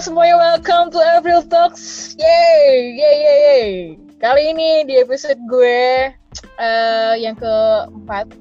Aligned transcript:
Semuanya, 0.00 0.40
welcome 0.40 0.88
to 0.88 0.96
April 0.96 1.44
Talks. 1.44 2.16
Yay, 2.16 2.96
yay, 2.96 3.16
yay, 3.20 3.38
yay. 3.44 3.68
Kali 4.16 4.48
ini 4.48 4.88
di 4.88 4.96
episode 4.96 5.36
gue 5.44 6.08
uh, 6.56 7.14
yang 7.20 7.36
keempat, 7.36 8.32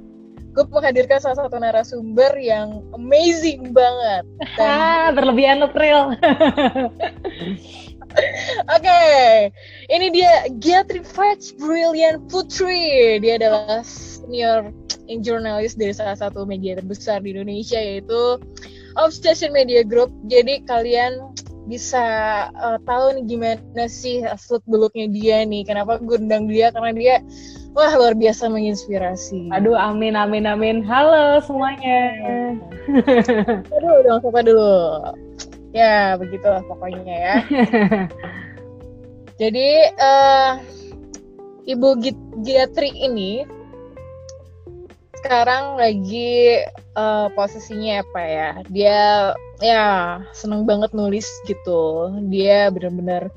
gue 0.55 0.63
menghadirkan 0.71 1.19
salah 1.19 1.43
satu 1.43 1.59
narasumber 1.59 2.31
yang 2.39 2.79
amazing 2.95 3.75
banget. 3.75 4.23
Dan... 4.55 5.11
berlebihan 5.19 5.59
April. 5.59 6.07
Oke, 8.71 8.79
okay. 8.79 9.51
ini 9.91 10.15
dia 10.15 10.47
Giatri 10.63 11.03
Fetch 11.03 11.59
Brilliant 11.59 12.23
Putri. 12.31 13.19
Dia 13.19 13.35
adalah 13.35 13.83
senior 13.83 14.71
in 15.11 15.19
journalist 15.19 15.75
dari 15.75 15.91
salah 15.91 16.15
satu 16.15 16.47
media 16.47 16.79
terbesar 16.79 17.19
di 17.19 17.35
Indonesia 17.35 17.83
yaitu 17.83 18.39
Obsession 18.95 19.51
Media 19.51 19.83
Group. 19.83 20.07
Jadi 20.31 20.63
kalian 20.63 21.35
bisa 21.69 22.03
uh, 22.57 22.81
tahu 22.89 23.21
nih 23.21 23.25
gimana 23.29 23.85
sih 23.85 24.25
aslut 24.25 24.65
beluknya 24.65 25.05
dia 25.05 25.37
nih. 25.45 25.61
Kenapa 25.69 26.01
gue 26.01 26.17
undang 26.17 26.49
dia? 26.49 26.73
Karena 26.73 26.91
dia 26.97 27.15
wah 27.77 27.93
luar 27.93 28.17
biasa 28.17 28.49
menginspirasi. 28.49 29.53
Aduh, 29.53 29.77
amin, 29.77 30.17
amin, 30.17 30.49
amin. 30.49 30.81
Halo 30.81 31.37
semuanya. 31.45 32.01
Aduh, 33.69 33.95
dong 34.01 34.19
sapa 34.25 34.41
dulu 34.41 34.73
ya 35.73 36.17
begitulah 36.17 36.65
pokoknya 36.65 37.15
ya 37.15 37.35
jadi 39.41 39.67
uh, 40.01 40.51
ibu 41.69 41.89
Giatri 42.41 42.89
ini 42.89 43.45
sekarang 45.19 45.75
lagi 45.75 46.63
uh, 46.95 47.27
posisinya 47.35 48.01
apa 48.01 48.21
ya? 48.23 48.49
Dia 48.71 48.99
ya 49.59 49.87
seneng 50.31 50.63
banget 50.63 50.95
nulis 50.95 51.27
gitu. 51.43 52.07
Dia 52.31 52.71
bener-bener 52.71 53.27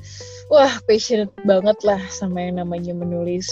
wah 0.46 0.72
passionate 0.86 1.34
banget 1.42 1.78
lah 1.82 2.00
sama 2.08 2.46
yang 2.46 2.62
namanya 2.62 2.94
menulis. 2.94 3.50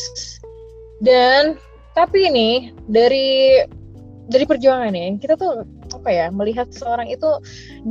Dan 1.03 1.59
tapi 1.99 2.31
ini 2.31 2.71
dari 2.87 3.67
dari 4.31 4.47
perjuangan 4.47 4.95
ya 4.95 5.11
kita 5.19 5.35
tuh 5.35 5.67
apa 5.91 6.07
ya 6.07 6.27
melihat 6.31 6.71
seorang 6.71 7.11
itu 7.11 7.27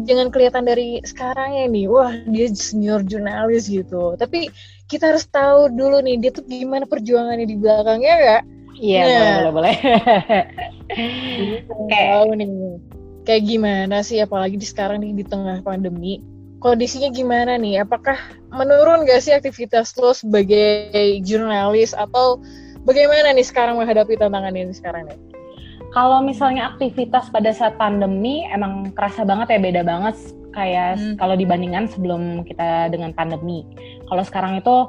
jangan 0.08 0.31
kelihatan 0.31 0.64
dari 0.64 1.03
sekarang 1.03 1.52
ya 1.52 1.68
nih 1.68 1.86
wah 1.92 2.16
dia 2.31 2.48
senior 2.56 3.03
jurnalis 3.03 3.68
gitu. 3.68 4.16
Tapi 4.16 4.48
kita 4.88 5.12
harus 5.12 5.28
tahu 5.28 5.68
dulu 5.76 6.00
nih 6.00 6.16
dia 6.18 6.31
tuh 6.31 6.48
gimana 6.48 6.88
perjuangannya 6.88 7.44
di 7.44 7.59
belakangnya 7.59 8.16
gak 8.24 8.44
iya 8.80 9.02
nah, 9.03 9.52
boleh 9.52 9.52
boleh 9.52 9.52
boleh. 9.53 9.75
Tahu 11.91 12.27
nih. 12.39 12.49
kayak 13.27 13.44
gimana 13.45 14.02
sih 14.02 14.17
apalagi 14.23 14.58
di 14.58 14.66
sekarang 14.66 15.05
nih 15.05 15.22
di 15.22 15.25
tengah 15.27 15.61
pandemi 15.61 16.23
kondisinya 16.59 17.09
gimana 17.09 17.55
nih? 17.55 17.81
Apakah 17.83 18.19
menurun 18.52 19.07
gak 19.07 19.23
sih 19.23 19.33
aktivitas 19.33 19.95
lo 19.97 20.11
sebagai 20.11 20.91
jurnalis 21.23 21.95
atau 21.95 22.39
bagaimana 22.83 23.31
nih 23.33 23.47
sekarang 23.47 23.80
menghadapi 23.80 24.19
tantangan 24.19 24.53
ini 24.53 24.75
sekarang 24.75 25.07
nih? 25.07 25.19
Kalau 25.89 26.22
misalnya 26.22 26.69
aktivitas 26.75 27.33
pada 27.33 27.50
saat 27.50 27.73
pandemi 27.81 28.45
emang 28.53 28.94
kerasa 28.94 29.25
banget 29.25 29.57
ya 29.57 29.59
beda 29.59 29.81
banget. 29.81 30.16
Kayak 30.53 31.02
hmm. 31.02 31.16
kalau 31.17 31.33
dibandingkan 31.33 31.89
sebelum 31.89 32.45
kita 32.45 32.94
dengan 32.94 33.16
pandemi. 33.16 33.66
Kalau 34.05 34.22
sekarang 34.22 34.59
itu 34.59 34.85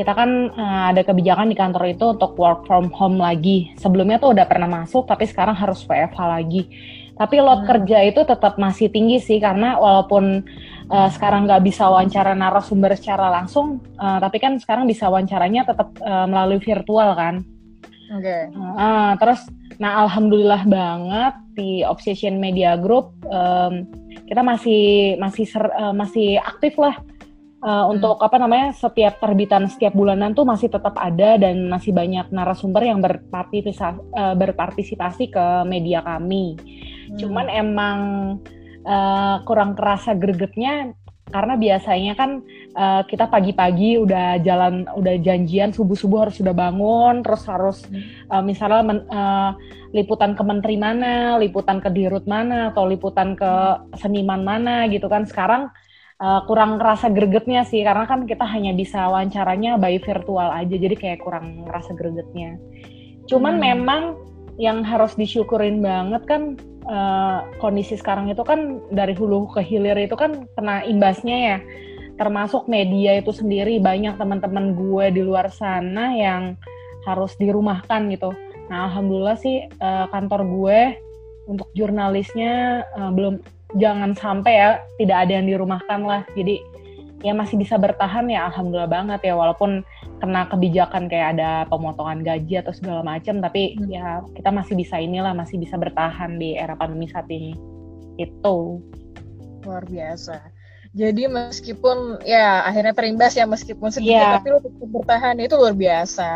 kita 0.00 0.16
kan 0.16 0.48
uh, 0.56 0.96
ada 0.96 1.04
kebijakan 1.04 1.52
di 1.52 1.56
kantor 1.60 1.92
itu 1.92 2.16
untuk 2.16 2.32
work 2.40 2.64
from 2.64 2.88
home 2.96 3.20
lagi. 3.20 3.68
Sebelumnya 3.76 4.16
tuh 4.16 4.32
udah 4.32 4.48
pernah 4.48 4.80
masuk 4.80 5.04
tapi 5.04 5.28
sekarang 5.28 5.52
harus 5.52 5.84
WFH 5.84 6.16
lagi. 6.16 6.72
Tapi 7.20 7.36
load 7.36 7.68
hmm. 7.68 7.68
kerja 7.68 7.98
itu 8.08 8.24
tetap 8.24 8.56
masih 8.56 8.88
tinggi 8.88 9.20
sih 9.20 9.36
karena 9.36 9.76
walaupun 9.76 10.40
uh, 10.88 11.08
sekarang 11.12 11.44
nggak 11.44 11.68
bisa 11.68 11.84
wawancara 11.84 12.32
narasumber 12.32 12.96
secara 12.96 13.28
langsung, 13.28 13.84
uh, 14.00 14.16
tapi 14.16 14.40
kan 14.40 14.56
sekarang 14.56 14.88
bisa 14.88 15.12
wawancaranya 15.12 15.68
tetap 15.68 15.92
uh, 16.00 16.24
melalui 16.24 16.64
virtual 16.64 17.12
kan. 17.12 17.44
Oke. 18.16 18.24
Okay. 18.24 18.42
Uh, 18.56 19.12
terus 19.20 19.44
Nah, 19.80 20.04
alhamdulillah 20.04 20.68
banget 20.68 21.34
di 21.56 21.80
Obsession 21.80 22.36
Media 22.36 22.76
Group 22.76 23.16
um, 23.32 23.88
kita 24.28 24.44
masih 24.44 25.16
masih 25.16 25.48
ser, 25.48 25.64
uh, 25.72 25.96
masih 25.96 26.36
aktif 26.36 26.76
lah 26.76 27.00
uh, 27.60 27.84
hmm. 27.86 27.92
untuk 27.96 28.16
apa 28.20 28.36
namanya 28.40 28.72
setiap 28.76 29.20
terbitan 29.20 29.68
setiap 29.68 29.92
bulanan 29.92 30.32
tuh 30.32 30.48
masih 30.48 30.72
tetap 30.72 30.96
ada 30.96 31.36
dan 31.36 31.68
masih 31.68 31.92
banyak 31.92 32.28
narasumber 32.32 32.82
yang 32.84 33.00
berpartisipasi 33.00 34.00
uh, 34.16 34.34
berpartisipasi 34.36 35.32
ke 35.32 35.46
media 35.68 36.00
kami. 36.04 36.56
Hmm. 36.56 37.16
Cuman 37.20 37.46
emang 37.52 37.98
uh, 38.84 39.36
kurang 39.44 39.76
kerasa 39.76 40.16
gregetnya 40.16 40.96
karena 41.30 41.54
biasanya 41.54 42.12
kan 42.18 42.42
uh, 42.74 43.06
kita 43.06 43.30
pagi-pagi 43.30 44.02
udah 44.02 44.42
jalan 44.42 44.82
udah 44.98 45.14
janjian 45.22 45.70
subuh-subuh 45.70 46.26
harus 46.26 46.42
sudah 46.42 46.50
bangun 46.50 47.22
terus 47.22 47.46
harus 47.46 47.78
uh, 48.34 48.42
misalnya 48.42 48.82
men, 48.82 48.98
uh, 49.06 49.54
liputan 49.94 50.34
ke 50.34 50.42
menteri 50.42 50.74
mana, 50.74 51.38
liputan 51.38 51.78
ke 51.78 51.86
dirut 51.90 52.26
mana 52.26 52.74
atau 52.74 52.82
liputan 52.86 53.38
ke 53.38 53.50
seniman 53.98 54.42
mana 54.42 54.90
gitu 54.90 55.06
kan 55.06 55.22
sekarang 55.22 55.70
uh, 56.20 56.40
kurang 56.44 56.76
ngerasa 56.76 57.10
gregetnya 57.10 57.64
sih 57.64 57.82
karena 57.82 58.04
kan 58.04 58.28
kita 58.28 58.44
hanya 58.44 58.76
bisa 58.76 59.08
wawancaranya 59.08 59.80
by 59.80 59.96
virtual 59.98 60.52
aja 60.52 60.76
jadi 60.76 60.94
kayak 60.94 61.20
kurang 61.24 61.64
ngerasa 61.66 61.96
gregetnya. 61.96 62.60
Cuman 63.26 63.56
hmm. 63.58 63.64
memang 63.64 64.02
yang 64.60 64.84
harus 64.84 65.16
disyukurin 65.16 65.80
banget 65.80 66.22
kan 66.28 66.60
uh, 66.84 67.48
kondisi 67.58 67.96
sekarang 67.96 68.28
itu 68.28 68.44
kan 68.44 68.84
dari 68.92 69.16
hulu 69.16 69.48
ke 69.56 69.64
hilir 69.64 69.96
itu 69.96 70.12
kan 70.14 70.44
kena 70.52 70.84
imbasnya 70.84 71.36
ya 71.36 71.58
termasuk 72.20 72.68
media 72.68 73.16
itu 73.16 73.32
sendiri 73.32 73.80
banyak 73.80 74.20
teman-teman 74.20 74.76
gue 74.76 75.04
di 75.16 75.24
luar 75.24 75.48
sana 75.48 76.12
yang 76.12 76.52
harus 77.08 77.32
dirumahkan 77.40 78.12
gitu. 78.12 78.36
Nah 78.68 78.92
alhamdulillah 78.92 79.40
sih 79.40 79.64
uh, 79.80 80.04
kantor 80.12 80.44
gue 80.44 80.80
untuk 81.48 81.72
jurnalisnya 81.72 82.84
uh, 82.92 83.08
belum 83.08 83.40
jangan 83.78 84.16
sampai 84.16 84.52
ya 84.56 84.70
tidak 84.98 85.16
ada 85.28 85.32
yang 85.38 85.46
dirumahkan 85.46 86.00
lah. 86.02 86.22
Jadi 86.34 86.58
ya 87.20 87.36
masih 87.36 87.60
bisa 87.60 87.76
bertahan 87.76 88.32
ya 88.32 88.48
alhamdulillah 88.48 88.88
banget 88.88 89.20
ya 89.28 89.34
walaupun 89.36 89.84
kena 90.20 90.48
kebijakan 90.48 91.08
kayak 91.08 91.36
ada 91.36 91.64
pemotongan 91.68 92.24
gaji 92.24 92.60
atau 92.60 92.72
segala 92.72 93.04
macam 93.04 93.44
tapi 93.44 93.76
hmm. 93.76 93.88
ya 93.92 94.24
kita 94.36 94.48
masih 94.48 94.74
bisa 94.76 94.96
inilah 94.96 95.36
masih 95.36 95.60
bisa 95.60 95.76
bertahan 95.76 96.40
di 96.40 96.56
era 96.56 96.72
pandemi 96.76 97.08
saat 97.12 97.28
ini 97.28 97.52
itu 98.16 98.80
luar 99.64 99.84
biasa 99.84 100.40
jadi 100.96 101.28
meskipun 101.28 102.24
ya 102.24 102.64
akhirnya 102.64 102.96
terimbas 102.96 103.36
ya 103.36 103.44
meskipun 103.44 103.92
sedikit 103.92 104.16
yeah. 104.16 104.36
tapi 104.40 104.56
lu 104.56 104.60
tetap 104.64 104.88
bertahan 104.88 105.36
itu 105.38 105.54
luar 105.60 105.76
biasa 105.76 106.30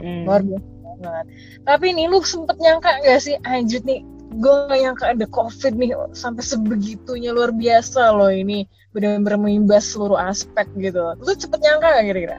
mm-hmm. 0.00 0.20
luar 0.24 0.40
biasa 0.40 0.68
banget 1.00 1.26
tapi 1.68 1.86
nih 1.96 2.06
lu 2.08 2.18
sempet 2.24 2.56
nyangka 2.60 2.96
gak 3.04 3.20
sih 3.20 3.36
anjir 3.44 3.84
nih 3.84 4.04
gue 4.30 4.54
gak 4.70 4.78
nyangka 4.78 5.04
ada 5.10 5.26
covid 5.26 5.74
nih 5.74 5.90
sampai 6.14 6.42
sebegitunya 6.46 7.34
luar 7.34 7.50
biasa 7.50 8.14
loh 8.14 8.30
ini. 8.30 8.66
Benar-benar 8.90 9.38
mengimbas 9.38 9.86
seluruh 9.86 10.18
aspek 10.18 10.66
gitu 10.78 11.14
lu 11.18 11.32
cepet 11.34 11.58
nyangka 11.62 11.88
gak 11.94 12.06
kira-kira? 12.10 12.36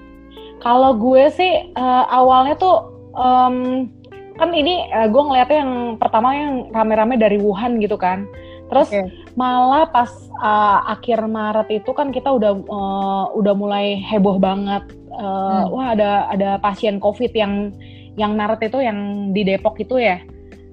Kalau 0.62 0.92
gue 0.96 1.24
sih 1.34 1.74
uh, 1.76 2.06
awalnya 2.12 2.56
tuh 2.60 2.76
um, 3.16 3.88
kan 4.40 4.50
ini 4.56 4.88
uh, 4.92 5.08
gue 5.12 5.22
ngeliatnya 5.22 5.58
yang 5.64 5.74
pertama 6.00 6.34
yang 6.36 6.54
rame-rame 6.72 7.16
dari 7.20 7.38
Wuhan 7.40 7.80
gitu 7.84 8.00
kan. 8.00 8.28
Terus 8.72 8.88
okay. 8.88 9.12
malah 9.36 9.84
pas 9.92 10.08
uh, 10.40 10.88
akhir 10.88 11.28
Maret 11.28 11.84
itu 11.84 11.92
kan 11.92 12.16
kita 12.16 12.32
udah 12.32 12.52
uh, 12.72 13.26
udah 13.36 13.54
mulai 13.56 14.00
heboh 14.00 14.40
banget. 14.40 14.84
Uh, 15.12 15.68
hmm. 15.68 15.76
wah 15.76 15.88
ada 15.92 16.12
ada 16.32 16.50
pasien 16.64 16.96
COVID 17.04 17.36
yang 17.36 17.76
yang 18.16 18.36
Maret 18.36 18.64
itu 18.72 18.80
yang 18.80 19.32
di 19.36 19.44
Depok 19.44 19.76
itu 19.80 20.00
ya 20.00 20.24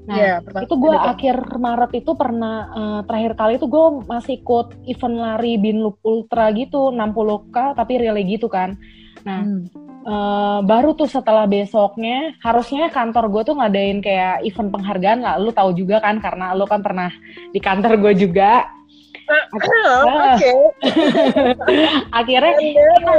Nah, 0.09 0.17
yeah, 0.17 0.41
itu 0.41 0.75
gue 0.81 0.97
akhir 0.97 1.37
Maret 1.61 1.93
itu 2.01 2.17
pernah 2.17 2.65
uh, 2.73 3.01
terakhir 3.05 3.37
kali 3.37 3.61
itu 3.61 3.69
gue 3.69 4.09
masih 4.09 4.41
ikut 4.41 4.89
event 4.89 5.17
lari 5.21 5.61
Binloop 5.61 6.01
Ultra 6.01 6.49
gitu 6.57 6.89
60k 6.89 7.77
tapi 7.77 8.01
relay 8.01 8.25
gitu 8.25 8.49
kan. 8.49 8.81
Nah, 9.29 9.45
hmm. 9.45 9.63
uh, 10.09 10.61
baru 10.65 10.97
tuh 10.97 11.13
setelah 11.13 11.45
besoknya 11.45 12.33
harusnya 12.41 12.89
kantor 12.89 13.29
gue 13.29 13.53
tuh 13.53 13.57
ngadain 13.61 14.01
kayak 14.01 14.49
event 14.49 14.73
penghargaan 14.73 15.21
lah. 15.21 15.37
Lu 15.37 15.53
tahu 15.53 15.77
juga 15.77 16.01
kan 16.01 16.25
karena 16.25 16.57
lu 16.57 16.65
kan 16.65 16.81
pernah 16.81 17.13
di 17.53 17.61
kantor 17.61 18.01
gue 18.01 18.13
juga. 18.17 18.65
Oke. 19.29 20.53
akhirnya 22.19 22.53
kita, 22.57 23.13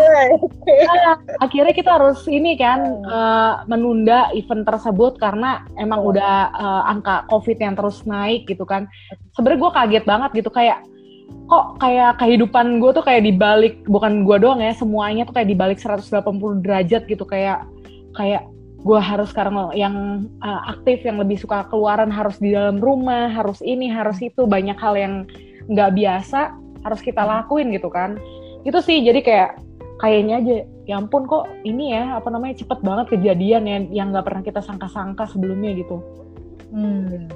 akhirnya 1.37 1.73
kita 1.73 1.91
harus 2.01 2.25
ini 2.25 2.57
kan 2.57 3.05
uh, 3.05 3.63
menunda 3.69 4.33
event 4.33 4.65
tersebut 4.65 5.21
karena 5.21 5.65
emang 5.77 6.01
udah 6.01 6.49
uh, 6.53 6.83
angka 6.89 7.29
covid 7.29 7.57
yang 7.61 7.77
terus 7.77 8.01
naik 8.09 8.49
gitu 8.49 8.65
kan. 8.65 8.89
Sebenarnya 9.37 9.59
gue 9.61 9.71
kaget 9.71 10.05
banget 10.05 10.31
gitu 10.43 10.49
kayak 10.49 10.81
kok 11.49 11.81
kayak 11.81 12.17
kehidupan 12.21 12.81
gue 12.81 12.91
tuh 12.93 13.05
kayak 13.05 13.25
dibalik 13.25 13.81
bukan 13.85 14.25
gue 14.25 14.37
doang 14.41 14.61
ya 14.61 14.73
semuanya 14.73 15.25
tuh 15.25 15.33
kayak 15.37 15.49
dibalik 15.49 15.77
180 15.77 16.65
derajat 16.65 17.05
gitu. 17.05 17.25
Kayak 17.25 17.69
kayak 18.17 18.49
gue 18.79 18.99
harus 18.99 19.27
sekarang 19.35 19.75
yang 19.75 20.25
uh, 20.39 20.61
aktif 20.71 21.03
yang 21.03 21.19
lebih 21.19 21.35
suka 21.35 21.67
keluaran 21.67 22.07
harus 22.07 22.39
di 22.39 22.55
dalam 22.55 22.79
rumah 22.79 23.27
harus 23.27 23.59
ini 23.59 23.91
harus 23.91 24.15
itu 24.23 24.47
banyak 24.47 24.79
hal 24.79 24.95
yang 24.95 25.27
nggak 25.69 25.91
biasa 25.95 26.39
harus 26.83 27.01
kita 27.05 27.21
lakuin 27.23 27.69
gitu 27.71 27.87
kan. 27.87 28.17
Itu 28.65 28.81
sih 28.83 29.05
jadi 29.05 29.21
kayak 29.21 29.51
kayaknya 29.99 30.35
aja 30.41 30.55
ya 30.89 30.95
ampun 30.97 31.27
kok 31.29 31.45
ini 31.67 31.93
ya 31.93 32.17
apa 32.17 32.33
namanya 32.33 32.57
cepet 32.65 32.79
banget 32.81 33.05
kejadian 33.13 33.63
ya 33.69 33.77
yang 33.93 34.07
nggak 34.09 34.25
pernah 34.25 34.41
kita 34.41 34.63
sangka-sangka 34.63 35.29
sebelumnya 35.29 35.75
gitu. 35.77 36.01
Hmm. 36.69 37.29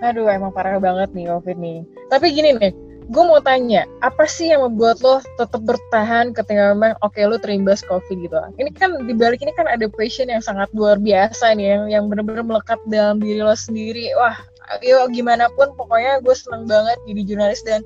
aduh 0.00 0.24
emang 0.32 0.48
parah 0.48 0.80
banget 0.80 1.12
nih 1.12 1.28
covid 1.28 1.56
nih. 1.60 1.84
Tapi 2.08 2.32
gini 2.32 2.56
nih 2.56 2.72
gue 3.10 3.24
mau 3.26 3.42
tanya 3.42 3.90
apa 4.06 4.22
sih 4.22 4.54
yang 4.54 4.62
membuat 4.62 5.02
lo 5.02 5.18
tetap 5.34 5.58
bertahan 5.66 6.30
ketika 6.30 6.72
memang 6.72 6.94
oke 7.02 7.18
okay, 7.18 7.26
lo 7.26 7.36
terimbas 7.36 7.84
covid 7.84 8.16
gitu? 8.16 8.36
Ini 8.56 8.70
kan 8.78 8.96
di 9.04 9.12
balik 9.12 9.44
ini 9.44 9.52
kan 9.52 9.68
ada 9.68 9.90
passion 9.92 10.30
yang 10.32 10.40
sangat 10.40 10.72
luar 10.72 10.96
biasa 10.96 11.52
nih 11.58 11.66
yang 11.74 11.84
yang 11.90 12.04
benar-benar 12.06 12.46
melekat 12.46 12.80
dalam 12.88 13.20
diri 13.20 13.44
lo 13.44 13.52
sendiri. 13.52 14.14
Wah 14.16 14.38
yo 14.78 15.10
gimana 15.10 15.50
pun 15.58 15.74
pokoknya 15.74 16.22
gue 16.22 16.34
seneng 16.34 16.70
banget 16.70 16.98
jadi 17.10 17.22
jurnalis 17.26 17.60
dan 17.66 17.82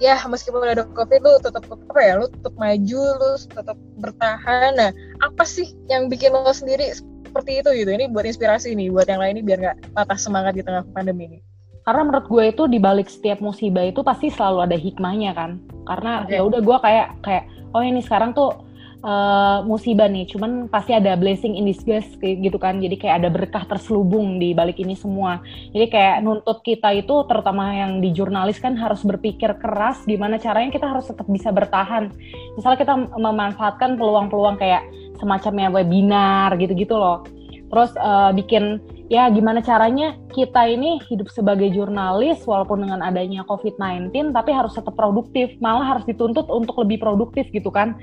ya 0.00 0.16
meskipun 0.24 0.64
ada 0.64 0.88
covid 0.96 1.20
lu 1.20 1.38
tetap 1.38 1.62
apa 1.68 2.00
ya 2.00 2.18
lu 2.18 2.26
tetap 2.32 2.54
maju 2.56 3.02
lu 3.20 3.30
tetap 3.38 3.76
bertahan. 4.00 4.70
Nah 4.74 4.90
apa 5.20 5.44
sih 5.44 5.70
yang 5.92 6.08
bikin 6.08 6.32
lo 6.32 6.48
sendiri 6.50 6.90
seperti 6.96 7.60
itu 7.60 7.70
gitu? 7.84 7.90
Ini 7.92 8.10
buat 8.10 8.24
inspirasi 8.24 8.74
nih 8.74 8.90
buat 8.90 9.06
yang 9.06 9.20
lain 9.20 9.38
ini 9.38 9.42
biar 9.44 9.58
nggak 9.60 9.76
patah 9.94 10.18
semangat 10.18 10.56
di 10.56 10.64
tengah 10.64 10.82
pandemi 10.90 11.28
ini. 11.28 11.38
Karena 11.82 12.06
menurut 12.06 12.26
gue 12.30 12.44
itu 12.54 12.62
di 12.70 12.78
balik 12.78 13.10
setiap 13.10 13.42
musibah 13.42 13.82
itu 13.82 14.06
pasti 14.06 14.30
selalu 14.30 14.70
ada 14.70 14.76
hikmahnya 14.78 15.34
kan? 15.34 15.58
Karena 15.86 16.22
okay. 16.22 16.38
ya 16.38 16.40
udah 16.46 16.60
gue 16.62 16.76
kayak 16.78 17.08
kayak 17.26 17.44
oh 17.74 17.82
ini 17.82 18.00
sekarang 18.02 18.30
tuh 18.34 18.54
uh, 19.02 19.60
musibah 19.66 20.06
nih, 20.08 20.24
cuman 20.30 20.70
pasti 20.70 20.94
ada 20.94 21.18
blessing 21.18 21.58
in 21.58 21.66
disguise 21.68 22.08
gitu 22.22 22.56
kan. 22.56 22.78
Jadi 22.78 22.96
kayak 22.96 23.22
ada 23.22 23.28
berkah 23.28 23.66
terselubung 23.66 24.38
di 24.38 24.54
balik 24.54 24.78
ini 24.80 24.94
semua. 24.96 25.42
Jadi 25.74 25.86
kayak 25.90 26.22
nuntut 26.24 26.62
kita 26.62 26.94
itu 26.94 27.26
terutama 27.26 27.74
yang 27.74 28.00
di 28.00 28.14
jurnalis 28.14 28.62
kan 28.62 28.78
harus 28.78 29.02
berpikir 29.02 29.58
keras 29.58 30.02
gimana 30.06 30.38
caranya 30.38 30.70
kita 30.72 30.86
harus 30.88 31.10
tetap 31.10 31.26
bisa 31.28 31.50
bertahan. 31.50 32.10
Misalnya 32.56 32.78
kita 32.78 32.94
memanfaatkan 33.18 33.98
peluang-peluang 33.98 34.56
kayak 34.56 34.86
semacamnya 35.18 35.68
webinar 35.70 36.54
gitu-gitu 36.56 36.96
loh. 36.96 37.26
Terus 37.72 37.96
uh, 37.96 38.30
bikin 38.36 38.84
ya 39.08 39.28
gimana 39.32 39.60
caranya 39.60 40.16
kita 40.32 40.68
ini 40.68 41.00
hidup 41.08 41.28
sebagai 41.32 41.68
jurnalis 41.72 42.44
walaupun 42.44 42.84
dengan 42.84 43.00
adanya 43.00 43.44
COVID-19 43.48 44.32
tapi 44.32 44.50
harus 44.52 44.76
tetap 44.76 44.92
produktif, 44.92 45.56
malah 45.60 45.96
harus 45.96 46.04
dituntut 46.04 46.48
untuk 46.52 46.80
lebih 46.84 47.00
produktif 47.00 47.48
gitu 47.48 47.72
kan 47.72 47.96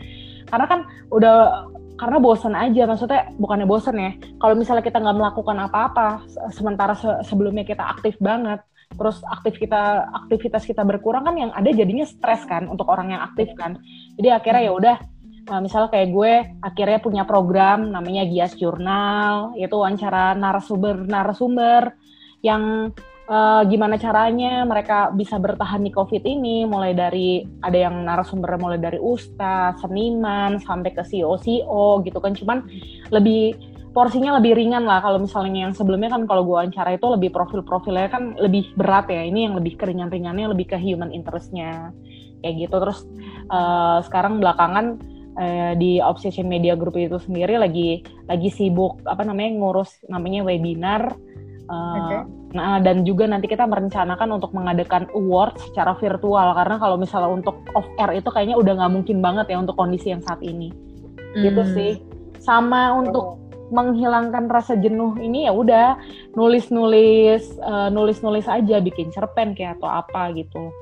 karena 0.50 0.66
kan 0.66 0.80
udah 1.14 1.36
karena 2.00 2.18
bosan 2.18 2.56
aja 2.56 2.88
maksudnya 2.88 3.28
bukannya 3.36 3.68
bosan 3.68 3.96
ya. 4.00 4.12
Kalau 4.40 4.56
misalnya 4.56 4.84
kita 4.84 5.04
nggak 5.04 5.18
melakukan 5.20 5.58
apa-apa 5.68 6.24
sementara 6.56 6.96
se 6.96 7.28
sebelumnya 7.28 7.68
kita 7.68 7.84
aktif 7.84 8.16
banget 8.24 8.64
terus 8.90 9.22
aktif 9.22 9.62
kita 9.62 10.10
aktivitas 10.26 10.66
kita 10.66 10.82
berkurang 10.82 11.22
kan 11.22 11.36
yang 11.38 11.52
ada 11.54 11.70
jadinya 11.70 12.08
stres 12.10 12.42
kan 12.50 12.66
untuk 12.66 12.90
orang 12.90 13.14
yang 13.14 13.22
aktif 13.22 13.52
kan. 13.54 13.78
Jadi 14.18 14.28
akhirnya 14.32 14.64
ya 14.66 14.74
udah 14.74 14.98
nah, 15.52 15.60
misalnya 15.60 15.90
kayak 15.92 16.10
gue 16.10 16.34
akhirnya 16.64 17.00
punya 17.04 17.24
program 17.28 17.92
namanya 17.92 18.26
Gias 18.26 18.56
Jurnal 18.56 19.54
yaitu 19.60 19.76
wawancara 19.76 20.34
narasumber 20.34 21.06
narasumber 21.06 21.94
yang 22.40 22.96
uh, 23.30 23.62
gimana 23.70 23.96
caranya 24.02 24.66
mereka 24.66 25.14
bisa 25.14 25.38
bertahan 25.38 25.86
di 25.86 25.94
COVID 25.94 26.26
ini, 26.26 26.66
mulai 26.66 26.98
dari 26.98 27.46
ada 27.62 27.78
yang 27.78 28.02
narasumber 28.04 28.58
mulai 28.58 28.82
dari 28.82 28.98
ustaz, 28.98 29.80
seniman, 29.86 30.58
sampai 30.60 30.92
ke 30.92 31.06
CEO-CEO 31.06 32.02
gitu 32.04 32.18
kan, 32.18 32.34
cuman 32.34 32.66
lebih 33.14 33.56
porsinya 33.94 34.38
lebih 34.42 34.58
ringan 34.58 34.86
lah. 34.86 35.02
Kalau 35.02 35.22
misalnya 35.22 35.70
yang 35.70 35.74
sebelumnya 35.78 36.14
kan 36.14 36.26
kalau 36.26 36.46
gue 36.46 36.58
wawancara 36.58 36.98
itu 36.98 37.06
lebih 37.10 37.30
profil-profilnya 37.34 38.10
kan 38.10 38.24
lebih 38.38 38.74
berat 38.78 39.10
ya. 39.10 39.26
Ini 39.26 39.50
yang 39.50 39.56
lebih 39.58 39.78
keringan-ringannya 39.78 40.46
lebih 40.50 40.74
ke 40.74 40.78
human 40.78 41.10
interestnya. 41.14 41.94
Kayak 42.40 42.70
gitu. 42.70 42.76
Terus 42.80 43.00
uh, 43.52 44.00
sekarang 44.06 44.40
belakangan 44.40 44.86
uh, 45.36 45.74
di 45.76 46.00
Obsession 46.00 46.48
Media 46.48 46.78
Group 46.78 46.96
itu 46.96 47.18
sendiri 47.18 47.58
lagi 47.60 48.06
lagi 48.30 48.50
sibuk 48.54 49.02
apa 49.10 49.26
namanya 49.26 49.58
ngurus 49.58 50.06
namanya 50.08 50.46
webinar 50.46 51.18
uh, 51.70 51.96
okay. 52.02 52.22
Nah, 52.50 52.82
dan 52.82 53.06
juga 53.06 53.30
nanti 53.30 53.46
kita 53.46 53.70
merencanakan 53.70 54.42
untuk 54.42 54.50
mengadakan 54.58 55.06
award 55.14 55.62
secara 55.70 55.94
virtual 56.02 56.58
karena 56.58 56.82
kalau 56.82 56.98
misalnya 56.98 57.30
untuk 57.30 57.62
off 57.78 57.86
air 58.02 58.18
itu 58.18 58.30
kayaknya 58.34 58.58
udah 58.58 58.74
nggak 58.74 58.94
mungkin 58.94 59.18
banget 59.22 59.54
ya 59.54 59.62
untuk 59.62 59.78
kondisi 59.78 60.10
yang 60.10 60.26
saat 60.26 60.42
ini. 60.42 60.74
Gitu 60.74 61.38
hmm. 61.38 61.44
Gitu 61.46 61.62
sih. 61.78 61.92
Sama 62.42 62.98
untuk 62.98 63.38
menghilangkan 63.70 64.50
rasa 64.50 64.74
jenuh 64.82 65.14
ini 65.22 65.46
ya 65.46 65.54
udah 65.54 66.02
nulis-nulis 66.34 67.62
uh, 67.62 67.94
nulis-nulis 67.94 68.50
aja 68.50 68.82
bikin 68.82 69.14
cerpen 69.14 69.54
kayak 69.54 69.78
atau 69.78 69.90
apa 69.94 70.34
gitu. 70.34 70.74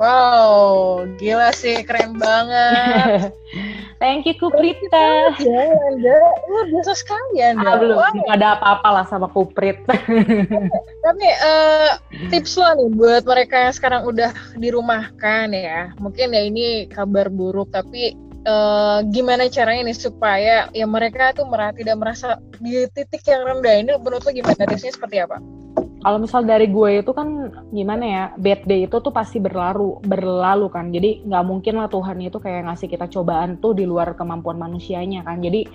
Wow, 0.00 1.04
gila 1.20 1.52
sih, 1.52 1.84
keren 1.84 2.16
banget. 2.16 3.36
Thank 4.00 4.24
you 4.24 4.32
Kuprita. 4.40 5.36
Ya, 5.36 5.76
Anda, 5.76 6.16
luar 6.48 6.66
biasa 6.72 6.96
sekali 6.96 7.36
Anda. 7.44 7.68
Ah, 7.68 7.76
belum, 7.76 8.00
wow. 8.00 8.32
ada 8.32 8.56
apa-apa 8.56 8.88
lah 8.96 9.04
sama 9.12 9.28
Kuprit. 9.28 9.76
Tapi 11.04 11.26
uh, 11.44 12.00
tips 12.32 12.56
lo 12.56 12.72
nih 12.80 12.88
buat 12.96 13.28
mereka 13.28 13.68
yang 13.68 13.76
sekarang 13.76 14.08
udah 14.08 14.32
dirumahkan 14.56 15.52
ya. 15.52 15.92
Mungkin 16.00 16.32
ya 16.32 16.48
ini 16.48 16.88
kabar 16.88 17.28
buruk, 17.28 17.68
tapi 17.68 18.16
uh, 18.46 18.98
gimana 19.10 19.48
caranya 19.50 19.90
nih 19.90 19.98
supaya 19.98 20.68
ya 20.70 20.86
mereka 20.86 21.32
tuh 21.34 21.48
merasa 21.48 21.74
tidak 21.76 21.96
merasa 21.98 22.28
di 22.60 22.86
titik 22.92 23.24
yang 23.26 23.44
rendah. 23.44 23.74
Ini 23.82 23.92
menurut 23.98 24.22
lo 24.24 24.30
gimana? 24.32 24.62
Tipsnya 24.68 24.92
seperti 24.94 25.18
apa? 25.20 25.40
kalau 26.00 26.16
misal 26.16 26.48
dari 26.48 26.64
gue 26.72 27.04
itu 27.04 27.12
kan 27.12 27.52
gimana 27.76 28.04
ya 28.04 28.24
bad 28.40 28.64
day 28.64 28.88
itu 28.88 28.96
tuh 29.04 29.12
pasti 29.12 29.36
berlalu 29.36 30.00
berlalu 30.00 30.72
kan. 30.72 30.88
Jadi 30.88 31.28
nggak 31.28 31.44
mungkin 31.44 31.76
lah 31.76 31.92
Tuhan 31.92 32.16
itu 32.24 32.40
kayak 32.40 32.72
ngasih 32.72 32.88
kita 32.88 33.06
cobaan 33.12 33.60
tuh 33.60 33.76
di 33.76 33.84
luar 33.84 34.16
kemampuan 34.16 34.56
manusianya 34.56 35.20
kan. 35.20 35.44
Jadi 35.44 35.68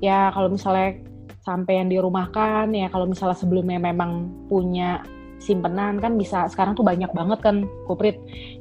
ya 0.00 0.32
kalau 0.32 0.48
misalnya 0.48 0.96
sampai 1.44 1.78
yang 1.84 1.88
dirumahkan 1.92 2.72
ya 2.72 2.88
kalau 2.88 3.06
misalnya 3.06 3.36
sebelumnya 3.36 3.78
memang 3.78 4.32
punya 4.48 5.04
simpenan 5.36 6.00
kan 6.00 6.16
bisa 6.16 6.48
sekarang 6.48 6.72
tuh 6.72 6.82
banyak 6.82 7.12
banget 7.12 7.38
kan 7.44 7.68
kuprit 7.84 8.16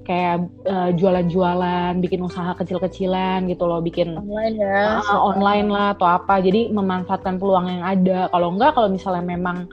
kayak 0.06 0.46
uh, 0.70 0.94
jualan-jualan 0.94 1.98
bikin 2.00 2.22
usaha 2.22 2.54
kecil-kecilan 2.54 3.50
gitu 3.50 3.66
loh 3.66 3.82
bikin 3.82 4.14
online 4.14 4.56
ya. 4.62 5.02
uh, 5.02 5.22
online 5.34 5.68
lah 5.68 5.98
atau 5.98 6.06
apa. 6.06 6.40
Jadi 6.40 6.70
memanfaatkan 6.70 7.42
peluang 7.42 7.68
yang 7.68 7.84
ada. 7.84 8.30
Kalau 8.30 8.54
enggak 8.54 8.78
kalau 8.78 8.90
misalnya 8.94 9.26
memang 9.26 9.66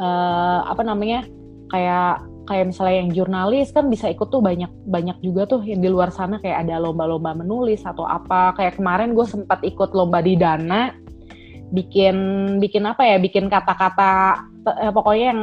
uh, 0.00 0.64
apa 0.64 0.82
namanya 0.82 1.28
kayak 1.68 2.24
kayak 2.44 2.72
misalnya 2.72 2.96
yang 3.04 3.10
jurnalis 3.12 3.72
kan 3.72 3.88
bisa 3.88 4.08
ikut 4.08 4.28
tuh 4.28 4.40
banyak 4.40 4.68
banyak 4.88 5.16
juga 5.20 5.44
tuh 5.44 5.60
yang 5.62 5.84
di 5.84 5.92
luar 5.92 6.08
sana. 6.08 6.40
Kayak 6.40 6.64
ada 6.64 6.80
lomba-lomba 6.80 7.36
menulis 7.36 7.84
atau 7.84 8.08
apa. 8.08 8.56
Kayak 8.56 8.80
kemarin 8.80 9.12
gue 9.12 9.26
sempat 9.28 9.60
ikut 9.60 9.92
lomba 9.92 10.24
di 10.24 10.34
dana. 10.40 10.96
Bikin 11.76 12.16
bikin 12.56 12.88
apa 12.88 13.04
ya 13.04 13.20
bikin 13.20 13.52
kata-kata 13.52 14.53
eh, 14.66 14.92
pokoknya 14.92 15.26
yang 15.36 15.42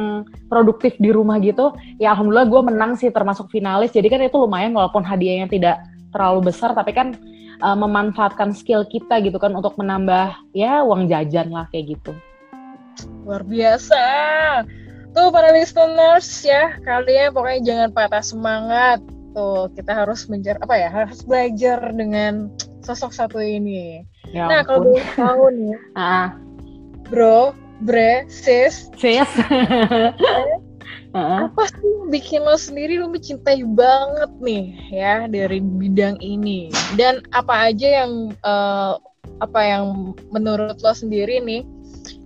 produktif 0.50 0.98
di 0.98 1.14
rumah 1.14 1.38
gitu 1.38 1.70
ya 2.02 2.12
alhamdulillah 2.12 2.48
gue 2.50 2.62
menang 2.74 2.92
sih 2.98 3.08
termasuk 3.14 3.48
finalis. 3.48 3.94
Jadi 3.94 4.10
kan 4.10 4.20
itu 4.22 4.36
lumayan 4.36 4.74
walaupun 4.74 5.06
hadiahnya 5.06 5.46
tidak 5.46 5.76
terlalu 6.12 6.52
besar 6.52 6.76
tapi 6.76 6.92
kan 6.92 7.16
uh, 7.62 7.78
memanfaatkan 7.78 8.52
skill 8.52 8.84
kita 8.84 9.22
gitu 9.22 9.38
kan 9.38 9.54
untuk 9.54 9.78
menambah 9.78 10.34
ya 10.52 10.82
uang 10.82 11.06
jajan 11.08 11.54
lah 11.54 11.70
kayak 11.70 11.96
gitu. 11.96 12.12
Luar 13.24 13.46
biasa. 13.46 14.04
Tuh 15.12 15.28
para 15.28 15.52
listeners 15.52 16.26
ya 16.42 16.76
kalian 16.82 17.32
pokoknya 17.32 17.60
jangan 17.62 17.88
patah 17.94 18.24
semangat. 18.24 18.98
Tuh 19.32 19.70
kita 19.72 19.92
harus 19.96 20.28
menjar 20.28 20.60
apa 20.60 20.74
ya 20.76 20.88
harus 20.92 21.24
belajar 21.24 21.78
dengan 21.94 22.52
sosok 22.82 23.14
satu 23.14 23.38
ini. 23.40 24.04
Ya 24.34 24.48
nah 24.50 24.60
kalau 24.66 24.92
boleh 24.92 25.08
tahu 25.14 25.44
nih 25.52 25.76
ah. 25.96 26.36
bro 27.12 27.52
bre 27.82 28.24
sis 28.30 28.88
sis 28.96 29.30
Uh-huh. 31.12 31.44
Apa 31.44 31.68
sih 31.68 31.84
yang 31.84 32.08
bikin 32.08 32.40
lo 32.40 32.56
sendiri 32.56 32.96
lo 32.96 33.04
mencintai 33.12 33.60
banget 33.68 34.32
nih 34.40 34.64
ya 34.88 35.28
dari 35.28 35.60
bidang 35.60 36.16
ini 36.24 36.72
dan 36.96 37.20
apa 37.36 37.68
aja 37.68 38.00
yang 38.00 38.32
uh, 38.40 38.96
apa 39.44 39.60
yang 39.60 40.16
menurut 40.32 40.80
lo 40.80 40.92
sendiri 40.96 41.36
nih 41.44 41.68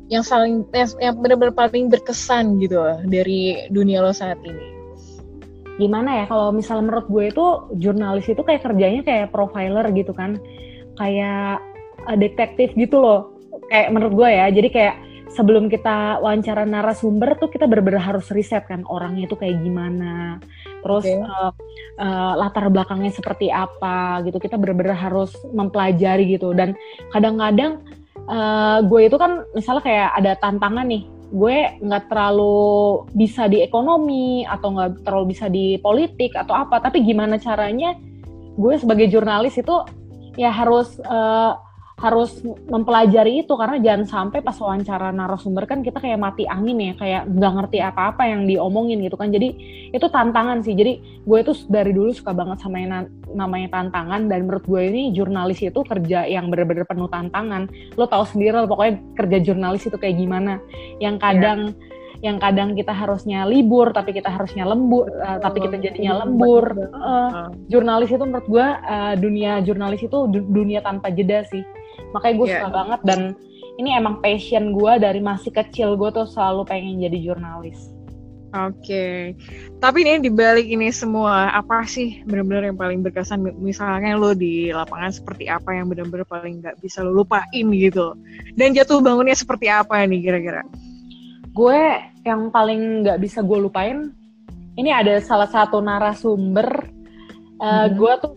yang 0.06 0.22
saling 0.22 0.62
yang, 0.70 0.86
yang 1.02 1.14
benar-benar 1.18 1.54
paling 1.54 1.90
berkesan 1.90 2.62
gitu 2.62 2.78
dari 3.10 3.66
dunia 3.74 4.06
lo 4.06 4.14
saat 4.14 4.38
ini? 4.46 4.66
Gimana 5.82 6.22
ya 6.22 6.24
kalau 6.30 6.54
misalnya 6.54 6.94
menurut 6.94 7.06
gue 7.10 7.24
itu 7.34 7.46
jurnalis 7.82 8.30
itu 8.30 8.40
kayak 8.46 8.62
kerjanya 8.64 9.02
kayak 9.02 9.34
profiler 9.34 9.84
gitu 9.92 10.14
kan, 10.14 10.38
kayak 10.94 11.58
uh, 12.06 12.16
detektif 12.16 12.70
gitu 12.78 13.02
loh. 13.02 13.34
Kayak 13.66 13.98
menurut 13.98 14.14
gue 14.14 14.28
ya, 14.30 14.46
jadi 14.54 14.68
kayak 14.70 14.94
sebelum 15.36 15.68
kita 15.68 16.24
wawancara 16.24 16.64
narasumber 16.64 17.36
tuh 17.36 17.52
kita 17.52 17.68
benar-benar 17.68 18.00
harus 18.00 18.32
riset 18.32 18.64
kan 18.64 18.82
orangnya 18.88 19.28
itu 19.28 19.36
kayak 19.36 19.60
gimana, 19.60 20.40
terus 20.80 21.04
okay. 21.04 21.20
uh, 21.20 21.52
uh, 22.00 22.32
latar 22.40 22.72
belakangnya 22.72 23.12
seperti 23.12 23.52
apa 23.52 24.24
gitu. 24.24 24.40
Kita 24.40 24.56
benar-benar 24.56 24.96
harus 24.96 25.36
mempelajari 25.52 26.32
gitu 26.32 26.56
dan 26.56 26.72
kadang-kadang 27.12 27.84
uh, 28.26 28.80
gue 28.80 29.06
itu 29.06 29.16
kan 29.20 29.44
misalnya 29.52 29.82
kayak 29.84 30.10
ada 30.16 30.32
tantangan 30.40 30.88
nih 30.88 31.04
gue 31.26 31.56
nggak 31.82 32.06
terlalu 32.06 33.02
bisa 33.10 33.50
di 33.50 33.58
ekonomi 33.58 34.46
atau 34.46 34.78
nggak 34.78 35.02
terlalu 35.02 35.34
bisa 35.34 35.50
di 35.50 35.74
politik 35.82 36.38
atau 36.38 36.54
apa 36.54 36.78
tapi 36.78 37.02
gimana 37.02 37.34
caranya 37.34 37.98
gue 38.54 38.74
sebagai 38.78 39.10
jurnalis 39.10 39.58
itu 39.58 39.74
ya 40.38 40.54
harus 40.54 41.02
uh, 41.02 41.58
harus 41.96 42.44
mempelajari 42.68 43.40
itu 43.40 43.56
karena 43.56 43.80
jangan 43.80 44.04
sampai 44.04 44.44
pas 44.44 44.52
wawancara 44.60 45.16
narasumber 45.16 45.64
kan 45.64 45.80
kita 45.80 45.96
kayak 45.96 46.20
mati 46.20 46.44
angin 46.44 46.76
ya 46.76 46.92
kayak 46.92 47.22
nggak 47.24 47.52
ngerti 47.56 47.78
apa-apa 47.80 48.22
yang 48.28 48.44
diomongin 48.44 49.00
gitu 49.00 49.16
kan. 49.16 49.32
Jadi 49.32 49.48
itu 49.96 50.06
tantangan 50.12 50.60
sih. 50.60 50.76
Jadi 50.76 51.24
gue 51.24 51.38
itu 51.40 51.56
dari 51.72 51.96
dulu 51.96 52.12
suka 52.12 52.36
banget 52.36 52.60
sama 52.60 52.84
yang 52.84 53.08
namanya 53.32 53.80
tantangan 53.80 54.28
dan 54.28 54.44
menurut 54.44 54.68
gue 54.68 54.82
ini 54.92 55.16
jurnalis 55.16 55.64
itu 55.64 55.80
kerja 55.88 56.28
yang 56.28 56.52
bener-bener 56.52 56.84
penuh 56.84 57.08
tantangan. 57.08 57.64
Lo 57.96 58.04
tau 58.04 58.28
sendiri 58.28 58.52
lo 58.52 58.68
pokoknya 58.68 59.00
kerja 59.16 59.38
jurnalis 59.40 59.88
itu 59.88 59.96
kayak 59.96 60.20
gimana. 60.20 60.60
Yang 61.00 61.16
kadang 61.16 61.60
yeah 61.72 61.94
yang 62.24 62.40
kadang 62.40 62.72
kita 62.72 62.96
harusnya 62.96 63.44
libur 63.44 63.92
tapi 63.92 64.16
kita 64.16 64.32
harusnya 64.32 64.64
lembur 64.64 65.08
uh, 65.20 65.36
tapi 65.36 65.60
kita 65.60 65.76
jadinya 65.76 66.24
lembur. 66.24 66.64
uh, 66.96 67.52
jurnalis 67.68 68.08
itu 68.08 68.24
menurut 68.24 68.46
gue 68.48 68.66
uh, 68.66 69.14
dunia 69.20 69.60
jurnalis 69.60 70.00
itu 70.00 70.18
dunia 70.30 70.80
tanpa 70.80 71.12
jeda 71.12 71.44
sih 71.44 71.60
makanya 72.16 72.36
gue 72.40 72.48
yeah. 72.48 72.54
suka 72.64 72.68
banget 72.72 73.00
dan 73.04 73.20
ini 73.76 73.92
emang 73.92 74.24
passion 74.24 74.72
gue 74.72 74.92
dari 74.96 75.20
masih 75.20 75.52
kecil 75.52 76.00
gue 76.00 76.08
tuh 76.08 76.24
selalu 76.24 76.64
pengen 76.64 77.04
jadi 77.04 77.18
jurnalis 77.20 77.92
Oke, 78.56 78.78
okay. 78.78 79.18
tapi 79.84 80.06
ini 80.06 80.22
dibalik 80.22 80.64
ini 80.64 80.88
semua 80.88 81.52
apa 81.52 81.84
sih 81.84 82.24
benar-benar 82.24 82.72
yang 82.72 82.78
paling 82.78 83.04
berkesan? 83.04 83.42
Misalnya 83.60 84.16
lo 84.16 84.32
di 84.32 84.72
lapangan 84.72 85.12
seperti 85.12 85.50
apa 85.50 85.76
yang 85.76 85.92
benar-benar 85.92 86.24
paling 86.24 86.64
nggak 86.64 86.78
bisa 86.80 87.04
lo 87.04 87.12
lupain 87.12 87.66
gitu? 87.74 88.16
Dan 88.56 88.72
jatuh 88.72 89.02
bangunnya 89.04 89.36
seperti 89.36 89.68
apa 89.68 89.98
nih 90.08 90.24
kira-kira? 90.24 90.62
Gue 91.52 92.00
yang 92.22 92.48
paling 92.48 93.04
nggak 93.04 93.18
bisa 93.20 93.44
gue 93.44 93.58
lupain, 93.60 94.14
ini 94.78 94.88
ada 94.94 95.20
salah 95.20 95.50
satu 95.50 95.82
narasumber. 95.82 96.86
Uh, 97.60 97.90
hmm. 97.90 97.98
Gue 97.98 98.12
tuh 98.24 98.32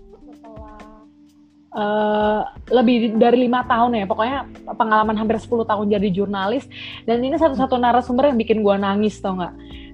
uh, 1.79 2.39
lebih 2.69 3.15
dari 3.15 3.48
lima 3.48 3.63
tahun 3.63 4.03
ya. 4.03 4.05
Pokoknya 4.05 4.38
pengalaman 4.75 5.15
hampir 5.15 5.39
10 5.39 5.63
tahun 5.63 5.86
jadi 5.88 6.07
jurnalis. 6.12 6.67
Dan 7.07 7.24
ini 7.24 7.39
satu-satu 7.39 7.79
narasumber 7.79 8.29
yang 8.29 8.38
bikin 8.38 8.59
gue 8.62 8.75
nangis 8.75 9.17
tau 9.24 9.39
nggak? 9.39 9.53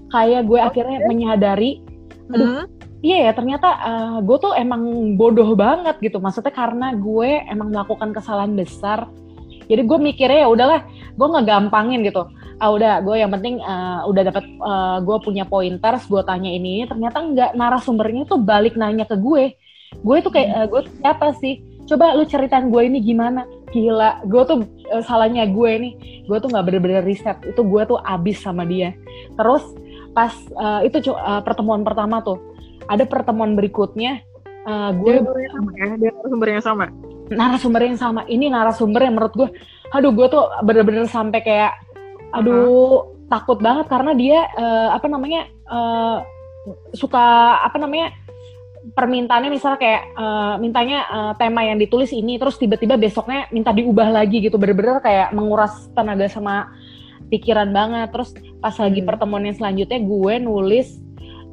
Kayak 0.09 0.41
gue 0.49 0.59
okay. 0.59 0.67
akhirnya 0.69 0.99
menyadari 1.05 1.71
aduh 2.25 2.65
hmm. 2.65 3.05
iya 3.05 3.29
ya 3.29 3.31
ternyata 3.37 3.69
uh, 3.85 4.17
gue 4.25 4.37
tuh 4.41 4.57
emang 4.57 5.13
bodoh 5.13 5.53
banget 5.53 6.01
gitu. 6.01 6.17
Maksudnya 6.17 6.49
karena 6.49 6.97
gue 6.97 7.45
emang 7.45 7.69
melakukan 7.69 8.09
kesalahan 8.17 8.57
besar. 8.57 9.05
Jadi 9.65 9.81
gue 9.81 9.97
mikirnya 9.97 10.45
ya 10.45 10.49
udahlah 10.49 10.81
gue 11.13 11.27
nggak 11.29 11.45
gampangin 11.45 12.01
gitu. 12.01 12.25
Ah 12.57 12.71
udah 12.71 13.03
gue 13.03 13.15
yang 13.19 13.29
penting 13.33 13.61
uh, 13.61 14.05
udah 14.09 14.23
dapat 14.29 14.45
uh, 14.61 14.97
gue 15.05 15.17
punya 15.21 15.43
pointers 15.45 16.05
gue 16.05 16.21
tanya 16.25 16.49
ini 16.49 16.85
ternyata 16.85 17.17
nggak 17.21 17.51
narasumbernya 17.57 18.25
tuh 18.25 18.41
balik 18.41 18.73
nanya 18.77 19.05
ke 19.05 19.17
gue. 19.17 19.53
Gue 20.01 20.17
tuh 20.25 20.33
kayak 20.33 20.49
uh, 20.53 20.65
gue 20.69 20.81
siapa 21.01 21.33
sih 21.37 21.74
coba 21.85 22.17
lu 22.17 22.25
ceritain 22.25 22.67
gue 22.69 22.81
ini 22.85 22.99
gimana. 23.01 23.45
Gila 23.73 24.25
gue 24.25 24.43
tuh 24.47 24.57
uh, 24.93 25.03
salahnya 25.03 25.45
gue 25.49 25.71
nih 25.81 25.93
gue 26.25 26.37
tuh 26.41 26.49
nggak 26.49 26.65
bener-bener 26.65 27.03
riset. 27.05 27.37
Itu 27.45 27.65
gue 27.65 27.81
tuh 27.85 27.99
abis 28.01 28.41
sama 28.41 28.65
dia. 28.65 28.93
Terus 29.37 29.63
pas 30.15 30.31
uh, 30.55 30.81
itu 30.85 31.11
uh, 31.11 31.43
pertemuan 31.43 31.83
pertama 31.83 32.23
tuh 32.23 32.39
ada 32.87 33.03
pertemuan 33.03 33.57
berikutnya 33.57 34.21
uh, 34.65 34.91
gue 34.95 35.21
dia 35.21 35.49
sama 35.53 35.71
ya? 35.75 35.89
Dia 35.99 36.11
narasumber 36.13 36.47
yang 36.49 36.63
sama? 36.63 36.85
Narasumber 37.25 37.81
yang 37.81 37.97
sama. 37.99 38.21
Ini 38.29 38.45
narasumber 38.49 39.01
yang 39.03 39.15
menurut 39.17 39.33
gue 39.35 39.49
aduh 39.93 40.11
gue 40.11 40.27
tuh 40.27 40.43
bener-bener 40.65 41.05
sampai 41.05 41.39
kayak 41.45 41.73
aduh 42.33 42.51
uh 42.51 42.65
-huh. 42.65 42.99
takut 43.31 43.61
banget 43.61 43.85
karena 43.87 44.11
dia 44.17 44.49
uh, 44.57 44.89
apa 44.97 45.07
namanya 45.07 45.47
uh, 45.69 46.19
suka 46.97 47.57
apa 47.61 47.77
namanya 47.77 48.11
permintaannya 48.93 49.49
misalnya 49.49 49.79
kayak 49.81 50.03
uh, 50.13 50.55
mintanya 50.61 50.99
uh, 51.09 51.33
tema 51.39 51.65
yang 51.65 51.81
ditulis 51.81 52.13
ini 52.13 52.37
terus 52.37 52.61
tiba-tiba 52.61 52.99
besoknya 52.99 53.49
minta 53.49 53.73
diubah 53.73 54.13
lagi 54.13 54.45
gitu. 54.45 54.61
Bener-bener 54.61 55.01
kayak 55.01 55.33
menguras 55.33 55.89
tenaga 55.97 56.29
sama 56.29 56.69
pikiran 57.33 57.73
banget. 57.73 58.13
Terus 58.13 58.29
pas 58.61 58.75
lagi 58.77 59.01
hmm. 59.01 59.07
pertemuan 59.09 59.43
yang 59.47 59.57
selanjutnya 59.57 59.99
gue 60.03 60.33
nulis 60.37 60.87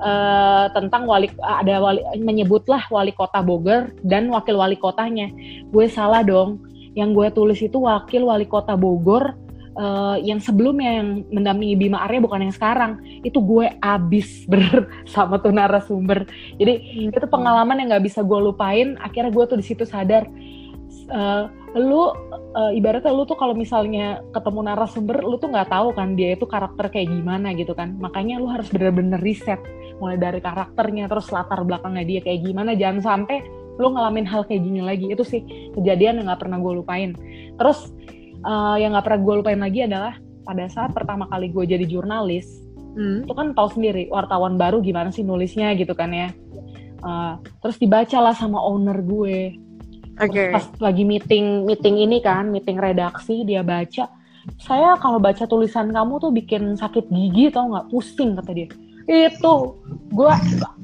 uh, 0.02 0.68
tentang 0.76 1.08
wali 1.08 1.32
ada 1.40 1.80
wali 1.80 2.00
menyebutlah 2.20 2.84
wali 2.92 3.16
kota 3.16 3.40
Bogor 3.40 3.96
dan 4.04 4.28
wakil 4.28 4.60
wali 4.60 4.76
kotanya. 4.76 5.32
Gue 5.72 5.88
salah 5.88 6.20
dong. 6.20 6.68
Yang 6.92 7.10
gue 7.16 7.28
tulis 7.32 7.60
itu 7.64 7.78
wakil 7.88 8.28
wali 8.28 8.44
kota 8.44 8.76
Bogor 8.76 9.32
uh, 9.76 10.16
yang 10.20 10.40
sebelumnya 10.42 11.00
yang 11.00 11.08
mendampingi 11.32 11.76
Bima 11.78 12.04
Arya 12.04 12.20
bukan 12.20 12.48
yang 12.48 12.54
sekarang. 12.54 13.00
Itu 13.24 13.40
gue 13.40 13.72
abis 13.80 14.44
ber 14.50 14.88
sama 15.08 15.40
tuh 15.40 15.52
narasumber. 15.54 16.26
Jadi 16.56 17.08
hmm. 17.08 17.16
itu 17.16 17.26
pengalaman 17.28 17.78
yang 17.80 17.88
nggak 17.94 18.04
bisa 18.04 18.20
gue 18.24 18.38
lupain. 18.38 18.98
Akhirnya 19.00 19.32
gue 19.32 19.44
tuh 19.46 19.58
di 19.58 19.64
situ 19.64 19.84
sadar 19.88 20.28
uh, 21.12 21.48
lu 21.72 22.12
uh, 22.52 22.72
ibaratnya 22.76 23.08
lu 23.08 23.24
tuh 23.24 23.36
kalau 23.40 23.56
misalnya 23.56 24.20
ketemu 24.36 24.60
narasumber 24.68 25.24
lu 25.24 25.40
tuh 25.40 25.48
nggak 25.48 25.72
tahu 25.72 25.96
kan 25.96 26.12
dia 26.12 26.36
itu 26.36 26.44
karakter 26.44 26.92
kayak 26.92 27.08
gimana 27.08 27.56
gitu 27.56 27.72
kan. 27.72 27.96
Makanya 27.96 28.36
lu 28.40 28.48
harus 28.52 28.68
bener-bener 28.68 29.20
riset 29.24 29.60
mulai 30.00 30.18
dari 30.18 30.42
karakternya 30.42 31.06
terus 31.06 31.30
latar 31.30 31.64
belakangnya 31.64 32.04
dia 32.04 32.20
kayak 32.20 32.44
gimana. 32.44 32.76
Jangan 32.76 33.00
sampai 33.00 33.40
lu 33.80 33.88
ngalamin 33.88 34.28
hal 34.28 34.44
kayak 34.44 34.62
gini 34.68 34.84
lagi. 34.84 35.08
Itu 35.08 35.24
sih 35.24 35.40
kejadian 35.72 36.20
yang 36.20 36.26
nggak 36.28 36.44
pernah 36.44 36.60
gue 36.60 36.72
lupain. 36.76 37.16
Terus 37.56 37.88
uh, 38.44 38.76
yang 38.78 38.94
nggak 38.94 39.04
pernah 39.06 39.20
gue 39.22 39.34
lupain 39.42 39.61
lagi 39.61 39.80
adalah 39.87 40.14
pada 40.42 40.66
saat 40.66 40.90
pertama 40.90 41.30
kali 41.30 41.54
gue 41.54 41.64
jadi 41.66 41.87
jurnalis 41.87 42.62
hmm. 42.96 43.25
itu 43.26 43.32
kan 43.32 43.56
tahu 43.56 43.68
sendiri 43.78 44.08
wartawan 44.12 44.61
baru 44.61 44.84
gimana 44.84 45.08
sih 45.11 45.25
nulisnya 45.25 45.72
gitu 45.76 45.96
kan 45.96 46.12
ya. 46.12 46.28
Uh, 47.02 47.34
terus 47.58 47.82
dibaca 47.82 48.18
lah 48.22 48.34
sama 48.37 48.62
owner 48.62 49.02
gue. 49.02 49.58
Okay. 50.12 50.52
pas 50.52 50.68
lagi 50.76 51.08
meeting 51.08 51.64
meeting 51.64 51.96
ini 51.96 52.20
kan 52.20 52.52
meeting 52.52 52.76
redaksi 52.76 53.42
dia 53.42 53.64
baca. 53.64 54.12
Saya 54.61 54.99
kalau 55.00 55.22
baca 55.22 55.49
tulisan 55.49 55.88
kamu 55.88 56.18
tuh 56.20 56.30
bikin 56.34 56.76
sakit 56.76 57.08
gigi 57.08 57.49
tau 57.50 57.72
nggak? 57.72 57.88
Pusing 57.90 58.38
kata 58.38 58.52
dia. 58.52 58.68
Itu 59.08 59.82
gue 60.14 60.32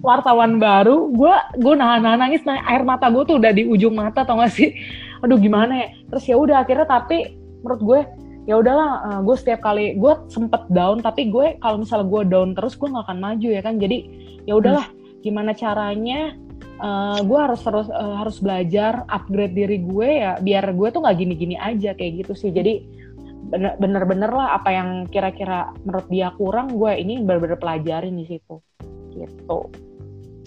wartawan 0.03 0.59
baru 0.59 1.13
gue 1.13 1.35
gue 1.61 1.75
nahan 1.77 2.03
nahan 2.03 2.19
nangis 2.19 2.43
nah, 2.43 2.59
air 2.67 2.83
mata 2.83 3.07
gue 3.13 3.23
tuh 3.29 3.37
udah 3.39 3.53
di 3.55 3.69
ujung 3.69 3.95
mata 3.95 4.27
tau 4.27 4.43
gak 4.43 4.51
sih? 4.51 4.75
Aduh 5.23 5.39
gimana 5.39 5.87
ya? 5.87 5.89
Terus 6.11 6.25
ya 6.27 6.37
udah 6.41 6.57
akhirnya 6.67 6.89
tapi 6.89 7.38
menurut 7.63 7.83
gue 7.83 8.01
ya 8.49 8.57
udahlah 8.57 8.91
uh, 9.05 9.21
gue 9.21 9.37
setiap 9.37 9.61
kali 9.61 10.01
gue 10.01 10.13
sempet 10.33 10.65
down 10.73 11.05
tapi 11.05 11.29
gue 11.29 11.61
kalau 11.61 11.85
misalnya 11.85 12.09
gue 12.09 12.23
down 12.33 12.57
terus 12.57 12.81
gue 12.81 12.89
nggak 12.89 13.05
akan 13.05 13.21
maju 13.21 13.49
ya 13.53 13.61
kan? 13.61 13.77
Jadi 13.77 13.99
ya 14.49 14.57
udahlah 14.57 14.89
hmm. 14.89 15.21
gimana 15.21 15.53
caranya 15.53 16.33
uh, 16.81 17.21
gue 17.21 17.39
harus 17.39 17.61
terus 17.61 17.93
uh, 17.93 18.17
harus 18.25 18.41
belajar 18.41 19.05
upgrade 19.13 19.53
diri 19.53 19.85
gue 19.85 20.09
ya 20.25 20.41
biar 20.41 20.73
gue 20.73 20.89
tuh 20.89 21.05
nggak 21.05 21.17
gini-gini 21.21 21.61
aja 21.61 21.93
kayak 21.93 22.25
gitu 22.25 22.33
sih. 22.33 22.49
Jadi 22.49 22.97
bener-bener 23.49 24.29
lah 24.29 24.61
apa 24.61 24.73
yang 24.73 24.89
kira-kira 25.09 25.73
menurut 25.85 26.09
dia 26.13 26.29
kurang 26.37 26.73
gue 26.77 26.93
ini 26.97 27.21
bener-bener 27.21 27.61
pelajarin 27.61 28.17
di 28.17 28.25
situ. 28.25 28.65
Gitu. 29.13 29.59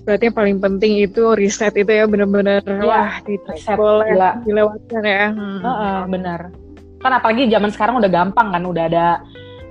Berarti 0.01 0.33
yang 0.33 0.37
paling 0.37 0.57
penting 0.57 1.05
itu 1.05 1.37
riset 1.37 1.77
itu 1.77 1.93
ya 1.93 2.09
bener-bener 2.09 2.65
ya, 2.65 2.81
wah 2.81 3.13
riset 3.21 3.77
boleh 3.77 4.17
dilewatkan 4.41 5.03
ya. 5.05 5.29
Hmm. 5.29 5.61
uh, 5.61 5.69
uh, 5.69 5.99
bener 6.09 6.70
kan 7.01 7.17
apalagi 7.17 7.49
zaman 7.49 7.73
sekarang 7.73 7.97
udah 7.97 8.11
gampang 8.11 8.53
kan 8.53 8.63
udah 8.63 8.83
ada 8.87 9.07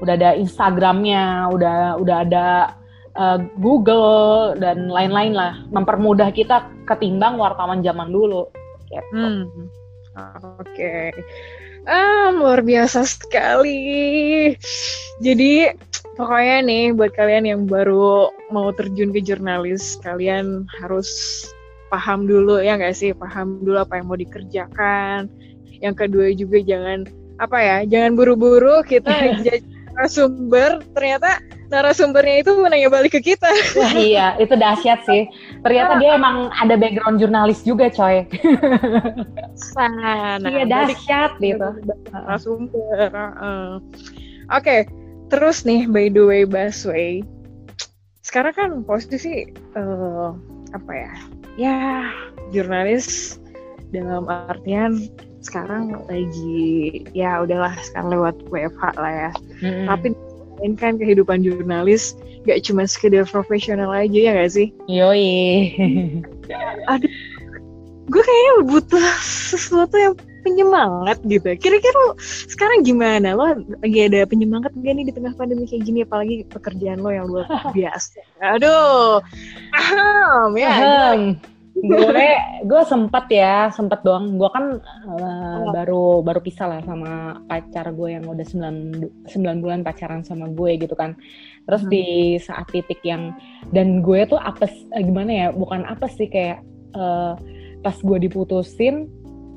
udah 0.02 0.14
ada 0.16 0.30
Instagramnya 0.37 1.49
udah 1.54 1.96
udah 2.00 2.16
ada 2.26 2.46
uh, 3.16 3.38
Google 3.58 4.54
dan 4.58 4.90
lain-lain 4.90 5.34
lah 5.34 5.62
mempermudah 5.70 6.30
kita 6.34 6.68
ketimbang 6.87 7.38
wartawan 7.38 7.80
zaman 7.80 8.10
dulu 8.10 8.50
gitu. 8.90 9.14
Hmm. 9.14 9.46
Oke. 10.58 10.66
Okay. 10.75 11.08
Ah, 11.88 12.28
luar 12.34 12.60
biasa 12.60 13.08
sekali. 13.08 14.52
Jadi 15.25 15.72
pokoknya 16.16 16.56
nih 16.68 16.84
buat 16.92 17.16
kalian 17.16 17.44
yang 17.49 17.62
baru 17.64 18.28
mau 18.52 18.68
terjun 18.76 19.16
ke 19.16 19.25
jurnalis, 19.25 19.96
kalian 20.04 20.68
harus 20.80 21.08
paham 21.88 22.28
dulu 22.28 22.60
ya 22.60 22.76
nggak 22.76 22.92
sih? 22.92 23.16
Paham 23.16 23.64
dulu 23.64 23.80
apa 23.80 23.96
yang 23.96 24.12
mau 24.12 24.18
dikerjakan. 24.20 25.32
Yang 25.80 25.94
kedua 26.04 26.26
juga 26.37 26.58
jangan 26.60 27.08
apa 27.40 27.59
ya 27.59 27.76
jangan 27.88 28.20
buru-buru 28.20 28.85
kita 28.85 29.11
jadi 29.47 29.64
narasumber. 30.00 30.80
Ternyata 30.97 31.40
narasumbernya 31.70 32.37
itu 32.42 32.50
menanya 32.56 32.88
balik 32.88 33.18
ke 33.18 33.20
kita. 33.32 33.50
Wah, 33.76 33.92
iya 33.94 34.26
itu 34.40 34.54
dahsyat 34.56 35.04
sih. 35.04 35.28
Ternyata 35.61 36.00
dia 36.00 36.16
emang 36.16 36.49
ada 36.56 36.75
background 36.78 37.20
jurnalis 37.20 37.61
juga 37.66 37.92
coy. 37.92 38.25
Sana 39.75 40.40
iya 40.47 40.64
dahsyat 40.64 41.37
gitu. 41.42 41.68
narasumber 42.11 43.12
uh. 43.12 43.78
oke 44.50 44.62
okay. 44.62 44.80
terus 45.30 45.62
nih 45.62 45.87
by 45.87 46.11
the 46.11 46.23
way 46.23 46.42
Basway 46.42 47.23
sekarang 48.20 48.54
kan 48.54 48.70
posisi 48.87 49.50
uh, 49.75 50.35
apa 50.70 50.92
ya? 50.94 51.12
Ya 51.59 51.76
jurnalis 52.54 53.38
dalam 53.90 54.30
artian 54.30 55.11
sekarang 55.40 55.97
lagi 56.09 57.04
ya 57.16 57.40
udahlah 57.40 57.73
sekarang 57.80 58.09
lewat 58.12 58.37
WFH 58.52 58.85
lah 59.00 59.12
ya. 59.12 59.30
Mm-hmm. 59.64 59.87
Tapi 59.88 60.06
menjalankan 60.61 60.92
kehidupan 61.00 61.38
jurnalis 61.40 62.14
gak 62.44 62.61
cuma 62.64 62.85
sekedar 62.85 63.25
profesional 63.28 63.92
aja 63.92 64.18
ya 64.20 64.32
gak 64.37 64.52
sih? 64.52 64.68
Yoi. 64.88 65.73
Aduh, 66.88 67.11
gue 68.09 68.23
kayaknya 68.25 68.52
butuh 68.68 69.06
sesuatu 69.25 69.97
yang 69.97 70.14
penyemangat 70.40 71.20
gitu. 71.28 71.52
Kira-kira 71.61 71.97
lo 72.09 72.16
sekarang 72.49 72.80
gimana? 72.80 73.37
Lo 73.37 73.61
lagi 73.80 73.99
ada 74.09 74.25
penyemangat 74.25 74.73
gak 74.73 74.92
nih 74.97 75.04
di 75.09 75.12
tengah 75.12 75.32
pandemi 75.37 75.68
kayak 75.68 75.85
gini? 75.85 76.04
Apalagi 76.04 76.49
pekerjaan 76.49 77.00
lo 77.00 77.12
yang 77.12 77.28
luar 77.28 77.49
biasa. 77.76 78.20
Aduh, 78.40 79.20
aham 79.76 80.56
ya. 80.56 80.73
Aham. 80.73 81.20
Gue 81.80 82.28
gue 82.68 82.82
sempat 82.84 83.26
ya 83.32 83.72
sempat 83.72 84.04
doang 84.04 84.37
gue 84.37 84.50
kan 84.52 84.80
uh, 85.08 85.16
oh. 85.16 85.72
baru 85.72 86.06
baru 86.20 86.40
pisah 86.44 86.66
lah 86.68 86.80
sama 86.84 87.40
pacar 87.49 87.92
gue 87.96 88.20
yang 88.20 88.25
udah 88.28 88.44
9, 88.44 89.28
9 89.28 89.64
bulan 89.64 89.80
pacaran 89.80 90.20
sama 90.20 90.52
gue 90.52 90.76
gitu 90.76 90.92
kan 90.92 91.16
terus 91.64 91.82
hmm. 91.84 91.90
di 91.90 92.06
saat 92.37 92.68
titik 92.68 93.00
yang 93.04 93.32
dan 93.72 94.04
gue 94.04 94.20
tuh 94.28 94.37
apa 94.37 94.68
gimana 94.92 95.30
ya 95.30 95.46
bukan 95.56 95.88
apa 95.88 96.06
sih 96.08 96.28
kayak 96.28 96.60
uh, 96.96 97.34
pas 97.80 97.96
gue 97.96 98.18
diputusin 98.28 99.08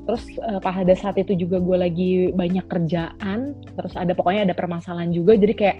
terus 0.04 0.24
uh, 0.44 0.60
pada 0.60 0.92
saat 0.92 1.16
itu 1.16 1.32
juga 1.34 1.60
gue 1.60 1.76
lagi 1.80 2.10
banyak 2.32 2.64
kerjaan 2.68 3.56
terus 3.76 3.96
ada 3.96 4.12
pokoknya 4.12 4.52
ada 4.52 4.54
permasalahan 4.56 5.10
juga 5.10 5.36
jadi 5.36 5.54
kayak 5.56 5.78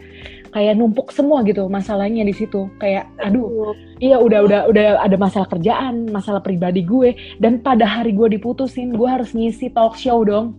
kayak 0.52 0.74
numpuk 0.80 1.12
semua 1.12 1.44
gitu 1.44 1.68
masalahnya 1.68 2.24
di 2.24 2.34
situ 2.34 2.68
kayak 2.80 3.08
aduh 3.20 3.76
iya 4.00 4.16
udah 4.16 4.40
udah 4.48 4.60
udah 4.72 4.86
ada 5.04 5.16
masalah 5.20 5.48
kerjaan 5.48 6.08
masalah 6.08 6.40
pribadi 6.40 6.82
gue 6.82 7.12
dan 7.38 7.60
pada 7.60 7.84
hari 7.84 8.16
gue 8.16 8.32
diputusin 8.40 8.96
gue 8.96 9.08
harus 9.08 9.36
ngisi 9.36 9.68
talk 9.72 9.94
show 9.96 10.24
dong 10.24 10.56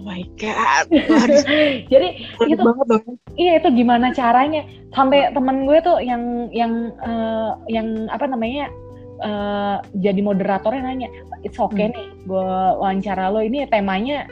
Oh 0.00 0.08
my 0.08 0.24
god. 0.40 0.88
Jadi 1.92 2.08
itu 2.24 2.56
banget 2.56 2.86
dong. 2.88 3.20
Iya 3.36 3.60
itu 3.60 3.68
gimana 3.84 4.16
caranya? 4.16 4.64
Sampai 4.96 5.28
temen 5.28 5.68
gue 5.68 5.76
tuh 5.84 6.00
yang 6.00 6.48
yang 6.56 6.88
uh, 7.04 7.60
yang 7.68 8.08
apa 8.08 8.24
namanya 8.24 8.72
uh, 9.22 9.80
jadi 9.96 10.20
moderatornya 10.20 10.82
nanya, 10.84 11.08
it's 11.44 11.60
okay 11.60 11.88
hmm. 11.88 11.96
nih, 11.96 12.08
gue 12.26 12.50
wawancara 12.80 13.32
lo 13.32 13.40
ini 13.40 13.64
temanya 13.68 14.28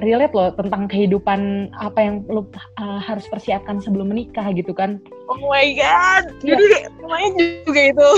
relate 0.00 0.32
loh 0.32 0.48
tentang 0.56 0.88
kehidupan 0.88 1.70
apa 1.76 1.98
yang 2.00 2.16
lo 2.30 2.48
uh, 2.80 3.00
harus 3.02 3.28
persiapkan 3.28 3.82
sebelum 3.82 4.10
menikah 4.10 4.48
gitu 4.56 4.72
kan. 4.72 5.02
Oh 5.30 5.38
my 5.46 5.76
god, 5.76 6.24
ya. 6.42 6.56
jadi 6.56 6.88
temanya 6.98 7.28
juga 7.62 7.80
itu. 7.92 8.08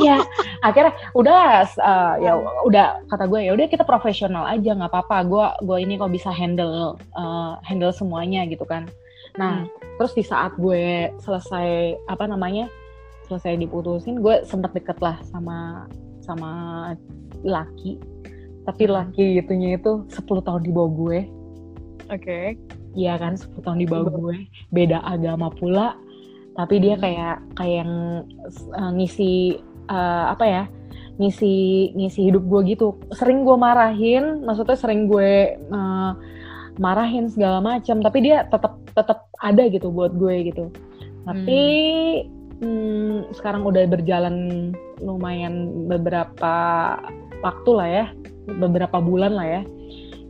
iya, 0.00 0.16
akhirnya 0.64 0.94
udah 1.12 1.66
uh, 1.82 2.14
ya 2.22 2.32
udah 2.64 3.04
kata 3.10 3.24
gue 3.28 3.40
ya 3.50 3.52
udah 3.52 3.66
kita 3.68 3.84
profesional 3.84 4.46
aja 4.46 4.72
nggak 4.72 4.90
apa-apa. 4.90 5.16
Gue 5.26 5.46
gue 5.66 5.78
ini 5.82 5.98
kok 5.98 6.12
bisa 6.14 6.30
handle 6.30 6.96
uh, 7.18 7.58
handle 7.66 7.92
semuanya 7.92 8.46
gitu 8.46 8.64
kan. 8.64 8.86
Nah, 9.34 9.66
hmm. 9.66 9.98
terus 9.98 10.14
di 10.14 10.22
saat 10.22 10.54
gue 10.56 11.10
selesai 11.18 11.98
apa 12.06 12.24
namanya 12.30 12.70
selesai 13.34 13.66
diputusin 13.66 14.22
gue 14.22 14.46
sempet 14.46 14.70
deket 14.78 15.02
lah 15.02 15.18
sama 15.26 15.90
sama 16.22 16.50
laki. 17.42 17.98
Tapi 18.62 18.82
hmm. 18.86 18.94
laki 18.94 19.24
itunya 19.42 19.74
itu 19.74 20.06
10 20.06 20.46
tahun 20.46 20.62
di 20.62 20.70
bawah 20.70 20.92
gue. 20.94 21.18
Oke. 22.14 22.22
Okay. 22.22 22.46
iya 22.94 23.18
kan 23.18 23.34
10 23.34 23.58
tahun 23.58 23.82
di 23.82 23.90
bawah 23.90 24.06
gue. 24.06 24.46
Beda 24.70 25.02
agama 25.02 25.50
pula. 25.50 25.98
Tapi 26.54 26.78
dia 26.78 26.94
hmm. 26.94 27.02
kayak 27.02 27.36
kayak 27.58 27.76
yang 27.82 27.92
uh, 28.78 28.90
ngisi 28.94 29.58
uh, 29.90 30.30
apa 30.30 30.46
ya 30.46 30.64
ngisi 31.18 31.54
ngisi 31.98 32.30
hidup 32.30 32.46
gue 32.46 32.78
gitu. 32.78 32.94
Sering 33.10 33.42
gue 33.42 33.58
marahin 33.58 34.46
maksudnya 34.46 34.78
sering 34.78 35.10
gue 35.10 35.58
uh, 35.74 36.14
marahin 36.78 37.26
segala 37.26 37.58
macam. 37.58 37.98
Tapi 37.98 38.18
dia 38.22 38.46
tetap 38.46 38.78
tetap 38.94 39.26
ada 39.42 39.66
gitu 39.66 39.90
buat 39.90 40.14
gue 40.14 40.54
gitu. 40.54 40.70
Tapi 41.26 41.60
hmm 42.22 42.43
hmm, 42.64 43.36
sekarang 43.36 43.68
udah 43.68 43.84
berjalan 43.84 44.36
lumayan 45.04 45.86
beberapa 45.86 46.56
waktu 47.44 47.70
lah 47.76 47.88
ya, 47.88 48.04
beberapa 48.56 48.98
bulan 49.04 49.36
lah 49.36 49.46
ya. 49.46 49.62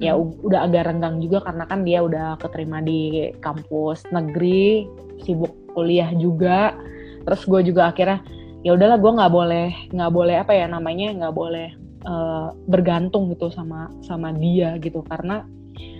Ya 0.02 0.12
hmm. 0.18 0.42
udah 0.42 0.66
agak 0.66 0.90
renggang 0.90 1.22
juga 1.22 1.46
karena 1.46 1.64
kan 1.70 1.86
dia 1.86 2.02
udah 2.02 2.34
keterima 2.42 2.82
di 2.82 3.30
kampus 3.38 4.02
negeri, 4.10 4.90
sibuk 5.22 5.54
kuliah 5.72 6.10
juga. 6.18 6.74
Terus 7.22 7.46
gue 7.46 7.70
juga 7.70 7.94
akhirnya 7.94 8.20
ya 8.64 8.74
udahlah 8.74 8.96
gue 8.96 9.12
nggak 9.12 9.32
boleh 9.32 9.68
nggak 9.92 10.12
boleh 10.12 10.36
apa 10.40 10.52
ya 10.56 10.66
namanya 10.66 11.12
nggak 11.12 11.36
boleh 11.36 11.68
uh, 12.08 12.48
bergantung 12.64 13.28
gitu 13.28 13.52
sama 13.52 13.92
sama 14.00 14.32
dia 14.32 14.80
gitu 14.80 15.04
karena 15.04 15.44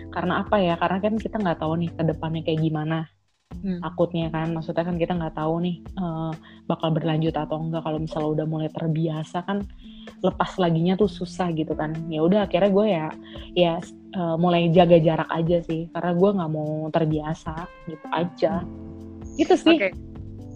karena 0.09 0.41
apa 0.41 0.57
ya 0.57 0.75
karena 0.81 0.99
kan 1.05 1.15
kita 1.21 1.37
nggak 1.37 1.61
tahu 1.61 1.77
nih 1.77 1.93
ke 1.93 2.03
depannya 2.09 2.41
kayak 2.41 2.65
gimana 2.65 3.05
hmm. 3.63 3.81
takutnya 3.83 4.27
kan 4.33 4.51
maksudnya 4.51 4.85
kan 4.85 4.97
kita 4.99 5.13
nggak 5.15 5.37
tahu 5.39 5.63
nih 5.63 5.77
uh, 6.01 6.33
bakal 6.67 6.91
berlanjut 6.91 7.35
atau 7.37 7.61
enggak. 7.63 7.83
Kalau 7.85 7.99
misalnya 8.03 8.31
udah 8.41 8.47
mulai 8.47 8.69
terbiasa 8.71 9.45
kan 9.47 9.63
lepas 10.21 10.57
laginya 10.59 10.99
tuh 10.99 11.07
susah 11.07 11.55
gitu 11.55 11.73
kan. 11.79 11.95
Ya 12.11 12.25
udah 12.25 12.47
akhirnya 12.47 12.71
gue 12.71 12.87
ya 12.91 13.07
ya 13.55 13.73
uh, 14.19 14.37
mulai 14.37 14.71
jaga 14.75 14.99
jarak 14.99 15.31
aja 15.31 15.63
sih. 15.65 15.87
Karena 15.95 16.13
gue 16.13 16.31
nggak 16.35 16.51
mau 16.51 16.91
terbiasa 16.91 17.55
gitu 17.87 18.07
aja. 18.11 18.53
Gitu 19.39 19.55
sih. 19.55 19.77
Okay. 19.79 19.93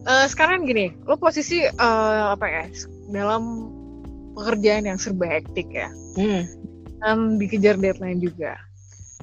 uh, 0.07 0.25
eh, 0.25 0.27
sekarang 0.27 0.67
gini 0.67 0.95
lo 1.07 1.19
posisi 1.19 1.63
uh, 1.63 2.35
apa 2.35 2.47
ya 2.47 2.65
dalam 3.11 3.73
pekerjaan 4.35 4.87
yang 4.87 4.99
serba 4.99 5.27
hektik 5.27 5.71
ya. 5.71 5.89
Hmm. 6.19 6.43
um, 7.07 7.39
dikejar 7.39 7.79
deadline 7.79 8.19
juga 8.19 8.59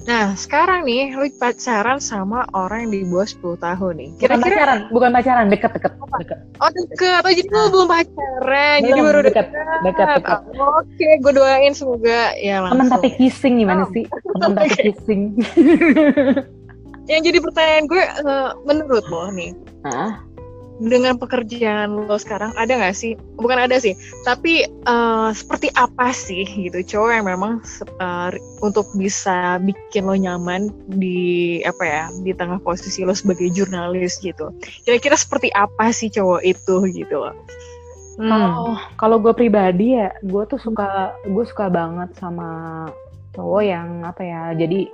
Nah, 0.04 0.36
sekarang 0.36 0.84
nih 0.84 1.16
lu 1.16 1.24
pacaran 1.40 1.96
sama 2.04 2.44
orang 2.52 2.84
yang 2.84 2.92
di 2.92 3.00
bawah 3.08 3.24
10 3.24 3.64
tahun 3.64 3.92
nih. 3.96 4.10
Kira-kira 4.20 4.36
bukan 4.36 4.52
pacaran, 4.52 4.78
bukan 4.92 5.10
pacaran, 5.16 5.44
deket-deket. 5.48 5.92
Deket. 5.96 6.38
Oh, 6.60 6.68
deket. 6.68 7.20
Oh, 7.24 7.32
jadi 7.32 7.48
lu 7.48 7.56
nah. 7.56 7.68
belum 7.72 7.88
pacaran. 7.88 8.76
Belum, 8.84 8.88
jadi 8.92 9.00
baru 9.00 9.20
deket. 9.24 9.46
Deket, 9.88 10.08
deket. 10.20 10.40
Oh, 10.60 10.84
Oke, 10.84 10.92
okay. 10.92 11.12
gue 11.16 11.32
doain 11.32 11.72
semoga 11.72 12.36
ya 12.36 12.60
langsung. 12.60 12.76
Temen 12.76 12.88
tapi 12.92 13.08
kissing 13.16 13.54
gimana 13.56 13.88
oh. 13.88 13.92
sih? 13.96 14.04
Temen 14.36 14.52
tapi 14.52 14.68
kissing. 14.84 15.20
yang 17.08 17.20
jadi 17.24 17.38
pertanyaan 17.40 17.84
gue, 17.88 18.02
uh, 18.28 18.50
menurut 18.68 19.04
lo 19.08 19.32
nih, 19.32 19.56
Hah? 19.88 20.25
Dengan 20.76 21.16
pekerjaan 21.16 22.06
lo 22.06 22.16
sekarang 22.20 22.52
ada 22.54 22.76
nggak 22.76 22.96
sih? 22.96 23.16
Bukan 23.40 23.56
ada 23.56 23.76
sih 23.80 23.96
tapi 24.24 24.68
uh, 24.84 25.32
seperti 25.32 25.72
apa 25.72 26.12
sih 26.12 26.44
gitu 26.44 26.96
cowok 26.96 27.10
yang 27.16 27.26
memang 27.26 27.52
uh, 28.00 28.30
untuk 28.60 28.88
bisa 28.96 29.56
bikin 29.64 30.04
lo 30.04 30.16
nyaman 30.16 30.68
di 30.92 31.60
apa 31.64 31.82
ya 31.84 32.04
di 32.20 32.32
tengah 32.36 32.60
posisi 32.60 33.02
lo 33.02 33.16
sebagai 33.16 33.48
jurnalis 33.52 34.20
gitu? 34.20 34.52
Kira-kira 34.84 35.16
seperti 35.16 35.48
apa 35.56 35.92
sih 35.92 36.12
cowok 36.12 36.42
itu 36.44 36.76
gitu 36.92 37.16
loh? 37.24 37.36
Hmm. 38.16 38.80
kalau 38.96 39.20
gue 39.20 39.36
pribadi 39.36 39.92
ya 39.92 40.08
gue 40.24 40.42
tuh 40.48 40.56
suka 40.56 41.12
gue 41.28 41.44
suka 41.44 41.68
banget 41.68 42.16
sama 42.16 42.88
cowok 43.36 43.60
yang 43.60 43.88
apa 44.08 44.24
ya 44.24 44.42
jadi 44.56 44.88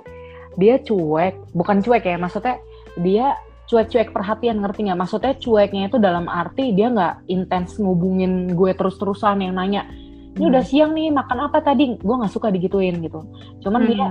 dia 0.59 0.75
cuek 0.83 1.55
bukan 1.55 1.79
cuek 1.79 2.03
ya 2.03 2.19
maksudnya 2.19 2.59
dia 2.99 3.39
cuek-cuek 3.69 4.11
perhatian 4.11 4.59
ngerti 4.59 4.89
nggak? 4.89 4.99
Maksudnya 4.99 5.33
cueknya 5.39 5.87
itu 5.87 5.97
dalam 6.01 6.25
arti 6.27 6.75
dia 6.75 6.91
nggak 6.91 7.27
intens 7.31 7.79
ngubungin 7.79 8.53
gue 8.53 8.71
terus-terusan 8.75 9.43
yang 9.43 9.55
nanya 9.55 9.87
ini 10.33 10.49
hmm. 10.49 10.51
udah 10.53 10.63
siang 10.65 10.91
nih 10.97 11.13
makan 11.13 11.39
apa 11.45 11.61
tadi? 11.61 11.93
Gue 12.01 12.15
nggak 12.17 12.33
suka 12.33 12.49
digituin 12.49 12.97
gitu. 13.05 13.21
Cuman 13.61 13.85
hmm. 13.85 13.89
dia 13.89 14.07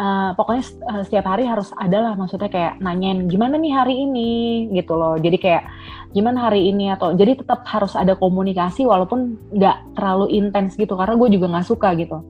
uh, 0.00 0.30
pokoknya 0.32 0.64
uh, 0.88 1.02
setiap 1.04 1.28
hari 1.28 1.44
harus 1.44 1.68
ada 1.76 2.00
lah 2.00 2.12
maksudnya 2.16 2.48
kayak 2.48 2.80
nanyain 2.80 3.28
gimana 3.28 3.60
nih 3.60 3.72
hari 3.76 3.94
ini? 4.08 4.32
gitu 4.72 4.96
loh. 4.96 5.20
Jadi 5.20 5.36
kayak 5.36 5.68
gimana 6.16 6.48
hari 6.48 6.72
ini? 6.72 6.88
Atau 6.96 7.12
jadi 7.12 7.36
tetap 7.36 7.68
harus 7.68 7.92
ada 7.92 8.16
komunikasi 8.16 8.88
walaupun 8.88 9.36
nggak 9.52 10.00
terlalu 10.00 10.32
intens 10.32 10.80
gitu 10.80 10.96
karena 10.96 11.14
gue 11.20 11.28
juga 11.36 11.46
nggak 11.52 11.68
suka 11.68 11.92
gitu. 12.00 12.24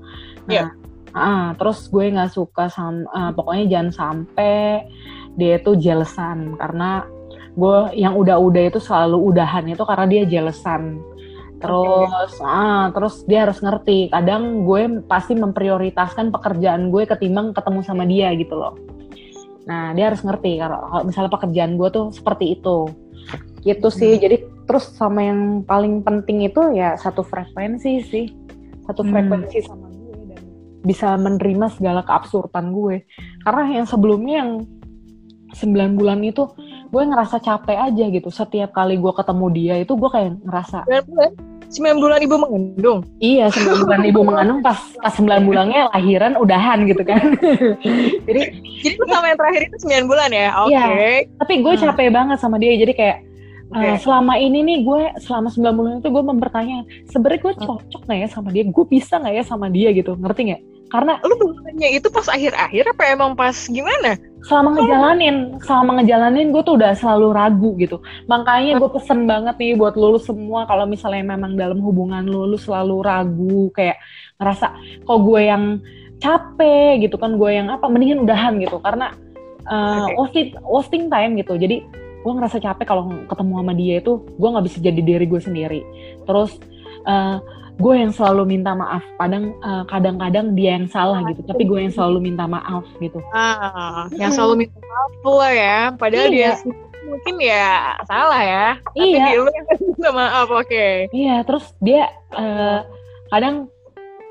Nah 0.50 0.50
yeah. 0.50 0.68
uh, 1.14 1.54
terus 1.54 1.86
gue 1.86 2.02
nggak 2.02 2.34
suka 2.34 2.66
sama 2.66 3.06
uh, 3.14 3.30
pokoknya 3.30 3.78
jangan 3.78 3.90
sampai 3.94 4.90
dia 5.37 5.61
itu 5.61 5.77
jealousan 5.77 6.57
karena 6.57 7.05
gue 7.57 7.96
yang 7.96 8.16
udah-udah 8.16 8.68
itu 8.68 8.81
selalu 8.81 9.33
udahan 9.33 9.64
itu 9.68 9.81
karena 9.85 10.07
dia 10.09 10.22
jealousan 10.29 11.01
terus 11.57 12.37
okay. 12.37 12.44
ah 12.44 12.92
terus 12.92 13.25
dia 13.25 13.49
harus 13.49 13.59
ngerti. 13.64 14.12
Kadang 14.12 14.68
gue 14.68 15.01
pasti 15.09 15.33
memprioritaskan 15.33 16.29
pekerjaan 16.29 16.92
gue 16.92 17.09
ketimbang 17.09 17.57
ketemu 17.57 17.81
sama 17.81 18.05
dia 18.05 18.29
gitu 18.37 18.55
loh. 18.61 18.77
Nah 19.64 19.96
dia 19.96 20.12
harus 20.12 20.20
ngerti 20.20 20.61
kalau 20.61 21.03
misalnya 21.09 21.33
pekerjaan 21.33 21.81
gue 21.81 21.88
tuh 21.88 22.07
seperti 22.12 22.61
itu. 22.61 22.92
Gitu 23.64 23.88
sih. 23.88 24.14
Hmm. 24.16 24.22
jadi 24.22 24.37
terus 24.68 24.94
sama 24.94 25.25
yang 25.25 25.64
paling 25.64 26.05
penting 26.05 26.44
itu 26.44 26.61
ya 26.77 26.94
satu 27.01 27.25
frekuensi 27.25 27.92
sih. 28.05 28.27
Satu 28.85 29.03
hmm. 29.03 29.11
frekuensi 29.11 29.59
sama 29.64 29.88
gue 29.90 30.16
dan 30.37 30.42
bisa 30.85 31.16
menerima 31.16 31.66
segala 31.72 32.05
keabsurdan 32.05 32.68
gue. 32.70 33.09
Karena 33.42 33.81
yang 33.81 33.87
sebelumnya 33.88 34.44
yang 34.44 34.51
9 35.56 35.96
bulan 35.96 36.20
itu 36.20 36.44
gue 36.92 37.02
ngerasa 37.02 37.40
capek 37.40 37.78
aja 37.90 38.04
gitu 38.12 38.28
setiap 38.28 38.76
kali 38.76 39.00
gue 39.00 39.12
ketemu 39.12 39.46
dia 39.52 39.74
itu 39.80 39.92
gue 39.96 40.10
kayak 40.12 40.38
ngerasa 40.44 40.84
sembilan 41.66 41.98
bulan 41.98 42.18
ibu 42.22 42.36
mengandung. 42.38 43.00
Iya, 43.18 43.50
sembilan 43.50 43.78
bulan 43.82 44.02
ibu 44.06 44.20
mengandung 44.22 44.58
pas 44.62 44.78
pas 45.02 45.12
sembilan 45.14 45.40
bulannya 45.46 45.80
lahiran 45.90 46.32
udahan 46.38 46.86
gitu 46.86 47.02
kan. 47.02 47.34
jadi 48.26 48.42
jadi 48.86 48.96
sama 49.10 49.34
yang 49.34 49.38
terakhir 49.38 49.62
itu 49.66 49.76
sembilan 49.82 50.04
bulan 50.06 50.30
ya. 50.30 50.48
Oke. 50.62 50.70
Okay. 50.70 50.86
Iya, 51.26 51.38
tapi 51.42 51.52
gue 51.62 51.72
hmm. 51.74 51.82
capek 51.82 52.08
banget 52.14 52.38
sama 52.38 52.56
dia. 52.62 52.74
Jadi 52.78 52.94
kayak 52.94 53.18
Okay. 53.66 53.82
Uh, 53.82 53.98
selama 53.98 54.38
ini 54.38 54.62
nih 54.62 54.78
gue 54.86 55.02
selama 55.26 55.50
sembilan 55.50 55.74
bulan 55.74 55.92
itu 55.98 56.06
gue 56.14 56.22
mempertanya 56.22 56.86
sebenarnya 57.10 57.40
gue 57.42 57.54
hmm. 57.58 57.64
cocok 57.66 58.02
nggak 58.06 58.18
ya 58.22 58.28
sama 58.30 58.48
dia 58.54 58.62
gue 58.62 58.84
bisa 58.86 59.18
nggak 59.18 59.34
ya 59.34 59.42
sama 59.42 59.66
dia 59.74 59.88
gitu 59.90 60.14
ngerti 60.14 60.40
nggak 60.54 60.62
karena 60.87 61.18
lu 61.27 61.35
bertanya 61.35 61.88
itu 61.90 62.07
pas 62.07 62.27
akhir-akhir 62.31 62.94
apa 62.94 63.03
emang 63.11 63.35
pas 63.35 63.55
gimana? 63.66 64.14
Selama 64.46 64.79
ngejalanin 64.79 65.59
selama 65.59 65.99
ngejalanin 65.99 66.55
gue 66.55 66.62
tuh 66.62 66.79
udah 66.79 66.94
selalu 66.94 67.29
ragu 67.35 67.70
gitu. 67.83 67.99
Makanya 68.31 68.79
gue 68.79 68.90
pesen 68.94 69.27
banget 69.27 69.59
nih 69.59 69.75
buat 69.75 69.99
lulus 69.99 70.31
semua 70.31 70.62
kalau 70.70 70.87
misalnya 70.87 71.27
memang 71.35 71.59
dalam 71.59 71.83
hubungan 71.83 72.22
lu 72.22 72.46
lu 72.46 72.59
selalu 72.59 73.03
ragu 73.03 73.75
kayak 73.75 73.99
ngerasa 74.38 74.70
kok 75.03 75.18
gue 75.27 75.40
yang 75.42 75.83
capek 76.22 77.03
gitu 77.03 77.18
kan 77.18 77.35
gue 77.35 77.51
yang 77.51 77.66
apa 77.66 77.90
mendingan 77.90 78.22
udahan 78.22 78.55
gitu. 78.62 78.79
Karena 78.79 79.11
uh, 79.66 80.07
okay. 80.07 80.14
wasting 80.14 80.49
wasting 80.62 81.05
time 81.11 81.35
gitu. 81.35 81.59
Jadi 81.59 81.83
gue 82.22 82.33
ngerasa 82.33 82.62
capek 82.62 82.87
kalau 82.87 83.11
ketemu 83.27 83.53
sama 83.59 83.72
dia 83.75 83.94
itu 83.99 84.22
gue 84.22 84.49
nggak 84.55 84.66
bisa 84.70 84.79
jadi 84.79 85.01
diri 85.03 85.27
gue 85.27 85.40
sendiri. 85.42 85.81
Terus 86.22 86.55
uh, 87.06 87.38
gue 87.76 87.94
yang 87.94 88.12
selalu 88.12 88.56
minta 88.56 88.72
maaf. 88.72 89.04
Kadang 89.20 89.52
uh, 89.60 89.84
kadang-kadang 89.88 90.56
dia 90.56 90.80
yang 90.80 90.88
salah 90.88 91.20
gitu 91.28 91.44
tapi 91.44 91.62
gue 91.68 91.78
yang 91.88 91.94
selalu 91.94 92.32
minta 92.32 92.44
maaf 92.48 92.84
gitu. 92.98 93.20
Ah 93.32 94.08
yang 94.16 94.32
selalu 94.32 94.66
minta 94.66 94.78
maaf 94.80 95.12
pula 95.20 95.48
ya. 95.52 95.92
Padahal 95.94 96.28
iya. 96.32 96.56
dia 96.56 96.72
mungkin 97.06 97.34
ya 97.38 97.94
salah 98.08 98.42
ya. 98.42 98.66
Tapi 98.92 99.06
iya. 99.12 99.24
dia 99.28 99.34
yang 99.44 99.66
minta 99.80 100.10
maaf 100.10 100.48
oke. 100.48 100.66
Okay. 100.66 101.06
iya 101.12 101.44
terus 101.44 101.64
dia 101.84 102.08
uh, 102.32 102.80
kadang 103.28 103.68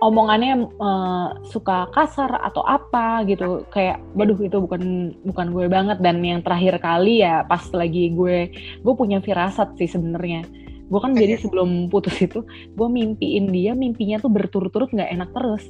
omongannya 0.03 0.67
uh, 0.81 1.39
suka 1.45 1.87
kasar 1.93 2.41
atau 2.41 2.65
apa 2.65 3.21
gitu. 3.29 3.61
Kayak 3.69 4.01
waduh 4.17 4.41
itu 4.41 4.57
bukan 4.57 5.13
bukan 5.21 5.47
gue 5.53 5.65
banget. 5.69 5.97
Dan 6.01 6.17
yang 6.25 6.41
terakhir 6.41 6.81
kali 6.81 7.21
ya 7.21 7.45
pas 7.45 7.61
lagi 7.77 8.09
gue 8.09 8.49
gue 8.81 8.93
punya 8.97 9.21
firasat 9.21 9.77
sih 9.77 9.87
sebenarnya 9.87 10.64
gue 10.85 10.99
kan 11.01 11.17
jadi 11.17 11.41
sebelum 11.41 11.89
putus 11.89 12.13
itu 12.21 12.45
gue 12.77 12.87
mimpiin 12.87 13.49
dia 13.49 13.73
mimpinya 13.73 14.21
tuh 14.21 14.29
berturut-turut 14.29 14.93
nggak 14.93 15.11
enak 15.17 15.29
terus. 15.33 15.63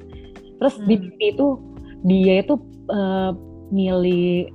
Terus 0.60 0.76
hmm. 0.76 0.86
di 0.88 0.96
mimpi 1.00 1.26
itu 1.32 1.48
dia 2.06 2.34
itu 2.44 2.56
uh, 2.92 3.32
milih 3.72 4.52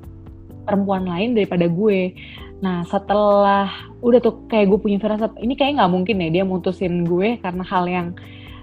perempuan 0.68 1.08
lain 1.08 1.32
daripada 1.32 1.64
gue. 1.64 2.12
Nah 2.60 2.84
setelah 2.84 3.72
udah 4.04 4.20
tuh 4.20 4.44
kayak 4.52 4.68
gue 4.68 4.78
punya 4.80 4.98
firasat 5.00 5.32
ini 5.40 5.56
kayak 5.56 5.80
nggak 5.80 5.92
mungkin 5.92 6.16
ya 6.20 6.28
dia 6.40 6.44
mutusin 6.44 7.08
gue 7.08 7.40
karena 7.40 7.64
hal 7.64 7.84
yang 7.88 8.08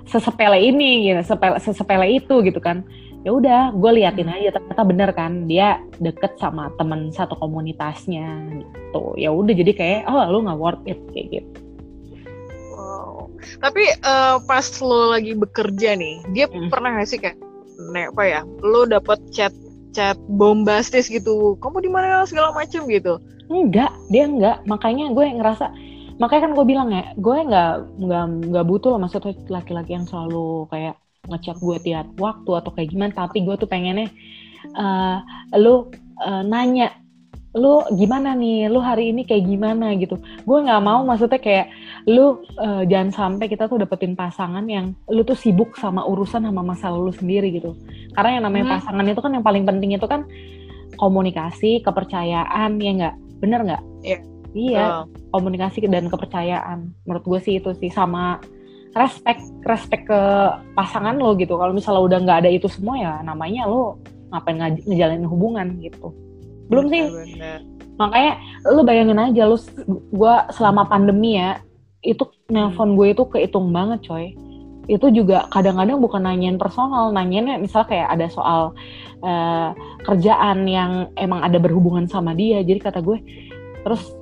sesepele 0.07 0.55
ini 0.55 1.11
gitu 1.11 1.33
sepele, 1.33 1.57
sesepele 1.57 2.05
itu 2.13 2.45
gitu 2.45 2.61
kan. 2.61 2.85
Ya 3.25 3.33
udah 3.33 3.73
gue 3.73 3.91
liatin 3.97 4.29
hmm. 4.29 4.37
aja 4.37 4.49
ternyata 4.53 4.81
bener 4.85 5.09
kan 5.17 5.49
dia 5.49 5.81
deket 5.97 6.37
sama 6.37 6.69
teman 6.77 7.09
satu 7.09 7.33
komunitasnya 7.41 8.53
gitu. 8.61 9.17
Ya 9.17 9.33
udah 9.33 9.53
jadi 9.57 9.73
kayak 9.73 10.01
oh 10.05 10.21
lu 10.29 10.45
nggak 10.45 10.61
worth 10.61 10.85
it 10.85 11.01
kayak 11.09 11.41
gitu 11.41 11.66
tapi 13.61 13.83
uh, 14.03 14.41
pas 14.43 14.65
lo 14.83 15.13
lagi 15.13 15.33
bekerja 15.33 15.95
nih, 15.97 16.25
dia 16.33 16.45
hmm. 16.49 16.69
pernah 16.69 16.97
gak 16.97 17.07
sih 17.09 17.19
kayak, 17.21 17.37
nek 17.93 18.13
apa 18.15 18.23
ya, 18.25 18.41
lo 18.63 18.85
dapet 18.85 19.19
chat 19.33 19.53
chat 19.95 20.17
bombastis 20.29 21.09
gitu, 21.09 21.57
kamu 21.57 21.85
di 21.85 21.89
mana 21.89 22.25
segala 22.29 22.53
macem 22.53 22.85
gitu? 22.85 23.17
Enggak, 23.47 23.95
dia 24.11 24.27
enggak. 24.27 24.61
Makanya 24.67 25.09
gue 25.15 25.25
ngerasa, 25.25 25.71
makanya 26.21 26.41
kan 26.49 26.53
gue 26.53 26.65
bilang 26.67 26.89
ya, 26.93 27.15
gue 27.17 27.37
nggak 27.47 27.73
nggak 28.05 28.25
nggak 28.51 28.65
butuh 28.67 28.93
loh 28.93 29.01
maksudnya 29.01 29.33
laki-laki 29.47 29.95
yang 29.97 30.05
selalu 30.05 30.67
kayak 30.69 30.99
ngechat 31.27 31.57
gue 31.57 31.77
tiap 31.81 32.07
waktu 32.19 32.51
atau 32.53 32.71
kayak 32.75 32.89
gimana. 32.93 33.11
Tapi 33.15 33.41
gue 33.41 33.55
tuh 33.57 33.65
pengennya, 33.65 34.11
uh, 34.77 35.23
lo 35.57 35.89
uh, 36.21 36.43
nanya 36.45 36.93
lu 37.57 37.81
gimana 37.97 38.37
nih? 38.37 38.69
Lu 38.69 38.77
hari 38.77 39.09
ini 39.09 39.25
kayak 39.25 39.43
gimana? 39.49 39.97
gitu. 39.97 40.21
Gue 40.45 40.61
nggak 40.61 40.81
mau 40.85 41.01
maksudnya 41.01 41.41
kayak 41.41 41.73
lu 42.05 42.45
uh, 42.61 42.85
jangan 42.85 43.09
sampai 43.11 43.49
kita 43.49 43.65
tuh 43.65 43.81
dapetin 43.81 44.13
pasangan 44.13 44.63
yang 44.69 44.93
lu 45.09 45.25
tuh 45.25 45.35
sibuk 45.35 45.73
sama 45.75 46.05
urusan 46.05 46.45
sama 46.45 46.61
masa 46.61 46.93
lalu 46.93 47.11
sendiri 47.11 47.49
gitu. 47.57 47.73
Karena 48.13 48.39
yang 48.39 48.43
namanya 48.45 48.65
hmm. 48.69 48.75
pasangan 48.79 49.05
itu 49.09 49.19
kan 49.19 49.31
yang 49.33 49.45
paling 49.45 49.65
penting 49.65 49.97
itu 49.97 50.05
kan 50.05 50.29
komunikasi 51.01 51.81
kepercayaan 51.81 52.77
ya 52.77 52.91
nggak? 52.93 53.15
Bener 53.41 53.59
nggak? 53.65 53.83
Yeah. 54.05 54.21
iya 54.55 55.03
oh. 55.03 55.03
komunikasi 55.33 55.83
dan 55.89 56.07
kepercayaan. 56.07 56.93
Menurut 57.03 57.25
gue 57.25 57.39
sih 57.41 57.53
itu 57.59 57.73
sih 57.77 57.89
sama 57.89 58.39
respect 58.95 59.43
respect 59.65 60.05
ke 60.05 60.21
pasangan 60.77 61.17
lo 61.17 61.33
gitu. 61.35 61.57
Kalau 61.57 61.73
misalnya 61.73 62.01
udah 62.05 62.19
nggak 62.21 62.37
ada 62.45 62.49
itu 62.53 62.69
semua 62.69 62.95
ya 62.97 63.13
namanya 63.25 63.65
lo 63.65 63.97
ngapain 64.31 64.59
ngejalanin 64.83 65.27
hubungan 65.27 65.79
gitu 65.79 66.11
belum 66.67 66.85
sih 66.91 67.03
bener. 67.07 67.59
makanya 67.97 68.33
lu 68.71 68.81
bayangin 68.83 69.19
aja 69.19 69.43
lu 69.47 69.57
gue 70.13 70.35
selama 70.53 70.85
pandemi 70.87 71.39
ya 71.39 71.59
itu 72.05 72.23
nelpon 72.47 72.93
gue 72.95 73.11
itu 73.11 73.23
kehitung 73.27 73.73
banget 73.73 73.99
coy 74.05 74.35
itu 74.87 75.07
juga 75.11 75.51
kadang-kadang 75.51 75.99
bukan 75.99 76.23
nanyain 76.23 76.55
personal, 76.55 77.11
nanyain 77.11 77.59
misal 77.59 77.83
kayak 77.83 78.07
ada 78.07 78.31
soal 78.31 78.71
uh, 79.19 79.75
kerjaan 80.07 80.63
yang 80.63 81.11
emang 81.19 81.43
ada 81.43 81.59
berhubungan 81.59 82.07
sama 82.07 82.31
dia. 82.31 82.63
Jadi 82.63 82.79
kata 82.79 83.03
gue, 83.03 83.19
terus 83.83 84.15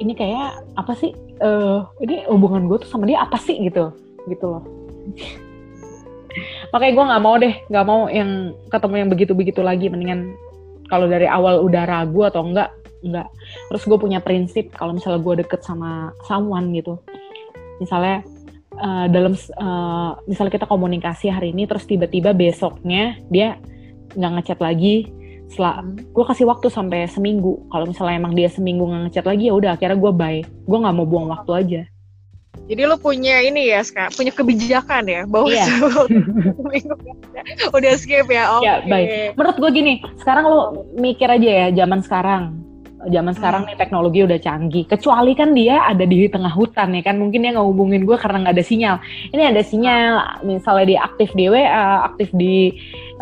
ini 0.00 0.16
kayak 0.16 0.64
apa 0.80 0.96
sih? 0.96 1.12
Uh, 1.44 1.84
ini 2.00 2.24
hubungan 2.24 2.72
gue 2.72 2.80
tuh 2.80 2.88
sama 2.88 3.04
dia 3.04 3.20
apa 3.20 3.36
sih 3.36 3.60
gitu, 3.60 3.92
gitu 4.32 4.44
loh. 4.48 4.64
Makanya 6.72 6.92
gue 6.96 7.04
nggak 7.12 7.22
mau 7.22 7.34
deh, 7.36 7.54
nggak 7.68 7.86
mau 7.86 8.00
yang 8.08 8.56
ketemu 8.72 8.94
yang 8.96 9.10
begitu-begitu 9.12 9.60
lagi. 9.60 9.92
Mendingan 9.92 10.32
kalau 10.92 11.08
dari 11.08 11.24
awal 11.24 11.64
udah 11.64 11.88
ragu 11.88 12.28
atau 12.28 12.44
enggak 12.44 12.68
enggak. 13.00 13.32
Terus 13.72 13.82
gue 13.88 13.98
punya 13.98 14.20
prinsip 14.20 14.68
kalau 14.76 14.92
misalnya 14.92 15.24
gue 15.24 15.34
deket 15.40 15.64
sama 15.64 16.12
someone 16.28 16.68
gitu. 16.76 17.00
Misalnya 17.80 18.20
uh, 18.76 19.08
dalam 19.08 19.32
uh, 19.56 20.20
misalnya 20.28 20.52
kita 20.52 20.68
komunikasi 20.68 21.32
hari 21.32 21.56
ini 21.56 21.64
terus 21.64 21.88
tiba-tiba 21.88 22.36
besoknya 22.36 23.16
dia 23.32 23.56
nggak 24.12 24.32
ngechat 24.36 24.60
lagi 24.60 25.08
setelah 25.48 25.80
hmm. 25.80 26.12
gue 26.12 26.24
kasih 26.28 26.44
waktu 26.44 26.68
sampai 26.68 27.08
seminggu. 27.08 27.64
Kalau 27.72 27.88
misalnya 27.88 28.20
emang 28.20 28.36
dia 28.36 28.52
seminggu 28.52 28.84
nggak 28.84 29.02
ngechat 29.08 29.24
lagi 29.24 29.48
ya 29.48 29.56
udah 29.56 29.70
akhirnya 29.80 29.96
gue 29.96 30.12
bye. 30.12 30.40
Gue 30.44 30.78
nggak 30.78 30.94
mau 30.94 31.08
buang 31.08 31.32
waktu 31.32 31.52
aja 31.56 31.82
jadi 32.72 32.88
lo 32.88 32.96
punya 32.96 33.44
ini 33.44 33.68
ya, 33.68 33.84
sekarang 33.84 34.16
punya 34.16 34.32
kebijakan 34.32 35.04
ya 35.04 35.28
bahwa 35.28 35.52
yeah. 35.52 35.68
udah 37.76 37.92
skip 38.00 38.32
ya. 38.32 38.48
Oke. 38.56 38.64
Okay. 38.64 38.68
Ya, 38.72 38.74
baik. 38.88 39.08
Menurut 39.36 39.56
gue 39.60 39.70
gini, 39.76 39.92
sekarang 40.24 40.44
lo 40.48 40.88
mikir 40.96 41.28
aja 41.28 41.44
ya 41.44 41.66
zaman 41.84 42.00
sekarang. 42.00 42.64
Zaman 43.02 43.34
sekarang 43.36 43.68
nih 43.68 43.76
teknologi 43.76 44.24
udah 44.24 44.40
canggih. 44.40 44.88
Kecuali 44.88 45.36
kan 45.36 45.52
dia 45.52 45.84
ada 45.84 46.08
di 46.08 46.24
tengah 46.32 46.48
hutan 46.48 46.96
ya 46.96 47.04
kan, 47.04 47.20
mungkin 47.20 47.44
dia 47.44 47.52
nggak 47.52 47.68
hubungin 47.68 48.08
gue 48.08 48.16
karena 48.16 48.48
nggak 48.48 48.56
ada 48.56 48.64
sinyal. 48.64 48.96
Ini 49.36 49.42
ada 49.52 49.60
sinyal, 49.60 50.12
misalnya 50.48 50.84
dia 50.88 51.00
aktif 51.04 51.28
di 51.36 51.52
WA, 51.52 52.08
aktif 52.08 52.32
di 52.32 52.72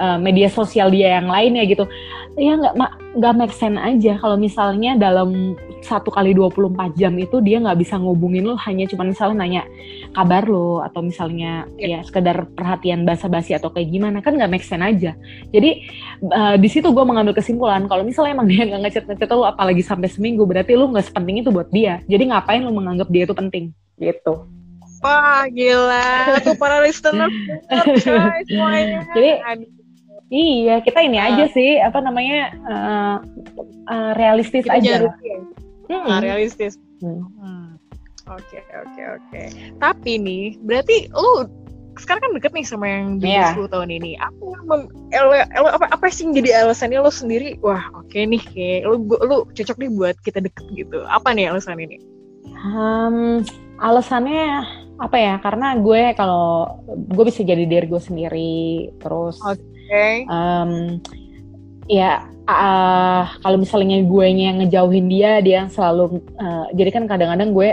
uh, 0.01 0.17
media 0.17 0.49
sosial 0.49 0.89
dia 0.89 1.21
yang 1.21 1.29
lainnya 1.29 1.69
gitu. 1.69 1.85
Ya 2.41 2.57
nggak 2.57 2.75
nggak 3.21 3.35
make 3.37 3.55
sense 3.55 3.77
aja. 3.77 4.17
Kalau 4.17 4.41
misalnya 4.41 4.97
dalam 4.97 5.55
satu 5.85 6.13
kali 6.13 6.37
24 6.37 6.97
jam 6.97 7.13
itu 7.17 7.41
dia 7.41 7.61
nggak 7.61 7.81
bisa 7.81 7.97
ngubungin 7.97 8.45
lo 8.45 8.57
hanya 8.61 8.85
cuma 8.85 9.05
misalnya 9.09 9.45
nanya 9.45 9.63
kabar 10.13 10.45
lo 10.45 10.85
atau 10.85 11.01
misalnya 11.01 11.65
yeah. 11.81 12.01
ya 12.01 12.07
sekedar 12.07 12.45
perhatian 12.53 13.09
basa-basi 13.09 13.57
atau 13.57 13.73
kayak 13.73 13.89
gimana 13.89 14.21
kan 14.21 14.37
nggak 14.37 14.51
make 14.53 14.65
sense 14.65 14.85
aja. 14.85 15.13
Jadi 15.53 15.85
uh, 16.31 16.57
di 16.57 16.69
situ 16.69 16.93
gue 16.93 17.05
mengambil 17.05 17.37
kesimpulan 17.37 17.89
kalau 17.89 18.05
misalnya 18.05 18.37
emang 18.37 18.49
dia 18.51 18.69
nggak 18.69 18.81
ngechat 18.89 19.05
ngechat 19.09 19.31
lo 19.33 19.45
apalagi 19.49 19.83
sampai 19.85 20.09
seminggu 20.09 20.45
berarti 20.45 20.77
lo 20.77 20.89
nggak 20.93 21.13
sepenting 21.13 21.45
itu 21.45 21.51
buat 21.53 21.69
dia. 21.73 22.01
Jadi 22.09 22.33
ngapain 22.33 22.63
lo 22.65 22.73
menganggap 22.73 23.09
dia 23.13 23.25
itu 23.29 23.35
penting? 23.37 23.65
Gitu. 24.01 24.35
Wah 25.01 25.49
gila, 25.49 26.37
tuh 26.45 26.53
para 26.61 26.85
listener 26.85 27.33
semuanya. 28.45 29.09
Jadi 29.17 29.31
Iya, 30.31 30.79
kita 30.87 31.03
ini 31.03 31.19
uh, 31.19 31.27
aja 31.27 31.45
sih 31.51 31.83
apa 31.83 31.99
namanya 31.99 32.55
uh, 32.63 33.17
uh, 33.91 34.11
realistis 34.15 34.63
aja. 34.71 35.11
Ya 35.11 35.39
hmm. 35.91 36.07
nah, 36.07 36.23
realistis. 36.23 36.79
Oke 38.31 38.63
oke 38.63 39.03
oke. 39.19 39.41
Tapi 39.83 40.13
nih 40.23 40.55
berarti 40.63 41.11
lu 41.11 41.51
sekarang 41.99 42.23
kan 42.23 42.33
deket 42.39 42.53
nih 42.55 42.63
sama 42.63 42.87
yang 42.87 43.19
di 43.19 43.27
yeah. 43.27 43.59
10 43.59 43.75
tahun 43.75 43.91
ini. 43.91 44.15
Apa 44.23 44.47
mem, 44.71 44.87
elo, 45.11 45.35
elo, 45.35 45.69
apa 45.75 45.91
apa 45.91 46.07
sih 46.15 46.31
yang 46.31 46.39
jadi 46.39 46.63
alasannya 46.63 47.03
lo 47.03 47.11
sendiri 47.11 47.59
wah 47.67 47.83
oke 47.99 48.07
okay 48.07 48.23
nih 48.31 48.41
kayak 48.55 48.87
lu 48.87 49.03
lu 49.27 49.37
cocok 49.51 49.77
nih 49.83 49.91
buat 49.99 50.17
kita 50.23 50.39
deket 50.47 50.67
gitu. 50.79 51.03
Apa 51.11 51.35
nih 51.35 51.51
alasan 51.51 51.83
ini? 51.83 51.99
Um, 52.71 53.43
alasannya 53.83 54.63
apa 55.03 55.17
ya? 55.19 55.35
Karena 55.43 55.75
gue 55.75 56.15
kalau 56.15 56.79
gue 56.87 57.25
bisa 57.27 57.43
jadi 57.43 57.67
diri 57.67 57.91
gue 57.91 57.99
sendiri 57.99 58.95
terus 59.03 59.43
okay. 59.43 59.59
Um, 60.31 61.03
ya 61.91 62.25
uh, 62.47 63.27
kalau 63.43 63.59
misalnya 63.59 64.03
gue 64.07 64.27
yang 64.31 64.63
ngejauhin 64.63 65.11
dia 65.11 65.43
dia 65.43 65.67
yang 65.67 65.71
selalu 65.71 66.23
uh, 66.39 66.71
jadi 66.75 66.91
kan 66.95 67.05
kadang-kadang 67.11 67.51
gue 67.51 67.71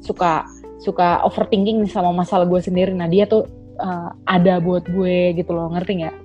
suka 0.00 0.48
suka 0.78 1.20
overthinking 1.26 1.84
sama 1.90 2.14
masalah 2.14 2.46
gue 2.46 2.62
sendiri. 2.62 2.94
Nah 2.94 3.10
dia 3.10 3.26
tuh 3.26 3.44
uh, 3.82 4.14
ada 4.24 4.62
buat 4.62 4.86
gue 4.88 5.34
gitu 5.36 5.50
loh 5.52 5.74
ngerti 5.74 6.06
nggak? 6.06 6.16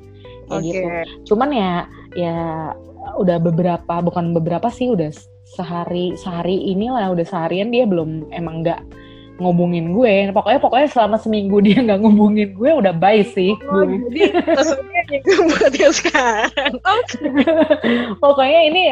Kayak 0.47 0.62
okay. 0.62 0.65
gitu. 0.69 0.88
Cuman 1.34 1.49
ya 1.51 1.71
ya 2.13 2.38
udah 3.19 3.38
beberapa 3.41 3.99
bukan 3.99 4.32
beberapa 4.32 4.71
sih 4.71 4.93
udah 4.93 5.12
sehari 5.43 6.15
sehari 6.15 6.71
inilah 6.71 7.12
udah 7.12 7.25
seharian 7.27 7.69
dia 7.69 7.84
belum 7.84 8.32
emang 8.32 8.63
nggak 8.63 8.82
ngubungin 9.41 9.98
gue 9.98 10.30
pokoknya 10.30 10.60
pokoknya 10.62 10.88
selama 10.93 11.17
seminggu 11.17 11.58
dia 11.65 11.82
nggak 11.82 12.06
ngubungin 12.06 12.54
gue 12.54 12.69
udah 12.69 12.93
bye 12.93 13.26
sih 13.34 13.58
oh, 13.65 13.82
gue 13.82 14.06
jadi 15.10 15.41
buat 15.50 15.74
yang 15.74 15.93
sekarang 15.93 16.74
okay. 16.86 17.34
pokoknya 18.24 18.62
ini 18.69 18.84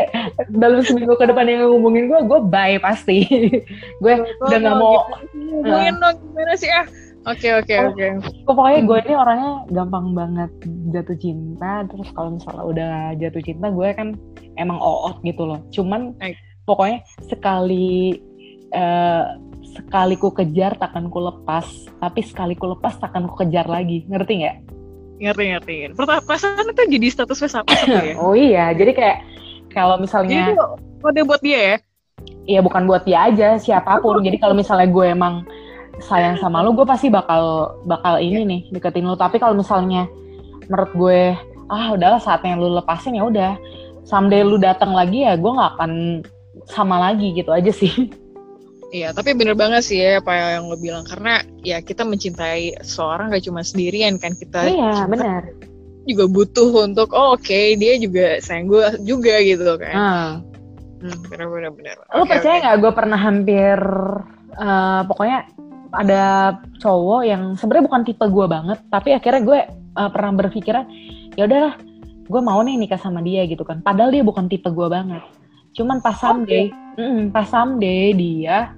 dalam 0.58 0.82
seminggu 0.82 1.14
ke 1.14 1.30
depan 1.30 1.46
yang 1.46 1.70
ngubungin 1.70 2.10
gue 2.10 2.20
gue 2.26 2.40
bye 2.50 2.82
pasti 2.82 3.30
gue 4.04 4.14
oh, 4.18 4.46
udah 4.50 4.58
nggak 4.58 4.78
mau 4.82 5.06
ngubungin 5.38 5.94
dong 6.02 6.16
gimana 6.18 6.54
sih 6.58 6.72
ah 6.74 6.88
Oke 7.22 7.54
oke 7.54 7.70
oke. 7.94 8.06
Pokoknya 8.50 8.82
gue 8.82 8.98
ini 9.06 9.14
orangnya 9.14 9.54
gampang 9.70 10.18
banget 10.18 10.50
jatuh 10.90 11.14
cinta. 11.22 11.86
Terus 11.86 12.10
kalau 12.18 12.34
misalnya 12.34 12.64
udah 12.66 12.94
jatuh 13.22 13.42
cinta, 13.46 13.70
gue 13.70 13.90
kan 13.94 14.18
emang 14.58 14.82
oot 14.82 15.22
gitu 15.22 15.46
loh. 15.46 15.62
Cuman 15.70 16.18
pokoknya 16.66 17.06
sekali 17.30 18.18
uh, 18.74 19.38
sekali 19.72 20.16
ku 20.20 20.32
kejar 20.32 20.76
takkan 20.76 21.08
ku 21.08 21.20
lepas, 21.24 21.66
tapi 22.00 22.22
sekali 22.22 22.54
ku 22.56 22.72
lepas 22.72 23.00
takkan 23.00 23.28
ku 23.28 23.36
kejar 23.40 23.68
lagi. 23.68 24.04
Ngerti 24.08 24.34
nggak? 24.44 24.58
Ngerti 25.22 25.44
ngerti. 25.56 25.76
Perasaan 25.98 26.72
itu 26.72 26.82
jadi 27.00 27.08
status 27.12 27.40
WhatsApp 27.42 27.68
ya? 27.88 28.16
oh 28.24 28.36
iya, 28.36 28.76
jadi 28.76 28.92
kayak 28.92 29.18
kalau 29.72 29.96
misalnya. 30.02 30.52
Jadi 30.52 30.60
kode 31.02 31.22
buat 31.24 31.42
dia 31.42 31.60
ya? 31.60 31.76
Iya 32.42 32.60
bukan 32.62 32.86
buat 32.90 33.06
dia 33.06 33.30
aja, 33.30 33.58
siapa 33.58 34.02
pun. 34.02 34.22
jadi 34.22 34.38
kalau 34.38 34.54
misalnya 34.54 34.90
gue 34.90 35.06
emang 35.10 35.46
sayang 36.02 36.36
sama 36.42 36.66
lu 36.66 36.74
gue 36.74 36.84
pasti 36.84 37.14
bakal 37.14 37.76
bakal 37.86 38.18
ini 38.18 38.42
nih 38.44 38.62
deketin 38.74 39.06
lu 39.06 39.14
tapi 39.14 39.38
kalau 39.38 39.54
misalnya 39.54 40.10
menurut 40.66 40.92
gue 40.98 41.22
ah 41.70 41.94
udahlah 41.94 42.18
saatnya 42.18 42.58
lu 42.58 42.74
lepasin 42.74 43.16
ya 43.16 43.24
udah 43.24 43.56
someday 44.04 44.42
lu 44.42 44.58
datang 44.58 44.92
lagi 44.92 45.24
ya 45.24 45.38
gue 45.38 45.52
nggak 45.52 45.72
akan 45.78 45.92
sama 46.68 47.00
lagi 47.00 47.32
gitu 47.38 47.54
aja 47.54 47.70
sih 47.70 47.92
Iya, 48.92 49.16
tapi 49.16 49.32
bener 49.32 49.56
banget 49.56 49.88
sih 49.88 50.04
ya 50.04 50.20
apa 50.20 50.60
yang 50.60 50.68
lo 50.68 50.76
bilang 50.76 51.08
karena 51.08 51.40
ya 51.64 51.80
kita 51.80 52.04
mencintai 52.04 52.84
seorang 52.84 53.32
gak 53.32 53.48
cuma 53.48 53.64
sendirian 53.64 54.20
kan 54.20 54.36
kita. 54.36 54.68
Iya, 54.68 55.08
benar. 55.08 55.48
Juga 56.04 56.28
butuh 56.28 56.92
untuk 56.92 57.16
oh 57.16 57.40
oke 57.40 57.48
okay, 57.48 57.80
dia 57.80 57.96
juga 57.96 58.44
sayang 58.44 58.68
gue 58.68 58.86
juga 59.08 59.40
gitu 59.40 59.80
kan. 59.80 59.96
Hmm. 59.96 60.32
Hmm, 61.02 61.18
bener 61.32 61.48
bener 61.48 61.72
bener. 61.72 61.96
Lo 62.12 62.28
okay, 62.28 62.38
percaya 62.38 62.56
nggak 62.62 62.76
okay. 62.78 62.84
gue 62.84 62.92
pernah 62.92 63.20
hampir 63.20 63.80
uh, 64.60 65.02
pokoknya 65.08 65.40
ada 65.92 66.24
cowok 66.80 67.22
yang 67.28 67.44
sebenarnya 67.60 67.86
bukan 67.88 68.02
tipe 68.08 68.26
gue 68.28 68.46
banget 68.48 68.80
tapi 68.88 69.12
akhirnya 69.12 69.42
gue 69.44 69.60
uh, 70.00 70.10
pernah 70.10 70.32
berpikiran 70.40 70.88
ya 71.36 71.48
udahlah 71.48 71.76
gue 72.32 72.42
mau 72.42 72.60
nih 72.64 72.80
nikah 72.80 73.00
sama 73.00 73.20
dia 73.20 73.44
gitu 73.44 73.68
kan 73.68 73.84
padahal 73.84 74.12
dia 74.12 74.24
bukan 74.24 74.48
tipe 74.48 74.72
gue 74.72 74.88
banget 74.88 75.20
cuman 75.76 76.00
pas 76.00 76.16
someday 76.16 76.72
okay. 76.96 77.04
mm, 77.04 77.36
pas 77.36 77.48
someday 77.48 78.16
dia 78.16 78.72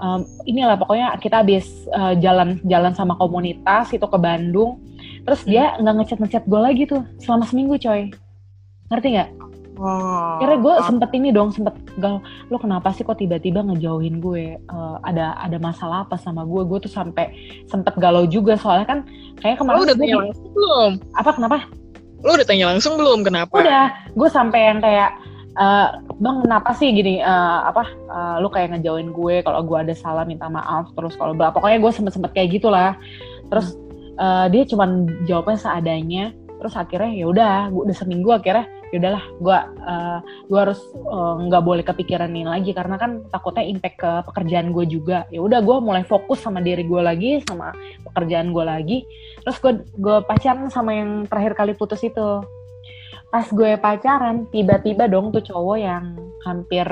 um, 0.00 0.26
inilah 0.48 0.78
pokoknya 0.78 1.18
kita 1.20 1.42
habis 1.42 1.66
uh, 1.92 2.14
jalan 2.18 2.58
jalan 2.66 2.92
sama 2.94 3.14
komunitas 3.18 3.90
itu 3.92 4.06
ke 4.06 4.18
Bandung 4.18 4.80
terus 5.26 5.42
hmm. 5.44 5.50
dia 5.50 5.64
nggak 5.80 5.94
ngechat 6.00 6.18
ngechat 6.20 6.44
gue 6.46 6.60
lagi 6.60 6.82
tuh 6.88 7.02
selama 7.22 7.44
seminggu 7.48 7.74
coy 7.78 8.10
ngerti 8.90 9.08
nggak 9.18 9.30
Oh. 9.74 10.38
Kira 10.38 10.54
gue 10.62 10.74
sempet 10.86 11.10
ini 11.18 11.34
dong, 11.34 11.50
sempet 11.50 11.74
gal, 11.98 12.22
lo 12.46 12.56
kenapa 12.62 12.94
sih 12.94 13.02
kok 13.02 13.18
tiba-tiba 13.18 13.58
ngejauhin 13.66 14.22
gue? 14.22 14.54
Uh, 14.70 15.02
ada 15.02 15.34
ada 15.34 15.58
masalah 15.58 16.06
apa 16.06 16.14
sama 16.14 16.46
gue? 16.46 16.62
Gue 16.62 16.78
tuh 16.78 16.92
sampai 16.92 17.34
sempet 17.66 17.98
galau 17.98 18.22
juga 18.22 18.54
soalnya 18.54 18.86
kan 18.86 18.98
kayak 19.42 19.58
kemarin. 19.58 19.78
Lo 19.82 19.86
udah 19.90 19.96
tanya 19.98 20.16
langsung 20.22 20.50
belum? 20.54 20.90
Apa 21.18 21.30
kenapa? 21.34 21.56
Lo 22.22 22.30
udah 22.38 22.46
tanya 22.46 22.66
langsung 22.70 22.94
belum 22.94 23.18
kenapa? 23.26 23.50
Udah, 23.50 23.84
gue 24.14 24.28
sampai 24.30 24.60
yang 24.62 24.78
kayak 24.78 25.10
Uh, 25.54 26.02
bang 26.18 26.42
kenapa 26.42 26.74
sih 26.74 26.90
gini? 26.90 27.22
Uh, 27.22 27.70
apa 27.70 27.86
uh, 28.10 28.36
lu 28.42 28.50
kayak 28.50 28.74
ngejauhin 28.74 29.14
gue 29.14 29.38
kalau 29.46 29.62
gue 29.62 29.78
ada 29.86 29.94
salah 29.94 30.26
minta 30.26 30.50
maaf 30.50 30.90
terus 30.98 31.14
kalau 31.14 31.30
pokoknya 31.38 31.78
gue 31.78 31.92
sempet 31.94 32.12
sempet 32.18 32.34
kayak 32.34 32.58
gitulah 32.58 32.98
terus 33.54 33.78
uh, 34.18 34.50
dia 34.50 34.66
cuman 34.66 35.06
jawabnya 35.30 35.54
seadanya 35.54 36.24
terus 36.58 36.74
akhirnya 36.74 37.12
ya 37.14 37.26
udah 37.30 37.54
gue 37.70 37.82
udah 37.86 37.96
seminggu 37.96 38.34
akhirnya 38.34 38.66
ya 38.94 39.02
udahlah 39.02 39.24
gue 39.42 39.58
uh, 39.90 40.18
gue 40.46 40.58
harus 40.58 40.80
nggak 41.50 41.62
uh, 41.62 41.66
boleh 41.66 41.82
kepikiran 41.82 42.30
ini 42.30 42.46
lagi 42.46 42.70
karena 42.70 42.94
kan 42.94 43.26
takutnya 43.34 43.66
impact 43.66 43.98
ke 43.98 44.10
pekerjaan 44.30 44.70
gue 44.70 44.86
juga. 44.86 45.26
Ya 45.34 45.42
udah 45.42 45.58
gue 45.66 45.76
mulai 45.82 46.06
fokus 46.06 46.38
sama 46.38 46.62
diri 46.62 46.86
gue 46.86 47.02
lagi 47.02 47.42
sama 47.42 47.74
pekerjaan 48.06 48.54
gue 48.54 48.62
lagi. 48.62 48.98
Terus 49.42 49.58
gue 49.58 49.72
gue 49.98 50.16
pacaran 50.22 50.70
sama 50.70 50.94
yang 50.94 51.26
terakhir 51.26 51.58
kali 51.58 51.74
putus 51.74 52.06
itu 52.06 52.46
pas 53.34 53.50
gue 53.50 53.74
pacaran 53.82 54.46
tiba-tiba 54.54 55.10
dong 55.10 55.34
tuh 55.34 55.42
cowok 55.42 55.78
yang 55.82 56.14
hampir 56.46 56.86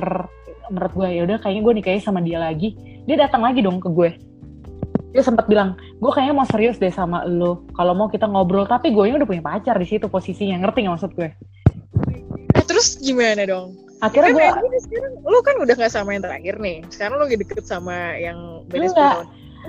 menurut 0.74 0.90
gue 0.90 1.08
ya 1.14 1.22
udah 1.22 1.38
kayaknya 1.38 1.62
gue 1.62 1.74
nikahin 1.78 2.02
sama 2.02 2.18
dia 2.18 2.42
lagi 2.42 2.74
dia 3.06 3.14
datang 3.14 3.46
lagi 3.46 3.62
dong 3.62 3.78
ke 3.78 3.86
gue 3.86 4.10
dia 5.14 5.22
sempat 5.22 5.46
bilang 5.46 5.78
gue 6.02 6.10
kayaknya 6.10 6.34
mau 6.34 6.48
serius 6.50 6.82
deh 6.82 6.90
sama 6.90 7.22
lo 7.30 7.62
kalau 7.78 7.94
mau 7.94 8.10
kita 8.10 8.26
ngobrol 8.26 8.66
tapi 8.66 8.90
gue 8.90 9.14
udah 9.14 9.28
punya 9.28 9.38
pacar 9.38 9.78
di 9.78 9.86
situ 9.86 10.10
posisinya 10.10 10.58
ngerti 10.66 10.82
nggak 10.82 10.94
maksud 10.98 11.14
gue 11.14 11.30
terus 12.66 12.98
gimana 12.98 13.46
dong? 13.46 13.78
Akhirnya 14.02 14.34
gue 14.34 14.80
sekarang 14.82 15.12
lu 15.22 15.38
kan 15.46 15.54
udah 15.62 15.74
gak 15.78 15.92
sama 15.94 16.18
yang 16.18 16.26
terakhir 16.26 16.58
nih. 16.58 16.82
Sekarang 16.90 17.22
lu 17.22 17.30
lagi 17.30 17.38
deket 17.38 17.62
sama 17.62 18.18
yang 18.18 18.66
beda 18.66 18.90
enggak. 18.90 19.16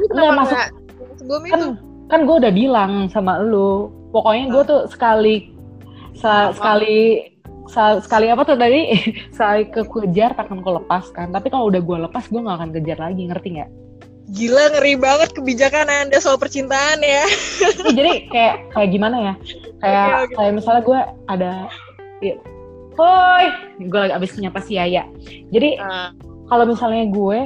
Enggak 0.10 0.34
masuk 0.34 0.58
kan, 0.58 0.70
itu? 1.46 1.68
Kan 2.10 2.20
gue 2.26 2.36
udah 2.42 2.54
bilang 2.54 2.92
sama 3.14 3.38
lu. 3.46 3.94
Pokoknya 4.10 4.50
gue 4.50 4.64
tuh 4.66 4.82
sekali 4.90 5.53
sa, 6.18 6.54
sekali 6.54 7.32
sa, 7.70 8.04
sekali 8.04 8.28
apa 8.30 8.44
tuh 8.44 8.60
tadi 8.60 8.94
sekali 9.36 9.70
kekejar 9.72 10.38
takkan 10.38 10.60
gue 10.60 10.74
lepaskan. 10.84 11.32
Tapi 11.32 11.48
kalau 11.50 11.72
udah 11.72 11.82
gue 11.82 11.98
lepas 12.10 12.24
gue 12.28 12.42
gak 12.42 12.58
akan 12.60 12.72
kejar 12.76 13.00
lagi, 13.00 13.24
ngerti 13.30 13.50
nggak? 13.60 13.72
Gila 14.34 14.72
ngeri 14.72 14.96
banget 14.96 15.30
kebijakan 15.36 15.92
anda 15.92 16.18
soal 16.24 16.40
percintaan 16.40 17.04
ya. 17.04 17.28
Jadi 17.92 18.32
kayak 18.32 18.72
kayak 18.72 18.90
gimana 18.90 19.18
ya? 19.20 19.34
Kayak 19.84 20.08
okay, 20.08 20.24
okay. 20.24 20.36
kayak 20.40 20.54
misalnya 20.56 20.82
gue 20.88 21.00
ada 21.28 21.52
ya, 22.24 22.36
Hoi, 22.94 23.46
gue 23.90 24.00
lagi 24.00 24.14
abis 24.14 24.38
nyapa 24.38 24.62
si 24.62 24.78
Yaya. 24.78 25.10
Jadi 25.52 25.82
uh. 25.82 26.14
kalau 26.48 26.70
misalnya 26.70 27.10
gue 27.10 27.40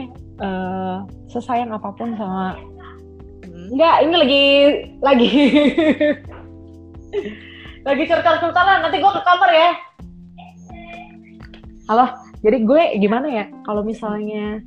uh, 0.44 1.08
sesayang 1.32 1.74
apa 1.74 1.90
pun 1.98 2.14
sama 2.16 2.56
hmm. 3.42 3.74
Enggak, 3.74 3.96
ini 4.06 4.16
lagi 4.16 4.46
lagi 5.04 5.30
lagi 7.86 8.04
cerita-ceritalan. 8.08 8.78
Nanti 8.88 8.98
gue 8.98 9.12
ke 9.12 9.22
kamar 9.22 9.50
ya. 9.52 9.70
Halo, 11.88 12.06
jadi 12.42 12.58
gue 12.63 12.82
gimana 13.00 13.28
ya? 13.30 13.46
Kalau 13.63 13.82
misalnya 13.86 14.63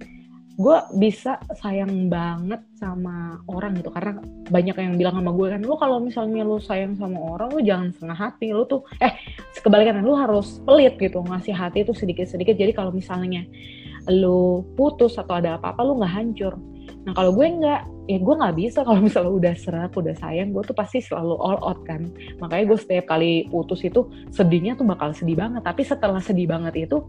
gue 0.61 0.77
bisa 1.01 1.41
sayang 1.57 2.13
banget 2.13 2.61
sama 2.77 3.41
orang 3.49 3.81
gitu 3.81 3.89
karena 3.89 4.21
banyak 4.53 4.77
yang 4.77 5.01
bilang 5.01 5.17
sama 5.17 5.33
gue 5.33 5.47
kan 5.57 5.61
lu 5.65 5.73
kalau 5.81 5.97
misalnya 6.05 6.45
lu 6.45 6.61
sayang 6.61 7.01
sama 7.01 7.17
orang 7.17 7.49
lu 7.57 7.65
jangan 7.65 7.89
setengah 7.97 8.19
hati 8.29 8.53
lu 8.53 8.69
tuh 8.69 8.85
eh 9.01 9.17
kebalikan 9.57 10.05
lu 10.05 10.13
harus 10.13 10.61
pelit 10.69 11.01
gitu 11.01 11.25
ngasih 11.25 11.57
hati 11.57 11.81
itu 11.81 11.97
sedikit 11.97 12.29
sedikit 12.29 12.61
jadi 12.61 12.77
kalau 12.77 12.93
misalnya 12.93 13.49
lu 14.13 14.61
putus 14.77 15.17
atau 15.17 15.41
ada 15.41 15.57
apa-apa 15.57 15.81
lu 15.81 15.97
nggak 15.97 16.13
hancur 16.13 16.53
nah 17.09 17.17
kalau 17.17 17.33
gue 17.33 17.47
nggak 17.49 17.81
ya 18.11 18.19
gue 18.19 18.35
nggak 18.35 18.57
bisa 18.59 18.83
kalau 18.83 18.99
misalnya 18.99 19.31
udah 19.31 19.55
serak 19.55 19.95
udah 19.95 20.15
sayang 20.19 20.51
gue 20.51 20.63
tuh 20.67 20.75
pasti 20.75 20.99
selalu 20.99 21.39
all 21.39 21.63
out 21.63 21.79
kan 21.87 22.11
makanya 22.43 22.75
gue 22.75 22.79
setiap 22.83 23.07
kali 23.07 23.47
putus 23.47 23.87
itu 23.87 24.11
sedihnya 24.35 24.75
tuh 24.75 24.83
bakal 24.83 25.15
sedih 25.15 25.39
banget 25.39 25.63
tapi 25.63 25.87
setelah 25.87 26.19
sedih 26.19 26.51
banget 26.51 26.91
itu 26.91 27.07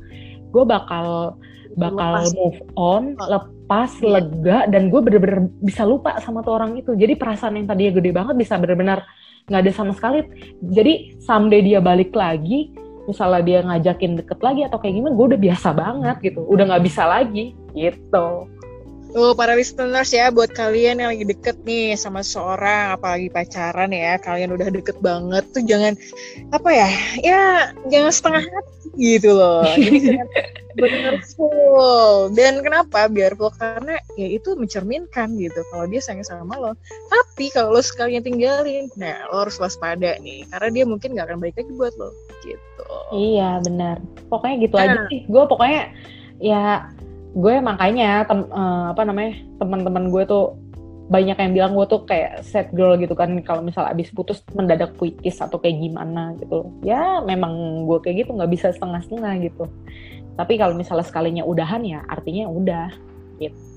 gue 0.54 0.64
bakal 0.68 1.40
bakal 1.80 2.20
lepas. 2.20 2.36
move 2.36 2.60
on, 2.76 3.16
lepas, 3.16 3.92
iya. 4.04 4.20
lega, 4.20 4.58
dan 4.68 4.92
gue 4.92 5.00
bener-bener 5.00 5.48
bisa 5.64 5.88
lupa 5.88 6.20
sama 6.20 6.44
tuh 6.44 6.60
orang 6.60 6.76
itu. 6.76 6.92
Jadi 7.00 7.16
perasaan 7.16 7.56
yang 7.56 7.68
tadinya 7.72 7.96
gede 7.96 8.12
banget 8.12 8.36
bisa 8.36 8.60
bener-bener 8.60 9.00
nggak 9.48 9.62
ada 9.64 9.72
sama 9.72 9.96
sekali. 9.96 10.28
Jadi 10.60 11.16
someday 11.24 11.64
dia 11.64 11.80
balik 11.80 12.12
lagi, 12.12 12.76
misalnya 13.08 13.42
dia 13.44 13.60
ngajakin 13.64 14.20
deket 14.20 14.40
lagi 14.44 14.68
atau 14.68 14.78
kayak 14.84 15.00
gimana, 15.00 15.14
gue 15.16 15.26
udah 15.32 15.42
biasa 15.42 15.70
banget 15.72 16.16
gitu, 16.28 16.42
udah 16.44 16.64
nggak 16.76 16.84
bisa 16.84 17.04
lagi 17.08 17.56
gitu. 17.72 18.52
Tuh 19.12 19.36
para 19.36 19.60
listeners 19.60 20.16
ya 20.16 20.32
buat 20.32 20.56
kalian 20.56 21.04
yang 21.04 21.12
lagi 21.12 21.28
deket 21.28 21.60
nih 21.68 22.00
sama 22.00 22.24
seorang 22.24 22.96
apalagi 22.96 23.28
pacaran 23.28 23.92
ya 23.92 24.16
kalian 24.16 24.56
udah 24.56 24.72
deket 24.72 24.96
banget 25.04 25.44
tuh 25.52 25.64
jangan 25.68 26.00
apa 26.56 26.70
ya 26.72 26.90
ya 27.20 27.42
jangan 27.92 28.12
setengah 28.16 28.44
hati 28.48 28.82
gitu 28.96 29.36
loh. 29.36 29.68
Jadi 29.76 30.16
benar 30.80 31.16
full. 31.36 32.32
Dan 32.32 32.64
kenapa? 32.64 33.12
Biar 33.12 33.36
full 33.36 33.52
karena 33.56 34.00
ya 34.16 34.28
itu 34.32 34.56
mencerminkan 34.56 35.36
gitu 35.36 35.60
kalau 35.72 35.86
dia 35.92 36.00
sayang 36.00 36.24
sama 36.24 36.56
lo. 36.56 36.72
Tapi 37.12 37.52
kalau 37.52 37.76
lo 37.76 37.82
sekalian 37.84 38.24
tinggalin 38.24 38.88
nah 38.96 39.28
lo 39.32 39.44
harus 39.48 39.60
waspada 39.60 40.16
nih 40.24 40.48
karena 40.52 40.70
dia 40.72 40.84
mungkin 40.88 41.16
gak 41.16 41.28
akan 41.32 41.40
baik 41.44 41.60
lagi 41.60 41.72
buat 41.76 41.94
lo 42.00 42.16
gitu. 42.44 42.88
Iya 43.12 43.60
benar. 43.64 44.00
Pokoknya 44.32 44.56
gitu 44.64 44.76
nah. 44.80 44.86
aja 44.88 45.00
sih. 45.12 45.22
Gue 45.28 45.44
pokoknya 45.48 45.92
ya 46.42 46.90
gue 47.32 47.56
makanya 47.64 48.28
tem, 48.28 48.44
uh, 48.52 48.92
apa 48.92 49.02
namanya 49.08 49.40
teman-teman 49.60 50.12
gue 50.12 50.24
tuh 50.28 50.60
banyak 51.12 51.36
yang 51.36 51.52
bilang 51.52 51.72
gue 51.76 51.86
tuh 51.92 52.08
kayak 52.08 52.40
set 52.40 52.72
girl 52.72 52.96
gitu 52.96 53.12
kan 53.12 53.36
kalau 53.44 53.60
misal 53.60 53.84
abis 53.84 54.12
putus 54.16 54.40
mendadak 54.56 54.96
puitis 54.96 55.44
atau 55.44 55.60
kayak 55.60 55.80
gimana 55.80 56.36
gitu. 56.40 56.72
Ya 56.84 57.20
memang 57.24 57.84
gue 57.88 58.00
kayak 58.00 58.28
gitu 58.28 58.36
nggak 58.36 58.52
bisa 58.52 58.72
setengah-setengah 58.72 59.34
gitu. 59.44 59.68
Tapi 60.40 60.56
kalau 60.56 60.72
misalnya 60.76 61.04
sekalinya 61.04 61.44
udahan 61.44 61.84
ya 61.84 62.00
artinya 62.08 62.48
udah 62.48 62.88
gitu 63.44 63.71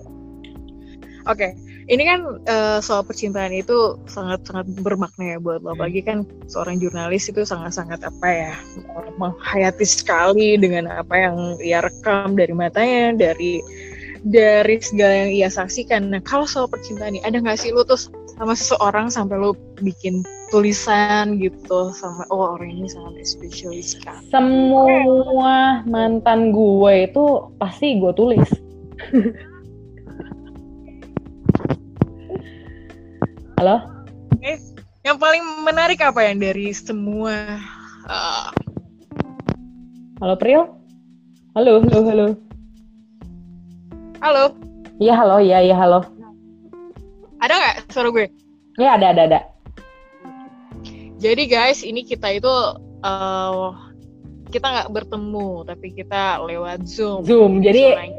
Oke, 1.24 1.40
okay. 1.40 1.50
ini 1.88 2.04
kan 2.04 2.20
uh, 2.44 2.84
soal 2.84 3.00
percintaan 3.00 3.48
itu 3.56 3.96
sangat-sangat 4.04 4.68
bermakna 4.84 5.36
ya 5.36 5.38
buat 5.40 5.64
lo. 5.64 5.72
Bagi 5.72 6.04
kan 6.04 6.28
seorang 6.52 6.76
jurnalis 6.84 7.32
itu 7.32 7.48
sangat-sangat 7.48 8.04
apa 8.04 8.28
ya 8.28 8.52
menghayati 9.16 9.88
sekali 9.88 10.60
dengan 10.60 10.92
apa 10.92 11.16
yang 11.16 11.56
ia 11.64 11.80
rekam 11.80 12.36
dari 12.36 12.52
matanya, 12.52 13.16
dari 13.16 13.64
dari 14.20 14.76
segala 14.84 15.24
yang 15.24 15.32
ia 15.32 15.48
saksikan. 15.48 16.12
Nah, 16.12 16.20
kalau 16.20 16.44
soal 16.44 16.68
percintaan 16.68 17.16
nih, 17.16 17.24
ada 17.24 17.40
nggak 17.40 17.56
sih 17.56 17.72
lu 17.72 17.88
tuh 17.88 17.96
sama 18.36 18.52
seseorang 18.52 19.08
sampai 19.08 19.40
lu 19.40 19.56
bikin 19.80 20.20
tulisan 20.52 21.40
gitu 21.40 21.88
sama 21.96 22.28
oh 22.28 22.60
orang 22.60 22.84
ini 22.84 22.88
sangat 22.92 23.24
spesialis 23.24 23.96
kan? 24.04 24.20
Semua 24.28 25.80
mantan 25.88 26.52
gue 26.52 27.08
itu 27.08 27.48
pasti 27.56 27.96
gue 27.96 28.12
tulis. 28.12 28.48
Halo? 33.54 33.78
Eh, 34.42 34.58
yang 35.06 35.14
paling 35.14 35.62
menarik 35.62 36.02
apa 36.02 36.26
yang 36.26 36.42
dari 36.42 36.74
semua? 36.74 37.62
Uh... 38.02 38.50
Halo 40.18 40.34
Pril? 40.34 40.66
Halo, 41.54 41.78
halo, 41.86 42.00
halo. 42.02 42.26
Halo. 44.18 44.44
Iya 44.98 45.14
halo, 45.14 45.36
iya 45.38 45.62
iya 45.62 45.76
halo. 45.78 46.02
Ada 47.38 47.54
nggak 47.54 47.76
suara 47.94 48.10
gue? 48.10 48.26
Iya 48.74 48.98
ada 48.98 49.06
ada 49.14 49.22
ada. 49.30 49.40
Jadi 51.22 51.46
guys, 51.46 51.86
ini 51.86 52.02
kita 52.02 52.34
itu 52.34 52.50
uh, 53.06 53.70
kita 54.54 54.66
nggak 54.70 54.90
bertemu, 54.94 55.66
tapi 55.66 55.90
kita 55.90 56.38
lewat 56.46 56.86
zoom. 56.86 57.26
Zoom, 57.26 57.58
jadi 57.58 57.98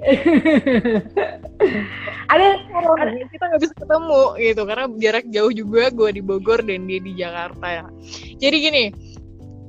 ada, 2.32 2.46
kita 3.32 3.44
nggak 3.48 3.62
bisa 3.64 3.74
ketemu 3.80 4.24
gitu 4.44 4.62
karena 4.68 4.86
jarak 5.00 5.26
jauh 5.32 5.54
juga 5.56 5.88
gue 5.96 6.10
di 6.20 6.22
Bogor 6.22 6.60
dan 6.60 6.84
dia 6.84 7.00
di 7.00 7.16
Jakarta 7.16 7.68
ya. 7.72 7.86
Jadi 8.36 8.56
gini, 8.60 8.84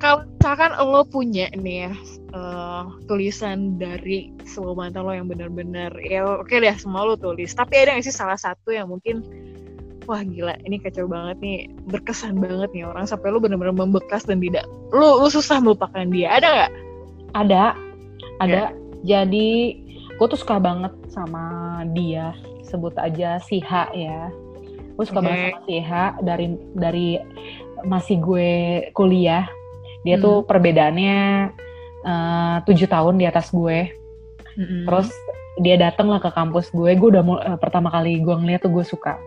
kalau 0.02 0.26
misalkan 0.26 0.72
lo 0.76 1.02
punya 1.06 1.48
nih 1.56 1.88
ya 1.88 1.92
uh, 2.36 2.84
tulisan 3.08 3.80
dari 3.80 4.34
semua 4.44 4.76
mantan 4.76 5.08
lo 5.08 5.12
yang 5.16 5.28
benar-benar 5.28 5.96
ya 6.04 6.22
oke 6.22 6.46
okay 6.46 6.60
deh 6.60 6.76
semua 6.76 7.08
lo 7.08 7.16
tulis 7.16 7.50
tapi 7.56 7.80
ada 7.80 7.96
nggak 7.96 8.04
sih 8.04 8.14
salah 8.14 8.36
satu 8.36 8.76
yang 8.76 8.92
mungkin 8.92 9.24
wah 10.06 10.22
gila 10.22 10.54
ini 10.64 10.80
kacau 10.80 11.06
banget 11.10 11.36
nih. 11.42 11.58
Berkesan 11.90 12.38
banget 12.38 12.70
nih 12.72 12.86
orang 12.86 13.04
sampai 13.04 13.30
lo 13.30 13.38
benar-benar 13.42 13.74
membekas 13.74 14.24
dan 14.24 14.40
tidak 14.40 14.66
lo 14.94 15.22
lo 15.22 15.28
susah 15.28 15.60
melupakan 15.60 16.06
dia. 16.08 16.38
Ada 16.38 16.48
nggak? 16.48 16.72
Ada 17.34 17.62
ada. 18.40 18.52
Yeah. 18.52 18.70
jadi 19.04 19.48
gue 20.16 20.26
tuh 20.26 20.40
suka 20.40 20.56
banget 20.62 20.92
sama 21.12 21.84
dia. 21.92 22.32
Sebut 22.66 22.96
aja 22.98 23.38
si 23.42 23.62
H 23.62 23.92
ya. 23.94 24.32
Gue 24.96 25.04
suka 25.04 25.20
okay. 25.20 25.26
banget 25.26 25.40
sama 25.52 25.62
si 25.68 25.76
H. 25.82 25.92
Dari 26.24 26.46
dari 26.74 27.08
masih 27.84 28.16
gue 28.18 28.50
kuliah 28.96 29.44
dia 30.06 30.16
hmm. 30.16 30.24
tuh 30.24 30.36
perbedaannya 30.48 31.50
Eh, 32.06 32.56
tujuh 32.62 32.86
tahun 32.86 33.18
di 33.18 33.26
atas 33.26 33.50
gue. 33.50 33.90
Mm-hmm. 34.56 34.88
terus 34.88 35.12
dia 35.60 35.76
datang 35.76 36.08
lah 36.08 36.22
ke 36.22 36.30
kampus 36.30 36.70
gue. 36.70 36.94
Gue 36.94 37.08
udah 37.12 37.20
uh, 37.26 37.58
pertama 37.60 37.90
kali 37.90 38.22
gue 38.22 38.30
ngeliat 38.30 38.62
tuh 38.62 38.72
gue 38.72 38.86
suka 38.86 39.18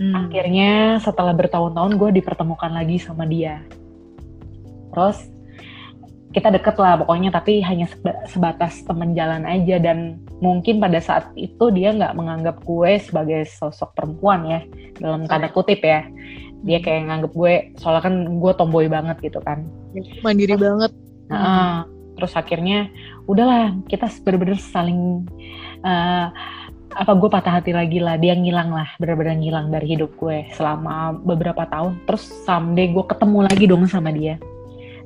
mm. 0.00 0.14
akhirnya 0.16 0.96
setelah 1.04 1.36
bertahun-tahun 1.36 2.00
gue 2.00 2.10
dipertemukan 2.18 2.72
lagi 2.72 2.96
sama 2.96 3.28
dia. 3.28 3.60
Terus 4.90 5.28
kita 6.30 6.46
deket 6.54 6.78
lah 6.78 6.94
pokoknya 7.02 7.34
tapi 7.34 7.58
hanya 7.60 7.90
sebatas 8.24 8.80
teman 8.88 9.12
jalan 9.12 9.44
aja. 9.44 9.76
Dan 9.76 10.24
mungkin 10.40 10.80
pada 10.80 10.98
saat 10.98 11.28
itu 11.36 11.68
dia 11.70 11.92
nggak 11.92 12.16
menganggap 12.16 12.56
gue 12.64 12.96
sebagai 12.98 13.44
sosok 13.44 13.92
perempuan 13.92 14.40
ya 14.48 14.60
dalam 14.96 15.28
tanda 15.28 15.52
kutip 15.52 15.84
ya. 15.84 16.08
Dia 16.64 16.80
mm. 16.80 16.84
kayak 16.84 17.02
nganggap 17.06 17.32
gue 17.36 17.54
soalnya 17.76 18.02
kan 18.08 18.14
gue 18.40 18.52
tomboy 18.56 18.88
banget 18.88 19.20
gitu 19.20 19.38
kan. 19.44 19.68
Mandiri 20.24 20.56
terus, 20.56 20.64
banget. 20.64 20.92
Nah, 21.30 21.86
terus 22.18 22.34
akhirnya 22.34 22.90
udahlah 23.30 23.72
kita 23.86 24.10
bener-bener 24.26 24.58
saling 24.58 25.24
uh, 25.86 26.28
apa 26.90 27.12
gue 27.14 27.30
patah 27.30 27.62
hati 27.62 27.70
lagi 27.70 28.02
lah 28.02 28.18
dia 28.18 28.34
ngilang 28.34 28.74
lah 28.74 28.88
bener-bener 28.98 29.38
ngilang 29.38 29.70
dari 29.70 29.94
hidup 29.94 30.10
gue 30.18 30.46
selama 30.54 31.14
beberapa 31.22 31.66
tahun. 31.70 31.98
Terus 32.06 32.24
someday 32.42 32.90
gue 32.90 33.04
ketemu 33.06 33.38
lagi 33.46 33.64
dong 33.70 33.86
sama 33.86 34.10
dia. 34.10 34.36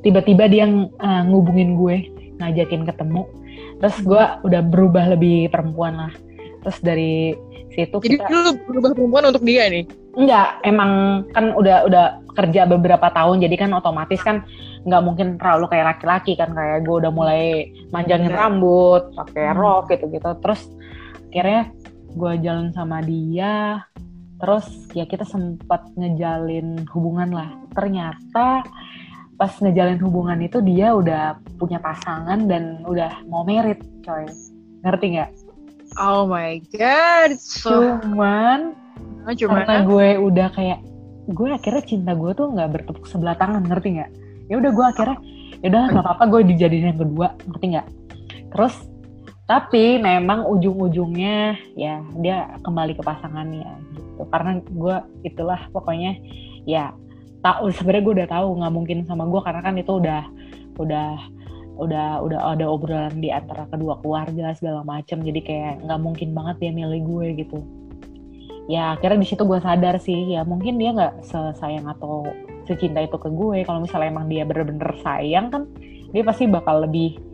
Tiba-tiba 0.01 0.49
dia 0.49 0.65
uh, 0.69 1.23
ngubungin 1.29 1.77
gue 1.77 1.97
ngajakin 2.41 2.89
ketemu. 2.89 3.29
Terus 3.81 3.97
gue 4.01 4.25
udah 4.49 4.61
berubah 4.65 5.13
lebih 5.13 5.53
perempuan 5.53 5.97
lah. 5.97 6.13
Terus 6.65 6.79
dari 6.81 7.37
situ 7.75 7.97
jadi 7.99 8.17
kita... 8.23 8.31
lu 8.31 8.51
berubah 8.71 8.91
perempuan 8.95 9.25
untuk 9.35 9.45
dia 9.45 9.67
nih 9.67 9.85
enggak 10.15 10.63
emang 10.63 11.23
kan 11.35 11.51
udah 11.59 11.91
udah 11.91 12.07
kerja 12.35 12.67
beberapa 12.71 13.11
tahun 13.11 13.43
jadi 13.43 13.67
kan 13.67 13.71
otomatis 13.75 14.23
kan 14.23 14.47
nggak 14.87 15.03
mungkin 15.03 15.27
terlalu 15.39 15.67
kayak 15.71 15.87
laki-laki 15.97 16.39
kan 16.39 16.55
kayak 16.55 16.87
gue 16.87 16.97
udah 17.03 17.11
mulai 17.11 17.71
manjangin 17.91 18.31
yeah. 18.31 18.39
rambut 18.39 19.03
pakai 19.19 19.51
hmm. 19.51 19.59
rok 19.59 19.85
gitu 19.91 20.07
gitu 20.11 20.31
terus 20.39 20.71
akhirnya 21.35 21.75
gue 22.15 22.33
jalan 22.47 22.71
sama 22.71 23.03
dia 23.03 23.83
terus 24.39 24.71
ya 24.95 25.03
kita 25.03 25.27
sempat 25.27 25.83
ngejalin 25.99 26.87
hubungan 26.95 27.35
lah. 27.35 27.51
Ternyata 27.75 28.63
pas 29.35 29.51
ngejalin 29.59 29.99
hubungan 29.99 30.39
itu 30.39 30.63
dia 30.63 30.95
udah 30.95 31.43
punya 31.59 31.83
pasangan 31.83 32.47
dan 32.47 32.87
udah 32.87 33.27
mau 33.27 33.43
merit 33.43 33.83
coy. 34.07 34.31
Ngerti 34.87 35.19
nggak? 35.19 35.31
Oh 35.99 36.23
my 36.31 36.63
god 36.71 37.35
so... 37.35 37.99
cuman 37.99 38.79
oh, 39.27 39.35
cuman 39.35 39.67
karena 39.67 39.79
gue 39.83 40.09
udah 40.23 40.49
kayak 40.55 40.81
gue 41.35 41.49
akhirnya 41.51 41.83
cinta 41.83 42.15
gue 42.15 42.31
tuh 42.31 42.47
nggak 42.55 42.79
bertepuk 42.79 43.11
sebelah 43.11 43.35
tangan 43.35 43.67
ngerti 43.67 43.99
nggak? 43.99 44.11
Ya 44.47 44.55
udah 44.63 44.71
gue 44.71 44.87
akhirnya 44.87 45.19
ya 45.63 45.67
udah 45.67 45.83
nggak 45.99 46.05
apa-apa 46.07 46.25
gue 46.31 46.41
dijadiin 46.55 46.95
yang 46.95 47.01
kedua 47.03 47.35
ngerti 47.43 47.67
nggak? 47.75 47.89
Terus 48.55 48.94
tapi 49.45 50.01
memang 50.01 50.49
ujung-ujungnya 50.49 51.61
ya 51.77 52.01
dia 52.17 52.57
kembali 52.65 52.97
ke 52.97 53.03
pasangannya 53.05 53.69
gitu. 53.93 54.25
Karena 54.33 54.57
gue 54.65 54.97
itulah 55.21 55.61
pokoknya 55.69 56.17
ya 56.65 56.97
tahu 57.45 57.69
sebenarnya 57.69 58.05
gue 58.09 58.15
udah 58.25 58.31
tahu 58.33 58.49
nggak 58.57 58.73
mungkin 58.73 58.99
sama 59.05 59.29
gue 59.29 59.41
karena 59.45 59.61
kan 59.61 59.77
itu 59.77 59.93
udah 60.01 60.23
udah 60.81 61.11
udah 61.75 62.09
udah 62.25 62.41
ada 62.57 62.65
obrolan 62.71 63.21
di 63.21 63.29
antara 63.29 63.69
kedua 63.69 64.01
keluarga 64.01 64.57
segala 64.57 64.81
macem. 64.81 65.21
Jadi 65.21 65.41
kayak 65.45 65.85
nggak 65.85 66.01
mungkin 66.01 66.33
banget 66.33 66.57
dia 66.65 66.73
milih 66.73 67.01
gue 67.05 67.27
gitu. 67.45 67.61
Ya 68.65 68.97
akhirnya 68.97 69.21
di 69.21 69.29
situ 69.29 69.45
gue 69.45 69.61
sadar 69.61 70.01
sih 70.01 70.33
ya 70.33 70.41
mungkin 70.49 70.81
dia 70.81 70.97
nggak 70.97 71.21
sesayang 71.21 71.85
atau 71.85 72.25
secinta 72.65 73.05
itu 73.05 73.21
ke 73.21 73.29
gue. 73.29 73.61
Kalau 73.69 73.85
misalnya 73.85 74.09
emang 74.09 74.33
dia 74.33 74.49
bener-bener 74.49 74.89
sayang 75.05 75.53
kan 75.53 75.69
dia 76.17 76.25
pasti 76.25 76.49
bakal 76.49 76.81
lebih 76.89 77.34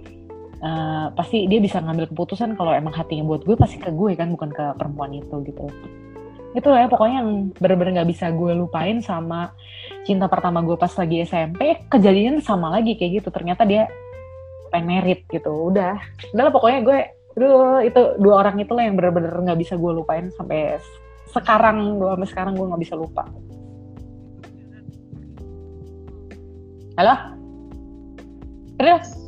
uh, 0.60 1.12
pasti 1.16 1.48
dia 1.48 1.60
bisa 1.60 1.80
ngambil 1.80 2.12
keputusan 2.12 2.54
kalau 2.56 2.72
emang 2.72 2.94
hatinya 2.94 3.24
buat 3.26 3.42
gue 3.44 3.56
pasti 3.56 3.80
ke 3.80 3.90
gue 3.92 4.16
kan 4.16 4.32
bukan 4.32 4.50
ke 4.52 4.64
perempuan 4.76 5.12
itu 5.16 5.34
gitu. 5.44 5.66
Itu 6.56 6.68
ya 6.74 6.90
pokoknya 6.90 7.16
yang 7.22 7.30
bener-bener 7.56 8.02
nggak 8.02 8.10
bisa 8.10 8.32
gue 8.34 8.52
lupain 8.56 8.98
sama 9.00 9.54
cinta 10.04 10.26
pertama 10.26 10.64
gue 10.64 10.74
pas 10.74 10.90
lagi 10.90 11.22
SMP 11.22 11.78
kejadian 11.88 12.42
sama 12.42 12.72
lagi 12.72 12.96
kayak 12.96 13.22
gitu. 13.22 13.28
Ternyata 13.32 13.64
dia 13.64 13.88
pengen 14.70 15.00
merit 15.00 15.26
gitu. 15.28 15.72
Udah. 15.72 15.98
Udah 16.34 16.52
pokoknya 16.52 16.80
gue 16.84 17.00
Aduh, 17.38 17.78
itu 17.86 18.02
dua 18.18 18.42
orang 18.42 18.58
itu 18.58 18.74
lah 18.74 18.90
yang 18.90 18.98
bener-bener 18.98 19.30
-bener 19.30 19.54
bisa 19.54 19.78
gue 19.78 19.92
lupain 19.94 20.28
sampai 20.34 20.82
sekarang 21.30 22.02
gue 22.02 22.10
sampai 22.10 22.28
sekarang 22.28 22.52
gue 22.58 22.66
nggak 22.66 22.82
bisa 22.82 22.94
lupa. 22.98 23.24
Halo? 26.98 27.14
Terus 28.76 29.19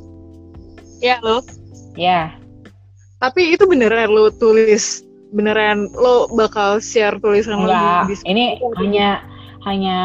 ya 1.03 1.19
lo 1.21 1.43
ya 1.99 2.33
tapi 3.19 3.53
itu 3.53 3.67
beneran 3.67 4.09
lo 4.09 4.31
tulis 4.31 5.03
beneran 5.35 5.91
lo 5.99 6.31
bakal 6.33 6.79
share 6.79 7.19
tulisan 7.19 7.61
Enggak, 7.61 8.07
lo 8.07 8.13
di 8.13 8.17
ini 8.29 8.45
hanya 8.79 9.09
hanya 9.67 9.99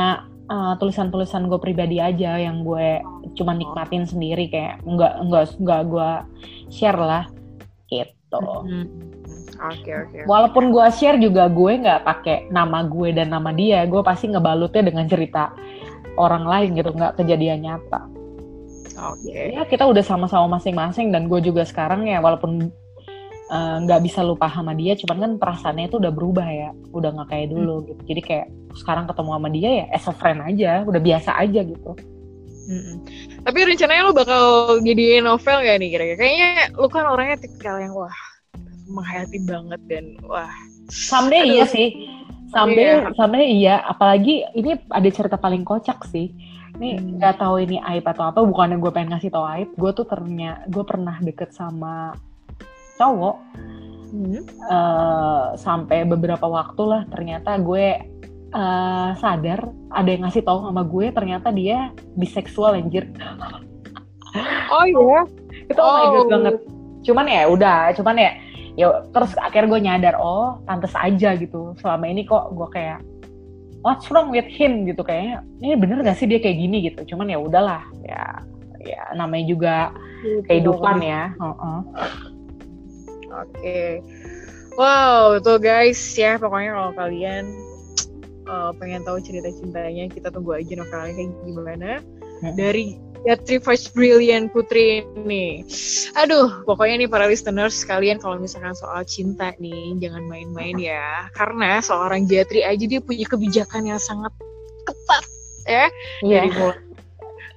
uh, 0.48 0.74
tulisan-tulisan 0.80 1.48
gue 1.52 1.60
pribadi 1.60 2.00
aja 2.00 2.40
yang 2.40 2.64
gue 2.64 3.04
cuma 3.36 3.54
nikmatin 3.54 4.08
sendiri 4.08 4.50
kayak 4.50 4.82
nggak 4.84 5.14
nggak 5.28 5.44
nggak 5.60 5.82
gue 5.88 6.12
share 6.72 6.98
lah 6.98 7.24
gitu. 7.92 8.40
Mm 8.40 8.68
-hmm. 8.68 8.86
Oke 9.58 9.82
okay, 9.82 9.94
oke. 9.98 10.10
Okay. 10.14 10.24
Walaupun 10.30 10.70
gue 10.70 10.86
share 10.94 11.18
juga 11.18 11.50
gue 11.50 11.72
nggak 11.82 12.02
pakai 12.06 12.38
nama 12.54 12.86
gue 12.86 13.10
dan 13.16 13.34
nama 13.34 13.50
dia, 13.52 13.84
gue 13.90 14.02
pasti 14.06 14.30
ngebalutnya 14.30 14.86
dengan 14.86 15.06
cerita 15.10 15.52
orang 16.18 16.46
lain 16.46 16.70
gitu, 16.78 16.94
nggak 16.94 17.18
kejadian 17.18 17.66
nyata. 17.66 18.17
Okay. 18.98 19.54
Ya 19.54 19.64
kita 19.70 19.86
udah 19.86 20.02
sama-sama 20.02 20.58
masing-masing 20.58 21.14
dan 21.14 21.30
gue 21.30 21.38
juga 21.40 21.62
sekarang 21.62 22.10
ya 22.10 22.18
walaupun 22.18 22.74
eh, 23.54 23.76
nggak 23.86 24.00
uh, 24.02 24.04
bisa 24.04 24.26
lupa 24.26 24.50
sama 24.50 24.74
dia 24.74 24.98
cuman 24.98 25.18
kan 25.22 25.32
perasaannya 25.38 25.86
itu 25.86 26.02
udah 26.02 26.10
berubah 26.10 26.48
ya 26.50 26.70
udah 26.92 27.10
nggak 27.14 27.30
kayak 27.30 27.48
dulu 27.54 27.76
hmm. 27.80 27.86
gitu 27.94 28.02
jadi 28.10 28.22
kayak 28.26 28.48
sekarang 28.74 29.06
ketemu 29.06 29.30
sama 29.38 29.50
dia 29.54 29.70
ya 29.70 29.86
as 29.94 30.06
a 30.10 30.14
friend 30.18 30.42
aja 30.42 30.82
udah 30.82 31.02
biasa 31.02 31.30
aja 31.38 31.62
gitu 31.62 31.94
Mm-mm. 32.68 33.00
Tapi 33.48 33.60
rencananya 33.64 34.04
lo 34.04 34.12
bakal 34.12 34.44
jadi 34.84 35.24
novel 35.24 35.64
gak 35.64 35.78
nih 35.80 35.88
kira-kira? 35.88 36.18
Kayaknya 36.20 36.50
lo 36.76 36.88
kan 36.92 37.08
orangnya 37.08 37.40
tipikal 37.40 37.80
yang 37.80 37.96
wah 37.96 38.12
menghayati 38.92 39.40
banget 39.48 39.82
dan 39.88 40.06
wah. 40.28 40.52
Someday 40.92 41.48
iya 41.48 41.64
sih. 41.64 41.96
Someday, 42.52 43.00
iya. 43.00 43.12
someday 43.16 43.48
iya. 43.48 43.76
Apalagi 43.88 44.44
ini 44.52 44.76
ada 44.92 45.10
cerita 45.12 45.40
paling 45.40 45.64
kocak 45.64 46.04
sih. 46.12 46.36
Ini 46.78 47.18
nggak 47.18 47.42
tahu 47.42 47.66
ini 47.66 47.82
aib 47.82 48.06
atau 48.06 48.30
apa. 48.30 48.46
Bukannya 48.46 48.78
gue 48.78 48.92
pengen 48.94 49.18
ngasih 49.18 49.34
tau 49.34 49.46
aib. 49.50 49.74
Gue 49.74 49.92
tuh 49.98 50.06
ternyata 50.06 50.62
gue 50.70 50.84
pernah 50.86 51.18
deket 51.18 51.50
sama 51.58 52.14
cowok. 53.02 53.38
Hmm. 54.08 54.40
Uh, 54.72 55.46
sampai 55.60 56.08
beberapa 56.08 56.48
waktu 56.48 56.80
lah 56.88 57.02
ternyata 57.12 57.60
gue 57.60 58.00
uh, 58.56 59.12
sadar 59.20 59.68
ada 59.92 60.08
yang 60.08 60.24
ngasih 60.24 60.48
tahu 60.48 60.64
sama 60.64 60.88
gue 60.88 61.12
ternyata 61.12 61.52
dia 61.52 61.92
biseksual 62.16 62.78
anjir. 62.78 63.10
Oh 64.72 64.86
iya. 64.86 65.26
Itu 65.68 65.82
oh, 65.82 65.90
oh 65.90 65.98
my 65.98 66.08
god 66.08 66.22
oh. 66.22 66.30
banget. 66.30 66.56
Cuman 67.04 67.26
ya 67.26 67.42
udah, 67.50 67.80
cuman 67.98 68.16
ya 68.16 68.32
ya 68.78 68.88
terus 69.10 69.34
akhirnya 69.42 69.70
gue 69.74 69.82
nyadar 69.82 70.16
oh 70.22 70.62
pantas 70.64 70.94
aja 70.94 71.34
gitu. 71.34 71.74
Selama 71.82 72.06
ini 72.06 72.24
kok 72.24 72.54
gue 72.54 72.68
kayak 72.70 73.02
what's 73.82 74.10
wrong 74.10 74.34
with 74.34 74.48
him 74.48 74.86
gitu 74.86 75.02
kayaknya 75.06 75.44
ini 75.62 75.76
bener 75.78 76.02
gak 76.06 76.18
sih 76.18 76.30
dia 76.30 76.40
kayak 76.42 76.58
gini 76.58 76.78
gitu. 76.92 77.16
Cuman 77.16 77.30
ya 77.30 77.38
udahlah 77.42 77.84
ya 78.06 78.46
ya 78.82 79.02
namanya 79.14 79.46
juga 79.50 79.76
gitu. 80.24 80.46
kehidupan 80.48 80.98
ya. 81.04 81.34
Uh 81.38 81.52
-uh. 81.54 81.80
Oke. 83.28 83.54
Okay. 83.58 83.92
Wow, 84.78 85.42
tuh 85.42 85.58
guys 85.58 85.98
ya 86.14 86.38
pokoknya 86.38 86.78
kalau 86.78 86.92
kalian 86.94 87.50
uh, 88.46 88.72
pengen 88.78 89.02
tahu 89.02 89.18
cerita 89.18 89.50
cintanya 89.50 90.06
kita 90.06 90.30
tunggu 90.30 90.54
aja 90.54 90.78
novelnya 90.78 91.14
kayak 91.18 91.32
gimana 91.50 91.92
hmm. 92.46 92.54
dari 92.54 93.02
Gatri 93.26 93.58
First 93.64 93.96
Brilliant 93.98 94.54
Putri 94.54 95.02
ini. 95.02 95.64
Aduh, 96.18 96.66
pokoknya 96.68 97.06
nih 97.06 97.10
para 97.10 97.26
listeners 97.26 97.82
kalian 97.88 98.22
kalau 98.22 98.38
misalkan 98.38 98.76
soal 98.78 99.02
cinta 99.08 99.56
nih 99.58 99.98
jangan 99.98 100.26
main-main 100.28 100.78
ya. 100.78 101.32
Karena 101.34 101.82
seorang 101.82 102.30
Jatri 102.30 102.62
aja 102.62 102.86
dia 102.86 103.02
punya 103.02 103.26
kebijakan 103.26 103.90
yang 103.90 104.02
sangat 104.02 104.34
ketat 104.86 105.24
ya. 105.66 105.86
Yeah. 106.22 106.46
Dari 106.46 106.52
mulai 106.54 106.88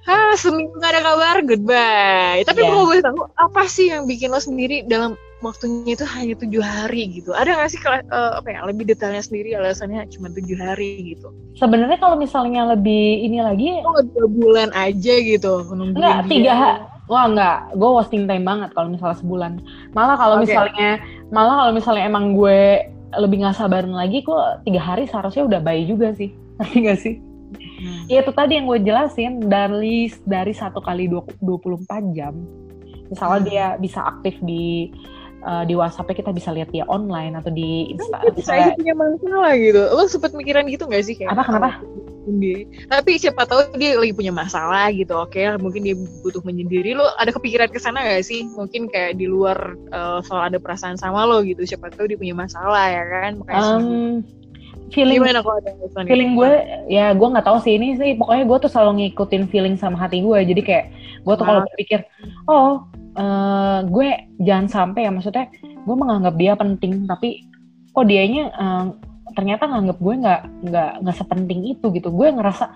ah 0.09 0.33
seminggu 0.33 0.81
gak 0.81 0.97
ada 0.97 1.01
kabar 1.05 1.35
goodbye 1.45 2.41
tapi 2.41 2.65
yeah. 2.65 2.73
mau 2.73 2.89
boleh 2.89 3.05
tahu 3.05 3.21
apa 3.37 3.61
sih 3.69 3.93
yang 3.93 4.09
bikin 4.09 4.33
lo 4.33 4.41
sendiri 4.41 4.81
dalam 4.89 5.13
waktunya 5.41 5.97
itu 5.97 6.05
hanya 6.05 6.35
tujuh 6.37 6.63
hari 6.63 7.09
gitu. 7.19 7.33
Ada 7.33 7.57
nggak 7.57 7.69
sih 7.73 7.81
uh, 7.83 8.37
apa 8.37 8.47
ya 8.47 8.63
lebih 8.63 8.87
detailnya 8.87 9.25
sendiri 9.25 9.57
alasannya 9.57 10.05
cuma 10.13 10.29
tujuh 10.29 10.57
hari 10.57 11.17
gitu? 11.17 11.33
Sebenarnya 11.57 11.97
kalau 11.97 12.15
misalnya 12.15 12.71
lebih 12.71 13.25
ini 13.25 13.41
lagi, 13.41 13.81
oh 13.81 13.99
dua 14.13 14.29
bulan 14.29 14.69
aja 14.77 15.13
gitu 15.19 15.65
Enggak 15.73 16.29
tiga. 16.29 16.85
Wah 17.11 17.27
enggak, 17.27 17.75
gue 17.75 17.89
wasting 17.91 18.23
time 18.23 18.47
banget 18.47 18.71
kalau 18.71 18.87
misalnya 18.87 19.19
sebulan. 19.19 19.59
Malah 19.91 20.15
kalau 20.15 20.39
okay. 20.39 20.47
misalnya, 20.47 20.89
malah 21.27 21.55
kalau 21.65 21.73
misalnya 21.75 22.03
emang 22.07 22.39
gue 22.39 22.87
lebih 23.19 23.43
nggak 23.43 23.57
sabaran 23.59 23.91
lagi, 23.91 24.23
kok 24.23 24.63
tiga 24.63 24.79
hari 24.79 25.03
seharusnya 25.11 25.43
udah 25.43 25.59
baik 25.59 25.91
juga 25.91 26.15
sih, 26.15 26.31
ngerti 26.61 26.77
gak 26.87 26.99
sih? 27.03 27.15
Hmm. 27.51 28.07
Ya 28.07 28.23
itu 28.23 28.31
tadi 28.31 28.55
yang 28.55 28.69
gue 28.69 28.79
jelasin 28.79 29.43
dari 29.43 30.07
dari 30.23 30.55
satu 30.55 30.79
kali 30.79 31.11
dua 31.11 31.57
puluh 31.59 31.83
empat 31.83 32.15
jam. 32.15 32.39
Misalnya 33.11 33.39
hmm. 33.43 33.49
dia 33.51 33.67
bisa 33.75 33.99
aktif 34.07 34.39
di 34.39 34.95
uh, 35.43 35.63
di 35.65 35.73
WhatsApp 35.77 36.11
kita 36.13 36.31
bisa 36.31 36.49
lihat 36.53 36.69
dia 36.69 36.85
online 36.87 37.37
atau 37.37 37.51
di 37.51 37.93
Instagram. 37.93 38.33
Bisa 38.33 38.51
aja 38.53 38.71
punya 38.77 38.95
masalah 38.95 39.51
gitu. 39.57 39.81
Lo 39.91 40.03
sempet 40.07 40.31
mikiran 40.33 40.65
gitu 40.69 40.85
gak 40.87 41.03
sih 41.05 41.15
kayak? 41.17 41.33
Apa 41.33 41.43
kenapa? 41.45 41.69
Sendiri. 42.21 42.69
Tapi 42.85 43.11
siapa 43.17 43.49
tahu 43.49 43.73
dia 43.81 43.97
lagi 43.97 44.13
punya 44.13 44.29
masalah 44.29 44.93
gitu. 44.93 45.17
Oke, 45.17 45.41
mungkin 45.57 45.81
dia 45.81 45.95
butuh 45.97 46.41
menyendiri. 46.45 46.93
Lo 46.93 47.09
ada 47.17 47.33
kepikiran 47.33 47.69
ke 47.73 47.81
sana 47.81 48.05
gak 48.05 48.25
sih? 48.25 48.45
Mungkin 48.45 48.89
kayak 48.89 49.17
di 49.17 49.25
luar 49.25 49.77
uh, 49.89 50.21
soal 50.21 50.53
ada 50.53 50.57
perasaan 50.61 50.97
sama 50.97 51.25
lo 51.25 51.41
gitu. 51.41 51.65
Siapa 51.65 51.89
tahu 51.89 52.09
dia 52.13 52.17
punya 52.17 52.37
masalah 52.37 52.89
ya 52.89 53.03
kan? 53.09 53.31
Makanya 53.41 53.61
um, 53.77 54.21
feeling 54.91 55.23
Gimana 55.23 55.39
kalau 55.41 55.57
ada 55.63 55.71
feeling 56.05 56.35
gue 56.35 56.51
ya 56.91 57.15
gue 57.15 57.27
nggak 57.27 57.47
tahu 57.47 57.57
sih. 57.63 57.79
Ini 57.79 57.97
sih 57.97 58.11
pokoknya 58.19 58.43
gue 58.45 58.57
tuh 58.67 58.71
selalu 58.71 58.91
ngikutin 58.99 59.43
feeling 59.49 59.75
sama 59.79 59.97
hati 59.97 60.21
gue. 60.21 60.39
Jadi 60.43 60.61
kayak 60.61 60.85
gue 61.23 61.33
tuh 61.33 61.45
kalau 61.47 61.61
berpikir 61.65 61.99
oh 62.51 62.85
uh, 63.17 63.79
gue 63.87 64.07
jangan 64.43 64.67
sampai 64.67 65.07
ya. 65.07 65.11
Maksudnya 65.11 65.49
gue 65.57 65.95
menganggap 65.95 66.35
dia 66.37 66.53
penting 66.59 67.07
tapi 67.07 67.47
kok 67.91 68.05
dianya 68.07 68.51
uh, 68.55 68.85
ternyata 69.33 69.67
nganggap 69.67 69.97
gue 69.99 70.13
nggak 70.21 70.41
nggak 70.69 70.91
nggak 71.07 71.15
sepenting 71.17 71.61
itu 71.71 71.85
gitu. 71.95 72.11
Gue 72.11 72.27
ngerasa 72.29 72.75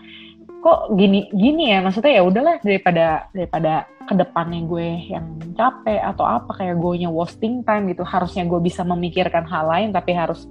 kok 0.64 0.80
gini 0.96 1.30
gini 1.36 1.76
ya? 1.76 1.84
Maksudnya 1.84 2.20
ya 2.20 2.24
udahlah 2.24 2.56
daripada 2.64 3.30
daripada 3.36 3.86
ke 4.06 4.14
depannya 4.14 4.62
gue 4.70 4.88
yang 5.12 5.26
capek 5.58 5.98
atau 5.98 6.26
apa 6.30 6.52
kayak 6.62 6.78
gue 6.78 6.94
nya 7.06 7.10
wasting 7.12 7.62
time 7.68 7.92
gitu. 7.92 8.08
Harusnya 8.08 8.48
gue 8.48 8.60
bisa 8.64 8.82
memikirkan 8.88 9.44
hal 9.46 9.68
lain 9.68 9.90
tapi 9.92 10.16
harus 10.16 10.48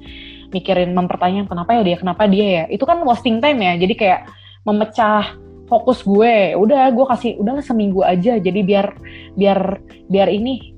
mikirin 0.54 0.94
mempertanyakan 0.94 1.50
kenapa 1.50 1.70
ya 1.74 1.82
dia 1.82 1.96
kenapa 1.98 2.22
dia 2.30 2.46
ya. 2.46 2.64
Itu 2.70 2.86
kan 2.86 3.02
wasting 3.02 3.42
time 3.42 3.58
ya 3.58 3.74
jadi 3.74 3.94
kayak 3.98 4.20
memecah 4.62 5.34
fokus 5.66 6.06
gue. 6.06 6.54
Udah 6.54 6.94
gue 6.94 7.06
kasih 7.10 7.30
udahlah 7.42 7.64
seminggu 7.64 8.06
aja. 8.06 8.38
Jadi 8.38 8.60
biar 8.62 8.86
biar 9.34 9.82
biar 10.06 10.28
ini 10.30 10.72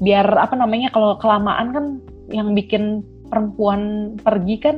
biar 0.00 0.24
apa 0.40 0.56
namanya 0.56 0.88
kalau 0.88 1.20
kelamaan 1.20 1.68
kan 1.76 1.84
yang 2.32 2.56
bikin 2.56 3.04
perempuan 3.28 4.14
pergi 4.16 4.56
kan 4.56 4.76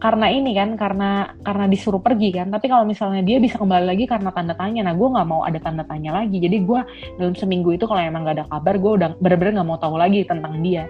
karena 0.00 0.32
ini 0.32 0.56
kan 0.56 0.80
karena 0.80 1.36
karena 1.44 1.68
disuruh 1.68 2.00
pergi 2.00 2.32
kan. 2.32 2.48
Tapi 2.48 2.66
kalau 2.72 2.88
misalnya 2.88 3.20
dia 3.20 3.36
bisa 3.36 3.60
kembali 3.60 3.84
lagi 3.84 4.08
karena 4.08 4.32
tanda 4.32 4.56
tanya. 4.56 4.88
Nah 4.88 4.96
gue 4.96 5.08
nggak 5.12 5.28
mau 5.28 5.44
ada 5.44 5.60
tanda 5.60 5.84
tanya 5.84 6.16
lagi. 6.16 6.40
Jadi 6.40 6.56
gue 6.64 6.80
dalam 7.20 7.36
seminggu 7.36 7.76
itu 7.76 7.84
kalau 7.84 8.00
emang 8.00 8.24
gak 8.24 8.40
ada 8.40 8.46
kabar 8.48 8.80
gue 8.80 8.92
udah 8.96 9.08
bener-bener 9.20 9.60
nggak 9.60 9.68
mau 9.68 9.76
tahu 9.76 10.00
lagi 10.00 10.24
tentang 10.24 10.64
dia 10.64 10.88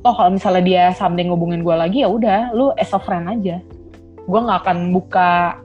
toh 0.00 0.14
kalau 0.14 0.30
misalnya 0.34 0.62
dia 0.64 0.84
someday 0.94 1.26
ngubungin 1.26 1.66
gue 1.66 1.76
lagi 1.76 2.02
ya 2.02 2.08
udah 2.08 2.54
lu 2.54 2.70
as 2.78 2.94
a 2.94 3.00
friend 3.00 3.28
aja. 3.28 3.58
Gue 4.28 4.40
nggak 4.40 4.64
akan 4.66 4.92
buka 4.92 5.58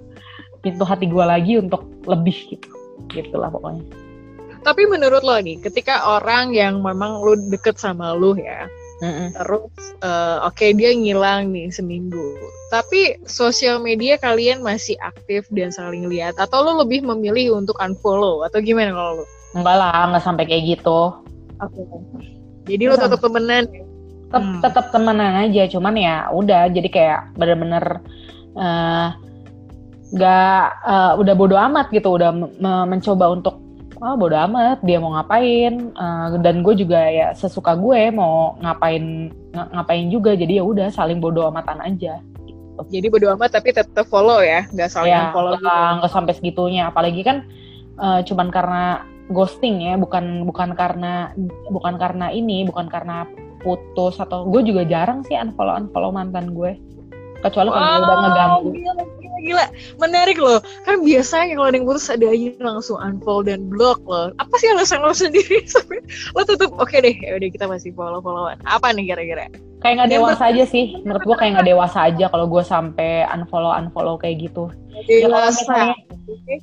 pintu 0.64 0.84
hati 0.88 1.06
gue 1.10 1.26
lagi 1.26 1.60
untuk 1.60 1.86
lebih 2.08 2.36
gitu. 2.54 2.70
Gitulah 3.12 3.52
pokoknya. 3.52 3.84
Tapi 4.64 4.88
menurut 4.88 5.22
lo 5.28 5.36
nih 5.44 5.60
ketika 5.60 6.08
orang 6.08 6.56
yang 6.56 6.80
memang 6.80 7.20
lu 7.20 7.36
deket 7.52 7.76
sama 7.76 8.16
lu 8.16 8.34
ya 8.40 8.64
mm-hmm. 9.04 9.28
terus 9.36 9.72
uh, 10.02 10.48
oke 10.48 10.56
okay, 10.56 10.72
dia 10.72 10.96
ngilang 10.96 11.52
nih 11.52 11.68
seminggu 11.68 12.40
tapi 12.72 13.20
sosial 13.28 13.84
media 13.84 14.16
kalian 14.18 14.64
masih 14.64 14.96
aktif 15.04 15.46
dan 15.52 15.70
saling 15.70 16.08
lihat 16.08 16.40
atau 16.40 16.64
lo 16.64 16.82
lebih 16.82 17.04
memilih 17.04 17.60
untuk 17.60 17.76
unfollow 17.84 18.42
atau 18.48 18.64
gimana 18.64 18.96
kalau 18.96 19.12
lo 19.22 19.26
enggak 19.54 19.76
lah 19.78 20.10
nggak 20.10 20.24
sampai 20.26 20.50
kayak 20.50 20.80
gitu. 20.80 21.14
Oke. 21.62 21.78
Okay. 21.78 21.86
jadi 22.66 22.84
lo 22.90 22.96
tetap 22.98 23.22
temenan 23.22 23.70
tetap 24.34 24.50
hmm. 24.50 24.62
tetap 24.66 24.86
temenan 24.90 25.46
aja 25.46 25.70
cuman 25.70 25.94
ya 25.94 26.16
udah 26.34 26.66
jadi 26.74 26.90
kayak 26.90 27.20
bener-bener 27.38 28.02
uh, 28.58 29.14
nggak 30.10 30.66
uh, 30.82 31.14
udah 31.22 31.34
bodo 31.38 31.54
amat 31.54 31.94
gitu 31.94 32.18
udah 32.18 32.34
mencoba 32.90 33.30
untuk 33.30 33.62
oh 34.02 34.18
bodo 34.18 34.34
amat 34.50 34.82
dia 34.82 34.98
mau 34.98 35.14
ngapain 35.14 35.94
uh, 35.94 36.34
dan 36.42 36.66
gue 36.66 36.74
juga 36.74 36.98
ya 36.98 37.38
sesuka 37.38 37.78
gue 37.78 38.10
mau 38.10 38.58
ngapain 38.58 39.30
ng 39.30 39.68
ngapain 39.78 40.10
juga 40.10 40.34
jadi 40.34 40.62
ya 40.62 40.64
udah 40.66 40.90
saling 40.90 41.22
bodo 41.22 41.46
amatan 41.46 41.78
aja 41.78 42.18
gitu. 42.50 42.82
jadi 42.90 43.06
bodo 43.14 43.38
amat 43.38 43.54
tapi 43.54 43.70
tetap 43.70 44.10
follow 44.10 44.42
ya 44.42 44.66
nggak 44.74 44.90
saling 44.90 45.14
ya, 45.14 45.30
follow 45.30 45.54
nggak 45.62 46.10
sampai 46.10 46.34
segitunya 46.34 46.90
apalagi 46.90 47.22
kan 47.22 47.46
uh, 48.02 48.26
cuman 48.26 48.50
karena 48.50 49.06
ghosting 49.30 49.86
ya 49.86 49.94
bukan 49.96 50.44
bukan 50.44 50.74
karena 50.74 51.32
bukan 51.70 51.96
karena 52.02 52.34
ini 52.34 52.66
bukan 52.66 52.90
karena 52.90 53.30
putus 53.64 54.20
atau 54.20 54.46
gue 54.46 54.62
juga 54.68 54.84
jarang 54.84 55.24
sih 55.26 55.40
unfollow 55.40 55.74
unfollow 55.88 56.12
mantan 56.12 56.52
gue 56.54 56.76
kecuali 57.44 57.70
wow, 57.70 57.78
kalau 57.78 58.00
udah 58.00 58.18
ngeganggu. 58.24 58.70
gila, 58.72 59.04
gila, 59.20 59.38
gila. 59.44 59.66
Menarik 60.00 60.38
loh. 60.40 60.60
Kan 60.88 61.04
biasanya 61.04 61.60
kalau 61.60 61.68
ada 61.68 61.78
yang 61.78 61.88
putus 61.88 62.08
ada 62.08 62.26
aja 62.32 62.50
langsung 62.64 62.98
unfollow 62.98 63.44
dan 63.44 63.68
block 63.68 64.00
loh. 64.08 64.32
Apa 64.40 64.54
sih 64.58 64.72
alasan 64.72 65.04
lo 65.04 65.12
sendiri? 65.24 65.68
Sampai 65.68 66.00
lo 66.34 66.42
tutup. 66.48 66.72
Oke 66.80 66.98
okay 66.98 67.00
deh 67.04 67.16
ya 67.20 67.36
udah 67.36 67.50
kita 67.52 67.66
masih 67.68 67.92
follow 67.94 68.24
followan 68.24 68.58
apa 68.64 68.96
nih 68.96 69.12
kira-kira? 69.12 69.52
Kayak 69.84 69.96
nggak 70.00 70.12
dewasa 70.16 70.44
aja 70.48 70.64
sih. 70.64 70.96
Menurut 71.04 71.24
gue 71.28 71.36
kayak 71.36 71.52
nggak 71.60 71.70
dewasa 71.76 71.98
aja 72.08 72.26
kalau 72.32 72.48
gue 72.48 72.64
sampai 72.64 73.28
unfollow 73.28 73.76
unfollow 73.76 74.16
kayak 74.16 74.48
gitu. 74.48 74.72
Ya, 75.10 75.28
kalau 75.28 75.52
misalnya 75.52 75.96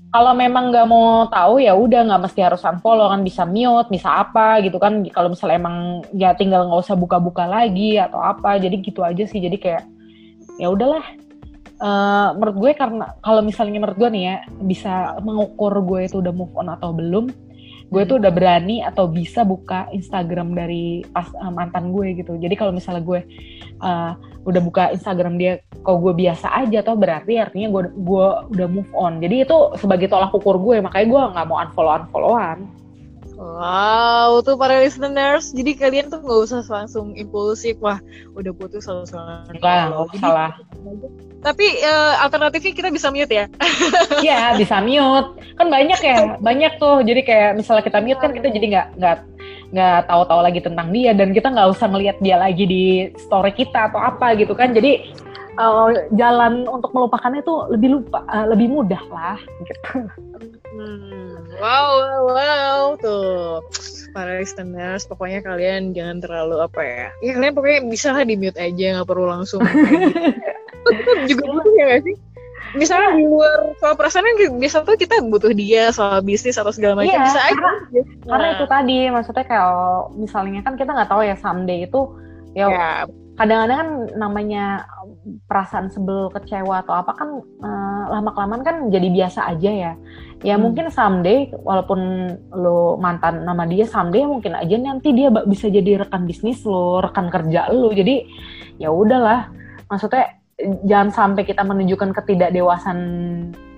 kalau 0.08 0.32
memang 0.32 0.72
nggak 0.72 0.86
mau 0.88 1.28
tahu 1.28 1.60
ya 1.60 1.76
udah 1.76 2.08
nggak 2.08 2.22
mesti 2.24 2.40
harus 2.40 2.64
unfollow 2.64 3.12
kan. 3.12 3.20
Bisa 3.20 3.44
mute 3.44 3.92
bisa 3.92 4.08
apa 4.24 4.64
gitu 4.64 4.80
kan. 4.80 5.04
Kalau 5.12 5.28
misalnya 5.36 5.60
emang 5.60 5.76
ya 6.16 6.32
tinggal 6.32 6.64
nggak 6.64 6.80
usah 6.80 6.96
buka-buka 6.96 7.44
lagi 7.44 8.00
atau 8.00 8.24
apa. 8.24 8.56
Jadi 8.56 8.80
gitu 8.80 9.04
aja 9.04 9.28
sih. 9.28 9.36
Jadi 9.36 9.60
kayak 9.60 9.84
ya 10.60 10.68
udahlah. 10.68 11.02
Uh, 11.80 12.36
menurut 12.36 12.56
gue 12.60 12.70
karena 12.76 13.16
kalau 13.24 13.40
misalnya 13.40 13.80
menurut 13.80 13.96
gue 13.96 14.10
nih 14.12 14.24
ya 14.28 14.36
bisa 14.68 15.16
mengukur 15.24 15.72
gue 15.80 16.12
itu 16.12 16.20
udah 16.20 16.28
move 16.28 16.52
on 16.52 16.68
atau 16.68 16.92
belum 16.92 17.32
gue 17.90 18.02
tuh 18.04 18.20
udah 18.20 18.28
berani 18.28 18.84
atau 18.84 19.08
bisa 19.08 19.48
buka 19.48 19.88
Instagram 19.88 20.52
dari 20.52 21.02
pas 21.08 21.26
uh, 21.40 21.48
mantan 21.48 21.88
gue 21.90 22.20
gitu. 22.20 22.36
Jadi 22.36 22.52
kalau 22.52 22.76
misalnya 22.76 23.00
gue 23.00 23.24
uh, 23.80 24.12
udah 24.44 24.60
buka 24.60 24.92
Instagram 24.92 25.40
dia 25.40 25.64
kalau 25.80 26.04
gue 26.04 26.20
biasa 26.20 26.52
aja 26.52 26.84
toh 26.84 27.00
berarti 27.00 27.40
artinya 27.40 27.72
gue 27.72 27.82
gue 27.96 28.26
udah 28.60 28.68
move 28.68 28.92
on. 28.92 29.16
Jadi 29.18 29.48
itu 29.48 29.56
sebagai 29.80 30.12
tolak 30.12 30.36
ukur 30.36 30.60
gue 30.60 30.84
makanya 30.84 31.06
gue 31.08 31.22
nggak 31.32 31.46
mau 31.48 31.64
unfollow 31.64 31.96
unfollowan 31.96 32.79
Wow, 33.40 34.44
tuh 34.44 34.60
para 34.60 34.84
listeners. 34.84 35.56
Jadi 35.56 35.72
kalian 35.72 36.12
tuh 36.12 36.20
nggak 36.20 36.40
usah 36.44 36.60
langsung 36.68 37.16
impulsif, 37.16 37.80
wah 37.80 37.96
udah 38.36 38.52
putus 38.52 38.84
langsung 38.84 39.16
Enggak, 39.48 39.96
nggak 39.96 40.20
salah. 40.20 40.52
Tapi 41.40 41.80
uh, 41.80 42.20
alternatifnya 42.20 42.76
kita 42.76 42.88
bisa 42.92 43.08
mute 43.08 43.32
ya? 43.32 43.48
Iya, 44.20 44.60
bisa 44.60 44.84
mute. 44.84 45.40
Kan 45.56 45.72
banyak 45.72 46.00
ya, 46.04 46.36
banyak 46.36 46.76
tuh. 46.76 47.00
Jadi 47.00 47.24
kayak 47.24 47.56
misalnya 47.56 47.80
kita 47.80 48.04
mute 48.04 48.20
kan 48.20 48.36
kita 48.36 48.52
jadi 48.52 48.66
nggak 48.76 48.86
nggak 49.00 49.16
nggak 49.72 49.98
tahu-tahu 50.04 50.40
lagi 50.44 50.60
tentang 50.60 50.92
dia 50.92 51.16
dan 51.16 51.32
kita 51.32 51.48
nggak 51.48 51.68
usah 51.72 51.88
ngelihat 51.88 52.20
dia 52.20 52.36
lagi 52.36 52.64
di 52.68 52.84
story 53.16 53.56
kita 53.56 53.88
atau 53.88 54.04
apa 54.04 54.36
gitu 54.36 54.52
kan. 54.52 54.76
Jadi 54.76 55.16
uh, 55.58 55.90
jalan 56.14 56.68
untuk 56.68 56.92
melupakannya 56.94 57.42
itu 57.42 57.54
lebih 57.72 57.88
lupa 57.98 58.22
uh, 58.30 58.46
lebih 58.50 58.70
mudah 58.70 59.02
lah 59.10 59.38
gitu. 59.66 60.06
Hmm, 60.70 61.34
wow, 61.58 61.88
wow, 61.98 62.22
wow, 62.30 62.82
tuh 63.00 63.58
para 64.14 64.38
listeners, 64.38 65.06
pokoknya 65.06 65.42
kalian 65.42 65.94
jangan 65.94 66.22
terlalu 66.22 66.62
apa 66.62 66.80
ya? 66.82 67.06
Ya 67.22 67.30
kalian 67.38 67.54
pokoknya 67.54 67.80
bisa 67.90 68.08
lah 68.14 68.22
di 68.26 68.36
mute 68.38 68.58
aja, 68.58 69.00
nggak 69.00 69.08
perlu 69.08 69.26
langsung. 69.26 69.62
juga 71.30 71.44
gitu 71.44 71.70
ya 71.76 71.84
gak 71.96 72.02
sih? 72.08 72.16
Misalnya 72.70 73.18
di 73.18 73.26
luar 73.26 73.74
soal 73.82 73.98
perasaan 73.98 74.22
kan 74.22 74.36
biasa 74.62 74.86
tuh 74.86 74.94
kita 74.94 75.18
butuh 75.26 75.50
dia 75.50 75.90
soal 75.90 76.22
bisnis 76.22 76.54
atau 76.54 76.70
segala 76.70 77.02
macam 77.02 77.18
iya, 77.18 77.26
bisa 77.26 77.40
aja. 77.42 77.50
Karena, 77.50 77.72
nah. 77.74 78.28
karena 78.30 78.46
itu 78.54 78.64
tadi 78.70 78.98
maksudnya 79.10 79.46
kalau 79.50 80.14
misalnya 80.14 80.60
kan 80.62 80.74
kita 80.78 80.90
nggak 80.94 81.10
tahu 81.10 81.22
ya 81.26 81.34
someday 81.34 81.82
itu 81.90 82.00
ya, 82.54 82.66
ya 82.70 82.88
kadang-kadang 83.34 83.78
kan 83.78 83.90
namanya 84.14 84.64
perasaan 85.20 85.92
sebel 85.92 86.32
kecewa 86.32 86.80
atau 86.80 86.96
apa 86.96 87.12
kan 87.12 87.44
uh, 87.44 88.04
lama 88.08 88.30
kelamaan 88.32 88.64
kan 88.64 88.76
jadi 88.88 89.08
biasa 89.12 89.52
aja 89.52 89.70
ya. 89.70 89.92
Ya 90.40 90.56
hmm. 90.56 90.62
mungkin 90.64 90.88
someday 90.88 91.52
walaupun 91.60 92.00
lo 92.56 92.96
mantan 92.96 93.44
nama 93.44 93.68
dia 93.68 93.84
someday 93.84 94.24
mungkin 94.24 94.56
aja 94.56 94.76
nanti 94.80 95.12
dia 95.12 95.28
bisa 95.44 95.68
jadi 95.68 96.00
rekan 96.04 96.24
bisnis 96.24 96.64
lo 96.64 97.04
rekan 97.04 97.28
kerja 97.28 97.68
lo. 97.68 97.92
Jadi 97.92 98.24
ya 98.80 98.88
udahlah. 98.88 99.52
Maksudnya 99.92 100.40
jangan 100.88 101.10
sampai 101.12 101.42
kita 101.44 101.64
menunjukkan 101.64 102.16
ketidakdewasan 102.16 102.98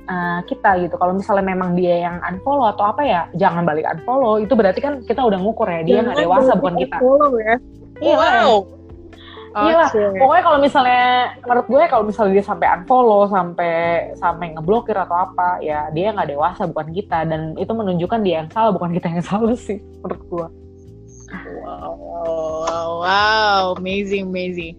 uh, 0.07 0.41
kita 0.47 0.79
gitu. 0.87 0.95
Kalau 0.95 1.19
misalnya 1.19 1.47
memang 1.55 1.75
dia 1.75 2.07
yang 2.07 2.23
unfollow 2.23 2.71
atau 2.71 2.87
apa 2.95 3.03
ya 3.03 3.21
jangan 3.35 3.67
balik 3.67 3.87
unfollow. 3.87 4.39
Itu 4.39 4.55
berarti 4.55 4.79
kan 4.79 5.03
kita 5.03 5.27
udah 5.27 5.39
ngukur 5.43 5.67
ya 5.67 5.83
dia 5.83 5.99
nggak 6.07 6.23
dewasa 6.23 6.53
bukan 6.55 6.75
kita. 6.79 6.97
ya. 7.43 7.57
Iya, 8.03 8.17
wow. 8.19 8.82
Iya 9.53 9.77
lah, 9.85 9.91
pokoknya 10.17 10.43
kalau 10.49 10.59
misalnya 10.65 11.05
menurut 11.45 11.67
gue 11.69 11.83
kalau 11.93 12.05
misalnya 12.09 12.33
dia 12.41 12.45
sampai 12.45 12.67
unfollow, 12.73 13.23
sampai 13.29 13.75
sampai 14.17 14.47
ngeblokir 14.57 14.97
atau 14.97 15.29
apa, 15.29 15.61
ya 15.61 15.93
dia 15.93 16.13
nggak 16.17 16.33
dewasa 16.33 16.65
bukan 16.65 16.89
kita 16.97 17.29
dan 17.29 17.53
itu 17.61 17.73
menunjukkan 17.73 18.21
dia 18.25 18.35
yang 18.45 18.49
salah 18.49 18.73
bukan 18.73 18.97
kita 18.97 19.13
yang 19.13 19.25
salah 19.31 19.53
sih 19.53 19.79
menurut 20.01 20.23
gue. 20.25 20.47
Wow, 21.65 21.93
wow, 21.97 22.89
wow, 23.05 23.65
amazing, 23.77 24.29
amazing. 24.29 24.77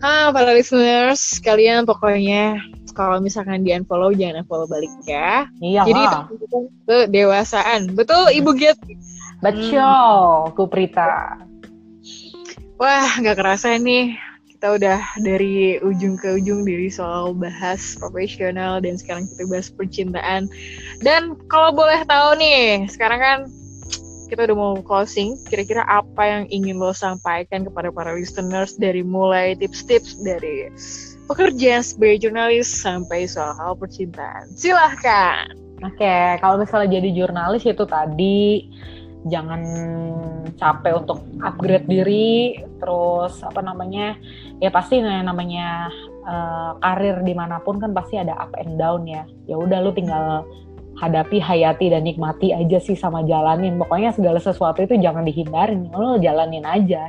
Ah, 0.00 0.32
para 0.32 0.56
listeners, 0.56 1.38
kalian 1.44 1.84
pokoknya 1.84 2.58
kalau 2.94 3.22
misalkan 3.22 3.62
di 3.62 3.74
unfollow 3.74 4.10
jangan 4.14 4.42
unfollow 4.42 4.66
balik 4.66 4.90
ya. 5.06 5.46
Iya. 5.62 5.82
Jadi 5.86 6.00
itu 6.40 6.58
kedewasaan. 6.86 7.80
Betul, 7.94 8.32
Ibu 8.34 8.50
Giat. 8.58 8.78
Betul, 9.40 9.80
hmm. 9.80 10.52
Kuprita. 10.56 11.38
Wah, 12.80 13.12
nggak 13.20 13.36
kerasa 13.36 13.76
nih 13.76 14.16
kita 14.56 14.76
udah 14.76 15.00
dari 15.20 15.76
ujung 15.84 16.16
ke 16.16 16.40
ujung 16.40 16.64
dari 16.64 16.88
soal 16.88 17.36
bahas 17.36 17.96
profesional 17.96 18.80
dan 18.80 18.96
sekarang 18.96 19.28
kita 19.28 19.44
bahas 19.48 19.68
percintaan. 19.68 20.48
Dan 21.04 21.36
kalau 21.52 21.76
boleh 21.76 22.00
tahu 22.08 22.40
nih, 22.40 22.88
sekarang 22.88 23.20
kan 23.20 23.38
kita 24.32 24.48
udah 24.48 24.56
mau 24.56 24.74
closing. 24.80 25.36
Kira-kira 25.44 25.84
apa 25.88 26.24
yang 26.24 26.44
ingin 26.48 26.80
lo 26.80 26.96
sampaikan 26.96 27.68
kepada 27.68 27.92
para 27.92 28.16
listeners 28.16 28.80
dari 28.80 29.04
mulai 29.04 29.56
tips-tips 29.60 30.16
dari 30.24 30.72
pekerjaan 31.28 31.84
sebagai 31.84 32.28
jurnalis 32.28 32.68
sampai 32.68 33.28
soal 33.28 33.56
hal 33.60 33.76
percintaan. 33.76 34.48
Silahkan. 34.56 35.52
Oke, 35.80 36.04
okay, 36.04 36.36
kalau 36.40 36.60
misalnya 36.60 37.00
jadi 37.00 37.12
jurnalis 37.12 37.64
itu 37.64 37.84
tadi 37.88 38.68
jangan 39.28 39.60
capek 40.56 41.04
untuk 41.04 41.20
upgrade 41.44 41.84
diri 41.84 42.56
terus 42.80 43.44
apa 43.44 43.60
namanya 43.60 44.16
ya 44.64 44.72
pasti 44.72 45.04
namanya 45.04 45.92
uh, 46.24 46.72
karir 46.80 47.20
di 47.24 47.36
mana 47.36 47.60
pun 47.60 47.76
kan 47.76 47.92
pasti 47.92 48.16
ada 48.16 48.36
up 48.36 48.52
and 48.56 48.80
down 48.80 49.04
ya. 49.04 49.24
Ya 49.44 49.56
udah 49.60 49.80
lu 49.84 49.92
tinggal 49.92 50.44
hadapi 51.00 51.40
hayati 51.40 51.88
dan 51.88 52.04
nikmati 52.04 52.52
aja 52.52 52.76
sih 52.76 52.96
sama 52.96 53.24
jalanin. 53.24 53.80
Pokoknya 53.80 54.12
segala 54.12 54.36
sesuatu 54.36 54.84
itu 54.84 55.00
jangan 55.00 55.24
dihindarin 55.24 55.88
lu 55.92 56.20
jalanin 56.20 56.64
aja. 56.64 57.08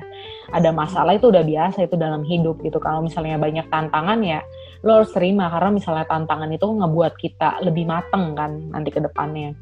Ada 0.52 0.72
masalah 0.72 1.16
itu 1.16 1.32
udah 1.32 1.44
biasa 1.44 1.88
itu 1.88 1.96
dalam 1.96 2.24
hidup 2.24 2.60
gitu. 2.64 2.80
Kalau 2.80 3.04
misalnya 3.04 3.40
banyak 3.40 3.68
tantangan 3.68 4.20
ya 4.24 4.40
lo 4.84 5.04
harus 5.04 5.12
terima. 5.12 5.52
Karena 5.52 5.76
misalnya 5.76 6.06
tantangan 6.08 6.52
itu 6.52 6.68
ngebuat 6.68 7.14
kita 7.20 7.64
lebih 7.64 7.88
mateng 7.88 8.36
kan 8.36 8.52
nanti 8.72 8.90
ke 8.92 9.00
depannya. 9.04 9.56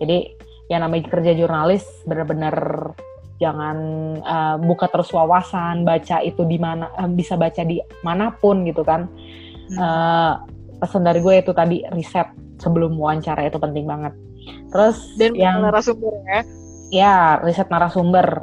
Jadi 0.00 0.51
yang 0.72 0.88
namanya 0.88 1.12
kerja 1.12 1.36
jurnalis 1.36 1.84
benar-benar 2.08 2.56
jangan 3.36 3.76
uh, 4.24 4.56
buka 4.56 4.88
terus 4.88 5.12
wawasan 5.12 5.84
baca 5.84 6.24
itu 6.24 6.46
di 6.48 6.56
mana 6.56 6.88
uh, 6.96 7.10
bisa 7.10 7.36
baca 7.36 7.60
di 7.60 7.76
mana 8.00 8.32
pun 8.32 8.64
gitu 8.64 8.80
kan. 8.80 9.04
Hmm. 9.72 9.78
uh, 9.78 10.32
pesan 10.80 11.06
dari 11.06 11.22
gue 11.22 11.34
itu 11.38 11.52
tadi 11.54 11.86
riset 11.94 12.26
sebelum 12.58 12.96
wawancara 12.96 13.46
itu 13.46 13.60
penting 13.60 13.84
banget. 13.84 14.16
Terus 14.72 14.98
dan 15.20 15.36
yang 15.36 15.62
narasumber 15.62 16.14
ya? 16.26 16.40
Ya 16.90 17.16
riset 17.44 17.68
narasumber. 17.68 18.42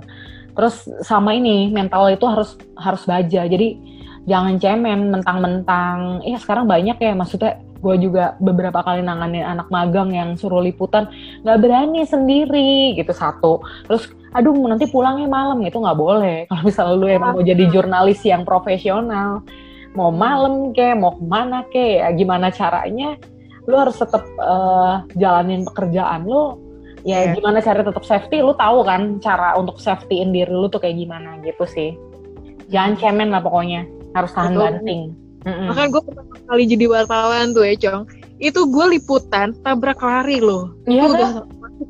Terus 0.53 0.87
sama 1.03 1.33
ini 1.35 1.71
mental 1.71 2.07
itu 2.11 2.23
harus 2.29 2.55
harus 2.79 3.03
baja. 3.03 3.43
Jadi 3.47 3.75
jangan 4.27 4.55
cemen 4.59 5.11
mentang-mentang. 5.11 6.23
Ya 6.23 6.37
sekarang 6.39 6.67
banyak 6.67 6.95
ya 6.99 7.11
maksudnya 7.15 7.59
gue 7.79 7.95
juga 8.03 8.35
beberapa 8.43 8.83
kali 8.83 8.99
nanganin 8.99 9.43
anak 9.43 9.71
magang 9.71 10.11
yang 10.11 10.35
suruh 10.35 10.59
liputan 10.59 11.07
nggak 11.47 11.59
berani 11.63 12.03
sendiri 12.03 12.95
gitu 12.99 13.11
satu. 13.15 13.63
Terus 13.87 14.11
aduh 14.35 14.53
nanti 14.67 14.85
pulangnya 14.91 15.27
malam 15.31 15.63
itu 15.63 15.79
nggak 15.79 15.99
boleh. 15.99 16.37
Kalau 16.51 16.63
misalnya 16.67 16.95
lu 16.99 17.07
emang 17.07 17.39
mau 17.39 17.43
jadi 17.43 17.63
jurnalis 17.71 18.19
yang 18.27 18.43
profesional 18.43 19.43
mau 19.97 20.13
malam 20.13 20.69
ke 20.75 20.93
mau 20.93 21.17
ke 21.17 21.23
mana 21.25 21.65
ke 21.65 21.97
ya 21.97 22.13
gimana 22.13 22.53
caranya 22.53 23.17
lu 23.65 23.73
harus 23.73 23.97
tetap 23.97 24.21
uh, 24.37 25.01
jalanin 25.15 25.63
pekerjaan 25.63 26.27
lu. 26.27 26.59
Ya 27.07 27.31
yeah. 27.31 27.31
gimana 27.31 27.63
cara 27.63 27.79
tetap 27.79 28.03
safety 28.03 28.43
lu 28.43 28.51
tahu 28.59 28.83
kan 28.83 29.23
cara 29.23 29.55
untuk 29.55 29.79
safetyin 29.79 30.35
diri 30.35 30.51
lu 30.51 30.67
tuh 30.67 30.83
kayak 30.83 30.99
gimana 30.99 31.39
gitu 31.47 31.63
sih. 31.63 31.95
Jangan 32.67 32.99
cemen 32.99 33.31
lah 33.31 33.39
pokoknya 33.39 33.87
harus 34.13 34.35
tahan 34.35 34.57
banting 34.57 35.28
Mm-hmm. 35.47 35.67
Bahkan 35.71 35.85
gue 35.91 36.01
pertama 36.03 36.35
kali 36.47 36.63
jadi 36.67 36.85
wartawan 36.91 37.45
tuh 37.55 37.63
ya, 37.63 37.75
Cong. 37.79 38.03
Itu 38.39 38.67
gue 38.67 38.85
liputan 38.99 39.55
tabrak 39.63 39.99
lari 40.03 40.43
loh. 40.43 40.75
Iya, 40.87 41.07
itu 41.07 41.13
udah 41.15 41.31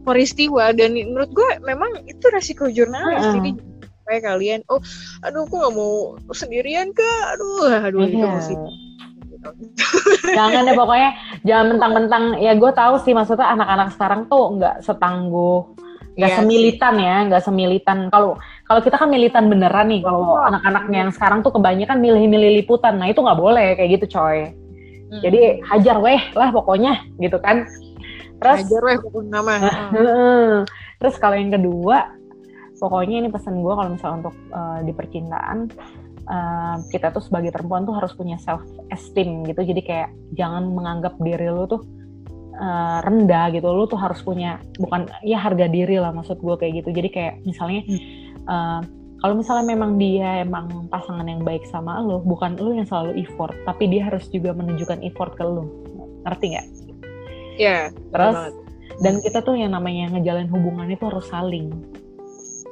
peristiwa 0.05 0.69
dan 0.73 0.93
menurut 0.93 1.29
gue 1.33 1.49
memang 1.65 2.05
itu 2.05 2.25
resiko 2.29 2.69
jurnalis. 2.69 3.21
Mm-hmm. 3.25 3.35
Jadi 3.37 3.51
supaya 4.09 4.19
kalian, 4.25 4.59
oh, 4.73 4.81
aduh, 5.21 5.45
gue 5.45 5.57
gak 5.61 5.75
mau 5.77 6.17
sendirian 6.33 6.89
ke, 6.93 7.09
aduh, 7.37 7.89
aduh, 7.89 8.01
itu 8.09 8.17
iya. 8.17 8.33
mesti 8.33 8.55
jangan 10.37 10.67
deh 10.67 10.75
pokoknya 10.75 11.09
jangan 11.47 11.65
mentang-mentang 11.71 12.23
ya 12.43 12.51
gue 12.59 12.71
tahu 12.75 12.99
sih 12.99 13.15
maksudnya 13.15 13.47
anak-anak 13.55 13.95
sekarang 13.95 14.27
tuh 14.27 14.59
nggak 14.59 14.83
setangguh 14.83 15.63
nggak. 16.19 16.29
Iya 16.35 16.37
semilitan 16.43 16.95
ya 16.99 17.17
nggak 17.31 17.43
semilitan 17.47 17.97
kalau 18.11 18.35
kalau 18.69 18.85
kita 18.85 19.01
kan 19.01 19.09
militan 19.09 19.49
beneran 19.49 19.89
nih 19.89 20.05
kalau 20.05 20.37
oh. 20.37 20.45
anak-anaknya 20.45 21.09
yang 21.09 21.11
sekarang 21.11 21.41
tuh 21.41 21.49
kebanyakan 21.57 21.97
milih-milih 21.97 22.61
liputan. 22.61 23.01
Nah 23.01 23.09
itu 23.09 23.17
nggak 23.17 23.39
boleh 23.41 23.73
kayak 23.73 23.97
gitu 23.97 24.21
coy. 24.21 24.53
Hmm. 25.09 25.25
jadi 25.25 25.57
hajar 25.65 25.97
weh 25.97 26.21
lah 26.37 26.53
pokoknya 26.53 27.01
gitu 27.17 27.41
kan. 27.41 27.65
Terus 28.37 28.61
hajar 28.61 28.81
weh 28.85 28.97
nama. 29.25 29.57
Terus 31.01 31.15
kalau 31.17 31.33
yang 31.33 31.49
kedua 31.49 32.13
pokoknya 32.77 33.25
ini 33.25 33.33
pesan 33.33 33.57
gue 33.57 33.73
kalau 33.73 33.89
misalnya 33.89 34.17
untuk 34.21 34.35
uh, 34.53 34.85
di 34.85 34.93
percintaan 34.93 35.73
uh, 36.29 36.77
kita 36.93 37.09
tuh 37.09 37.25
sebagai 37.25 37.49
perempuan 37.49 37.89
tuh 37.89 37.97
harus 37.97 38.13
punya 38.13 38.37
self 38.37 38.61
esteem 38.93 39.49
gitu. 39.49 39.65
Jadi 39.65 39.81
kayak 39.81 40.13
jangan 40.37 40.69
menganggap 40.69 41.17
diri 41.17 41.49
lu 41.49 41.65
tuh 41.65 41.81
uh, 42.61 43.01
rendah 43.01 43.49
gitu. 43.49 43.65
Lu 43.65 43.89
tuh 43.89 43.97
harus 43.97 44.21
punya 44.21 44.61
bukan 44.77 45.09
ya 45.25 45.41
harga 45.41 45.65
diri 45.65 45.97
lah 45.97 46.13
maksud 46.13 46.37
gue 46.37 46.53
kayak 46.53 46.85
gitu. 46.85 46.93
Jadi 46.93 47.09
kayak 47.09 47.33
misalnya 47.49 47.81
uh, 48.49 48.81
kalau 49.19 49.35
misalnya 49.35 49.67
memang 49.67 49.99
dia 49.99 50.43
emang 50.43 50.87
pasangan 50.87 51.27
yang 51.27 51.43
baik 51.43 51.67
sama 51.67 51.99
lo 51.99 52.23
bukan 52.23 52.55
lo 52.55 52.71
yang 52.71 52.87
selalu 52.87 53.19
effort 53.19 53.51
tapi 53.67 53.91
dia 53.91 54.07
harus 54.07 54.25
juga 54.31 54.55
menunjukkan 54.55 55.03
effort 55.05 55.37
ke 55.37 55.43
lo. 55.45 55.67
Ngerti 56.25 56.45
nggak? 56.55 56.67
Iya. 57.59 57.69
Yeah, 57.69 57.83
terus 58.11 58.35
dan 58.99 59.23
kita 59.23 59.39
tuh 59.43 59.55
yang 59.55 59.71
namanya 59.75 60.11
ngejalin 60.15 60.51
hubungan 60.51 60.87
itu 60.91 61.03
harus 61.07 61.27
saling. 61.31 61.71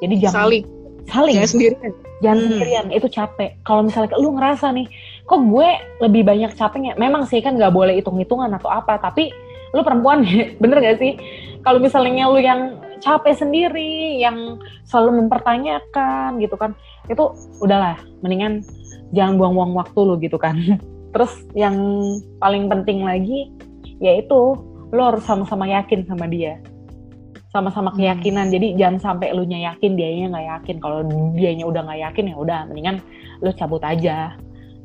Jadi 0.03 0.13
jangan 0.19 0.47
saling. 0.47 0.63
Saling. 1.07 1.35
Jangan 1.39 1.51
sendirian. 1.51 1.91
Jangan 2.17 2.37
Hmm. 2.37 2.47
sendirian 2.49 2.87
itu 2.91 3.07
capek. 3.07 3.51
Kalau 3.63 3.81
misalnya 3.87 4.17
lu 4.19 4.29
ngerasa 4.35 4.67
nih 4.75 4.87
kok 5.23 5.41
gue 5.43 5.69
lebih 6.03 6.21
banyak 6.27 6.51
capeknya? 6.55 6.93
Memang 6.99 7.27
sih 7.27 7.39
kan 7.39 7.55
nggak 7.55 7.71
boleh 7.71 7.99
hitung-hitungan 7.99 8.51
atau 8.55 8.67
apa 8.67 8.99
tapi 8.99 9.31
lu 9.75 9.83
perempuan 9.83 10.23
bener 10.63 10.77
gak 10.79 10.99
sih? 10.99 11.19
Kalau 11.63 11.79
misalnya 11.83 12.27
lu 12.31 12.39
yang 12.39 12.79
capek 12.99 13.33
sendiri 13.37 14.17
yang 14.21 14.61
selalu 14.85 15.25
mempertanyakan 15.25 16.41
gitu 16.41 16.55
kan. 16.55 16.73
Itu 17.07 17.33
udahlah 17.61 17.97
mendingan 18.21 18.61
jangan 19.15 19.39
buang-buang 19.39 19.73
waktu 19.77 19.99
lu 20.03 20.15
gitu 20.19 20.37
kan. 20.37 20.57
Terus 21.13 21.33
yang 21.57 21.77
paling 22.37 22.67
penting 22.67 23.01
lagi 23.05 23.49
yaitu 23.97 24.53
lu 24.93 25.01
harus 25.01 25.23
sama-sama 25.25 25.65
yakin 25.67 26.05
sama 26.05 26.27
dia. 26.29 26.59
Sama-sama 27.49 27.89
Hmm. 27.91 27.97
keyakinan. 27.97 28.51
Jadi 28.51 28.77
jangan 28.77 28.99
sampai 28.99 29.33
lu 29.33 29.47
nya 29.47 29.73
yakin 29.73 29.97
dianya 29.97 30.25
nggak 30.35 30.47
yakin. 30.59 30.75
Kalau 30.83 30.99
dianya 31.33 31.65
udah 31.65 31.81
nggak 31.87 32.01
yakin 32.11 32.25
ya 32.31 32.35
udah 32.37 32.59
mendingan 32.69 32.97
lu 33.41 33.49
cabut 33.55 33.81
aja. 33.81 34.35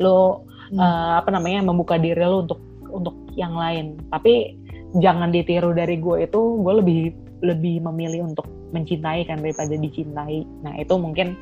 Lu 0.00 0.46
Hmm. 0.72 0.80
eh, 0.80 1.12
apa 1.20 1.28
namanya 1.28 1.60
membuka 1.68 2.00
diri 2.00 2.22
lu 2.24 2.48
untuk 2.48 2.60
untuk 2.88 3.16
yang 3.36 3.52
lain. 3.56 4.00
Tapi 4.08 4.56
jangan 5.00 5.32
ditiru 5.32 5.72
dari 5.72 5.96
gue 5.96 6.28
itu 6.28 6.40
gue 6.60 6.74
lebih 6.84 7.00
lebih 7.42 7.82
memilih 7.82 8.30
untuk 8.30 8.46
mencintai 8.72 9.26
kan 9.26 9.42
daripada 9.42 9.74
dicintai 9.74 10.46
nah 10.62 10.74
itu 10.78 10.94
mungkin 10.96 11.34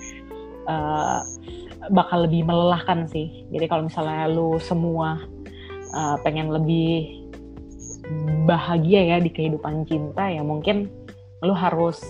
eh, 0.67 1.21
bakal 1.93 2.27
lebih 2.29 2.45
melelahkan 2.49 3.07
sih 3.09 3.47
jadi 3.53 3.69
kalau 3.69 3.87
misalnya 3.87 4.27
lu 4.29 4.57
semua 4.61 5.21
eh, 5.93 6.17
pengen 6.25 6.51
lebih 6.51 7.21
bahagia 8.49 9.17
ya 9.17 9.17
di 9.23 9.31
kehidupan 9.31 9.87
cinta 9.87 10.27
ya 10.27 10.43
mungkin 10.43 10.91
lu 11.41 11.55
harus 11.55 12.01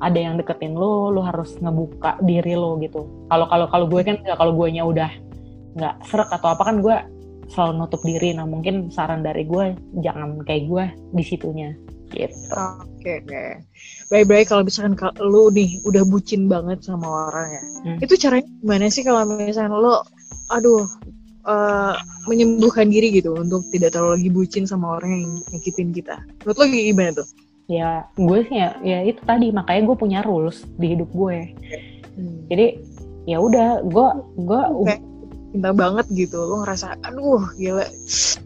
ada 0.00 0.16
yang 0.16 0.40
deketin 0.40 0.72
lu, 0.72 1.12
lu 1.12 1.20
harus 1.20 1.60
ngebuka 1.60 2.16
diri 2.24 2.56
lu 2.56 2.80
gitu. 2.80 3.04
Kalau 3.28 3.46
kalau 3.46 3.66
kalau 3.68 3.86
gue 3.86 4.00
kan 4.00 4.16
nggak, 4.16 4.38
kalau 4.40 4.52
gue 4.56 4.68
nya 4.72 4.82
udah 4.88 5.10
nggak 5.76 5.94
serak 6.08 6.32
atau 6.32 6.56
apa 6.56 6.62
kan 6.64 6.76
gue 6.80 6.96
selalu 7.52 7.72
nutup 7.84 8.00
diri. 8.00 8.32
Nah 8.32 8.48
mungkin 8.48 8.88
saran 8.88 9.20
dari 9.20 9.44
gue 9.44 9.76
jangan 10.00 10.40
kayak 10.44 10.64
gue 10.66 10.84
di 11.12 11.24
situnya 11.24 11.76
gitu. 12.12 12.54
Oke, 12.54 13.22
oke. 13.24 13.42
Baik-baik 14.10 14.50
kalau 14.50 14.66
misalkan 14.66 14.98
lu 15.22 15.48
nih 15.54 15.78
udah 15.86 16.02
bucin 16.06 16.50
banget 16.50 16.82
sama 16.82 17.30
orang 17.30 17.48
ya. 17.48 17.62
Hmm. 17.86 17.98
Itu 18.02 18.14
caranya 18.18 18.46
gimana 18.60 18.86
sih 18.90 19.02
kalau 19.06 19.22
misalkan 19.38 19.74
lu 19.74 19.94
aduh 20.50 20.84
eh, 21.46 21.94
menyembuhkan 22.26 22.90
diri 22.90 23.14
gitu 23.14 23.38
untuk 23.38 23.62
tidak 23.70 23.94
terlalu 23.94 24.18
lagi 24.18 24.30
bucin 24.30 24.64
sama 24.66 24.98
orang 24.98 25.10
yang 25.14 25.32
nyakitin 25.54 25.90
kita. 25.94 26.16
Menurut 26.42 26.56
lo 26.58 26.64
gimana 26.66 27.10
tuh? 27.22 27.28
Ya 27.70 28.02
gue 28.18 28.38
sih 28.50 28.58
ya, 28.58 28.74
ya 28.82 28.98
itu 29.06 29.22
tadi 29.22 29.54
makanya 29.54 29.94
gue 29.94 29.96
punya 29.96 30.18
rules 30.26 30.66
di 30.74 30.98
hidup 30.98 31.06
gue. 31.14 31.54
Jadi 32.50 32.66
ya 33.30 33.38
udah 33.38 33.86
gue 33.86 34.06
gue 34.42 34.62
Oke. 34.74 35.09
Cinta 35.50 35.70
banget 35.74 36.06
gitu. 36.14 36.38
Lo 36.38 36.62
ngerasa 36.62 36.96
aduh 37.02 37.42
gila. 37.58 37.84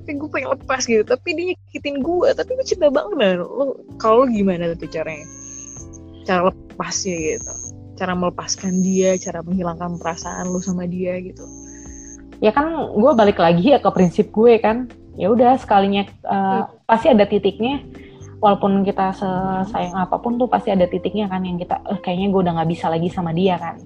Tapi 0.05 0.11
gue 0.16 0.28
pengen 0.32 0.50
lepas 0.57 0.82
gitu. 0.88 1.05
Tapi 1.05 1.28
dia 1.36 1.44
nyakitin 1.52 2.00
gue 2.00 2.28
tapi 2.32 2.50
gue 2.57 2.66
cinta 2.66 2.88
banget 2.88 3.14
nah 3.20 3.32
lo 3.44 3.76
kalau 4.00 4.24
lo 4.24 4.32
gimana 4.32 4.72
tuh 4.74 4.88
caranya? 4.88 5.28
Cara 6.24 6.48
lepasnya 6.50 7.16
gitu. 7.36 7.52
Cara 7.94 8.12
melepaskan 8.16 8.82
dia 8.82 9.14
cara 9.20 9.44
menghilangkan 9.44 10.00
perasaan 10.00 10.50
lo 10.50 10.59
sama 10.59 10.88
dia 10.88 11.20
gitu. 11.20 11.44
Ya 12.42 12.50
kan 12.50 12.92
gue 12.92 13.12
balik 13.14 13.38
lagi 13.38 13.76
ya 13.76 13.78
ke 13.78 13.90
prinsip 13.92 14.32
gue 14.32 14.59
kan. 14.59 14.88
Ya 15.14 15.30
udah 15.30 15.55
sekalinya 15.61 16.09
uh, 16.26 16.66
pasti 16.88 17.12
ada 17.12 17.28
titiknya. 17.28 17.84
Walaupun 18.42 18.84
kita 18.84 19.16
sayang 19.72 19.96
apa 19.96 20.20
pun 20.20 20.36
tuh 20.36 20.44
pasti 20.44 20.68
ada 20.68 20.84
titiknya 20.84 21.32
kan 21.32 21.48
yang 21.48 21.57
kita 21.57 21.80
eh, 21.88 21.96
kayaknya 22.05 22.28
gue 22.28 22.40
udah 22.44 22.52
nggak 22.61 22.70
bisa 22.76 22.92
lagi 22.92 23.09
sama 23.09 23.32
dia 23.32 23.57
kan. 23.57 23.80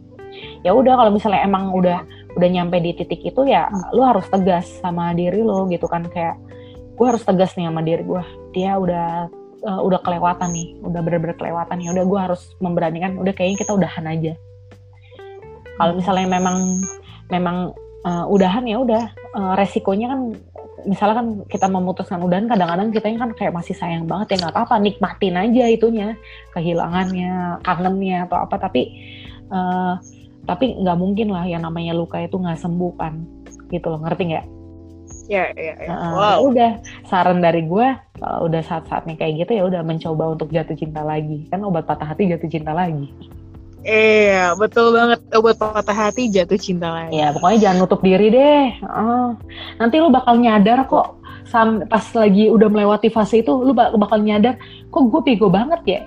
Ya 0.67 0.75
udah 0.75 0.99
kalau 0.99 1.15
misalnya 1.15 1.47
emang 1.47 1.71
udah 1.71 2.03
udah 2.39 2.49
nyampe 2.49 2.79
di 2.79 2.95
titik 2.95 3.21
itu 3.27 3.43
ya 3.51 3.67
lu 3.91 4.07
harus 4.07 4.25
tegas 4.31 4.71
sama 4.79 5.11
diri 5.13 5.43
lo 5.43 5.67
gitu 5.67 5.91
kan 5.91 6.07
kayak 6.07 6.39
gue 6.95 7.07
harus 7.07 7.23
tegas 7.27 7.59
nih 7.59 7.67
sama 7.67 7.83
diri 7.83 8.07
gue 8.07 8.23
dia 8.55 8.79
udah 8.79 9.27
uh, 9.67 9.81
udah 9.83 10.01
kelewatan 10.03 10.51
nih 10.55 10.69
udah 10.87 11.01
bener-bener 11.03 11.37
kelewatan 11.39 11.83
ya 11.83 11.91
udah 11.95 12.05
gue 12.07 12.21
harus 12.21 12.43
memberanikan 12.63 13.19
udah 13.19 13.35
kayaknya 13.35 13.59
kita 13.65 13.73
udahan 13.75 14.05
aja. 14.07 14.33
Kalau 15.79 15.93
misalnya 15.95 16.27
memang 16.27 16.83
memang 17.31 17.57
uh, 18.03 18.27
udahan 18.27 18.67
ya 18.67 18.83
udah 18.83 19.05
uh, 19.35 19.55
resikonya 19.55 20.11
kan 20.11 20.21
misalnya 20.87 21.17
kan 21.23 21.29
kita 21.51 21.67
memutuskan 21.67 22.23
udahan 22.23 22.47
kadang-kadang 22.47 22.95
kita 22.95 23.11
kan 23.19 23.31
kayak 23.35 23.55
masih 23.55 23.75
sayang 23.75 24.07
banget 24.07 24.35
ya 24.39 24.47
nggak 24.47 24.55
apa-apa 24.55 24.79
nikmatin 24.79 25.35
aja 25.35 25.65
itunya 25.67 26.15
kehilangannya 26.55 27.63
kangennya 27.67 28.31
atau 28.31 28.39
apa 28.47 28.57
tapi 28.63 28.95
uh, 29.51 29.99
tapi 30.49 30.81
nggak 30.81 30.97
mungkin 30.97 31.29
lah 31.29 31.45
yang 31.45 31.61
namanya 31.61 31.93
luka 31.93 32.17
itu 32.25 32.41
nggak 32.41 32.57
sembuh 32.57 32.93
kan 32.97 33.21
gitu 33.69 33.93
loh 33.93 34.01
ngerti 34.01 34.25
nggak? 34.33 34.47
ya 35.29 35.53
ya, 35.53 35.75
ya. 35.77 35.93
Wow. 35.93 36.49
udah. 36.49 36.81
Saran 37.05 37.45
dari 37.45 37.69
gue 37.69 37.87
kalau 38.17 38.49
udah 38.49 38.65
saat-saatnya 38.65 39.15
kayak 39.21 39.45
gitu 39.45 39.61
ya 39.61 39.63
udah 39.69 39.85
mencoba 39.85 40.33
untuk 40.33 40.49
jatuh 40.49 40.75
cinta 40.75 41.05
lagi. 41.05 41.45
Kan 41.53 41.61
obat 41.69 41.85
patah 41.85 42.09
hati 42.09 42.33
jatuh 42.33 42.49
cinta 42.49 42.73
lagi. 42.73 43.13
Iya 43.85 44.57
betul 44.57 44.97
banget. 44.97 45.21
Obat 45.37 45.61
patah 45.61 45.97
hati 46.09 46.33
jatuh 46.33 46.57
cinta 46.57 46.89
lagi. 46.89 47.13
Ya 47.13 47.31
pokoknya 47.37 47.59
jangan 47.69 47.77
nutup 47.85 48.01
diri 48.01 48.33
deh. 48.33 48.65
Uh, 48.89 49.37
nanti 49.77 50.01
lu 50.01 50.09
bakal 50.09 50.41
nyadar 50.41 50.89
kok 50.89 51.21
sam 51.49 51.85
pas 51.89 52.05
lagi 52.13 52.53
udah 52.53 52.69
melewati 52.69 53.09
fase 53.09 53.41
itu 53.41 53.53
lu 53.53 53.73
bak- 53.73 53.97
bakal 53.97 54.21
nyadar 54.21 54.61
kok 54.93 55.03
gue 55.09 55.21
bego 55.25 55.49
banget 55.49 55.81
ya 55.89 56.01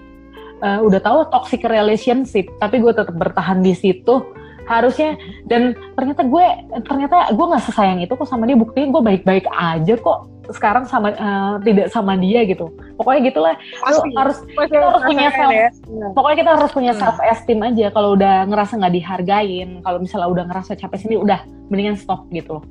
Uh, 0.62 0.86
udah 0.86 1.02
tahu 1.02 1.26
toxic 1.34 1.66
relationship 1.66 2.46
tapi 2.62 2.78
gue 2.78 2.94
tetap 2.94 3.18
bertahan 3.18 3.66
di 3.66 3.74
situ 3.74 4.22
harusnya. 4.70 5.18
Dan 5.50 5.74
ternyata 5.98 6.22
gue 6.24 6.46
ternyata 6.86 7.34
gue 7.34 7.46
nggak 7.50 7.66
sesayang 7.66 8.00
itu 8.00 8.14
kok 8.14 8.30
sama 8.30 8.46
dia. 8.46 8.56
Buktinya 8.56 8.94
gue 8.94 9.02
baik-baik 9.02 9.46
aja 9.50 9.94
kok 9.98 10.32
sekarang 10.52 10.84
sama 10.84 11.16
uh, 11.16 11.56
tidak 11.64 11.88
sama 11.90 12.20
dia 12.20 12.44
gitu. 12.46 12.70
Pokoknya 13.00 13.32
gitulah. 13.32 13.56
Lu 13.58 14.00
pasti. 14.00 14.10
harus 14.16 14.38
pasti 14.54 14.74
kita 14.76 14.86
harus 14.86 15.04
punya 15.08 15.28
self 15.32 15.52
ya. 15.52 15.70
pokoknya 16.12 16.38
kita 16.38 16.52
harus 16.58 16.72
punya 16.72 16.92
Hmm. 16.94 17.02
self 17.02 17.18
esteem 17.24 17.60
aja. 17.64 17.86
Kalau 17.94 18.10
udah 18.16 18.36
ngerasa 18.48 18.74
nggak 18.78 18.94
dihargain 18.96 19.70
kalau 19.82 19.98
misalnya 19.98 20.30
udah 20.30 20.44
ngerasa 20.52 20.72
capek 20.76 20.98
sendiri 21.00 21.20
udah 21.24 21.40
mendingan 21.72 21.96
stop 21.98 22.28
gitu 22.30 22.60
loh. 22.60 22.66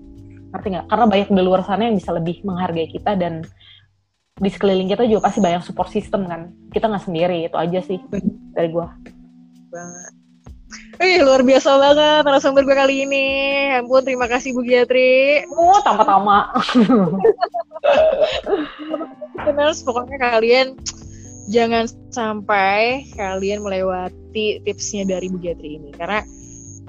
Ngerti 0.50 0.66
nggak? 0.76 0.86
Karena 0.90 1.04
banyak 1.08 1.28
di 1.30 1.42
luar 1.42 1.60
sana 1.64 1.82
yang 1.88 1.96
bisa 1.96 2.10
lebih 2.12 2.42
menghargai 2.42 2.88
kita 2.90 3.14
dan 3.16 3.46
di 4.40 4.48
sekeliling 4.48 4.88
kita 4.88 5.04
juga 5.04 5.28
pasti 5.28 5.44
banyak 5.44 5.60
support 5.60 5.92
system 5.92 6.24
kan 6.24 6.50
kita 6.72 6.88
nggak 6.88 7.04
sendiri 7.04 7.44
itu 7.44 7.56
aja 7.60 7.80
sih 7.84 8.00
dari 8.56 8.72
gua 8.72 8.88
banget. 9.70 10.12
Wih, 11.00 11.24
luar 11.24 11.42
biasa 11.42 11.80
banget 11.80 12.22
narasumber 12.28 12.62
gue 12.62 12.76
kali 12.76 13.08
ini. 13.08 13.26
Ya 13.72 13.80
Ampun, 13.80 14.04
terima 14.04 14.28
kasih 14.28 14.52
Bu 14.52 14.62
Giatri. 14.62 15.42
oh 15.48 15.80
tama-tama 15.80 16.52
Listeners, 19.34 19.80
pokoknya 19.86 20.18
kalian 20.20 20.76
jangan 21.48 21.88
sampai 22.12 23.08
kalian 23.16 23.64
melewati 23.64 24.60
tipsnya 24.62 25.08
dari 25.08 25.32
Bu 25.32 25.40
Giatri 25.40 25.80
ini. 25.80 25.90
Karena 25.96 26.20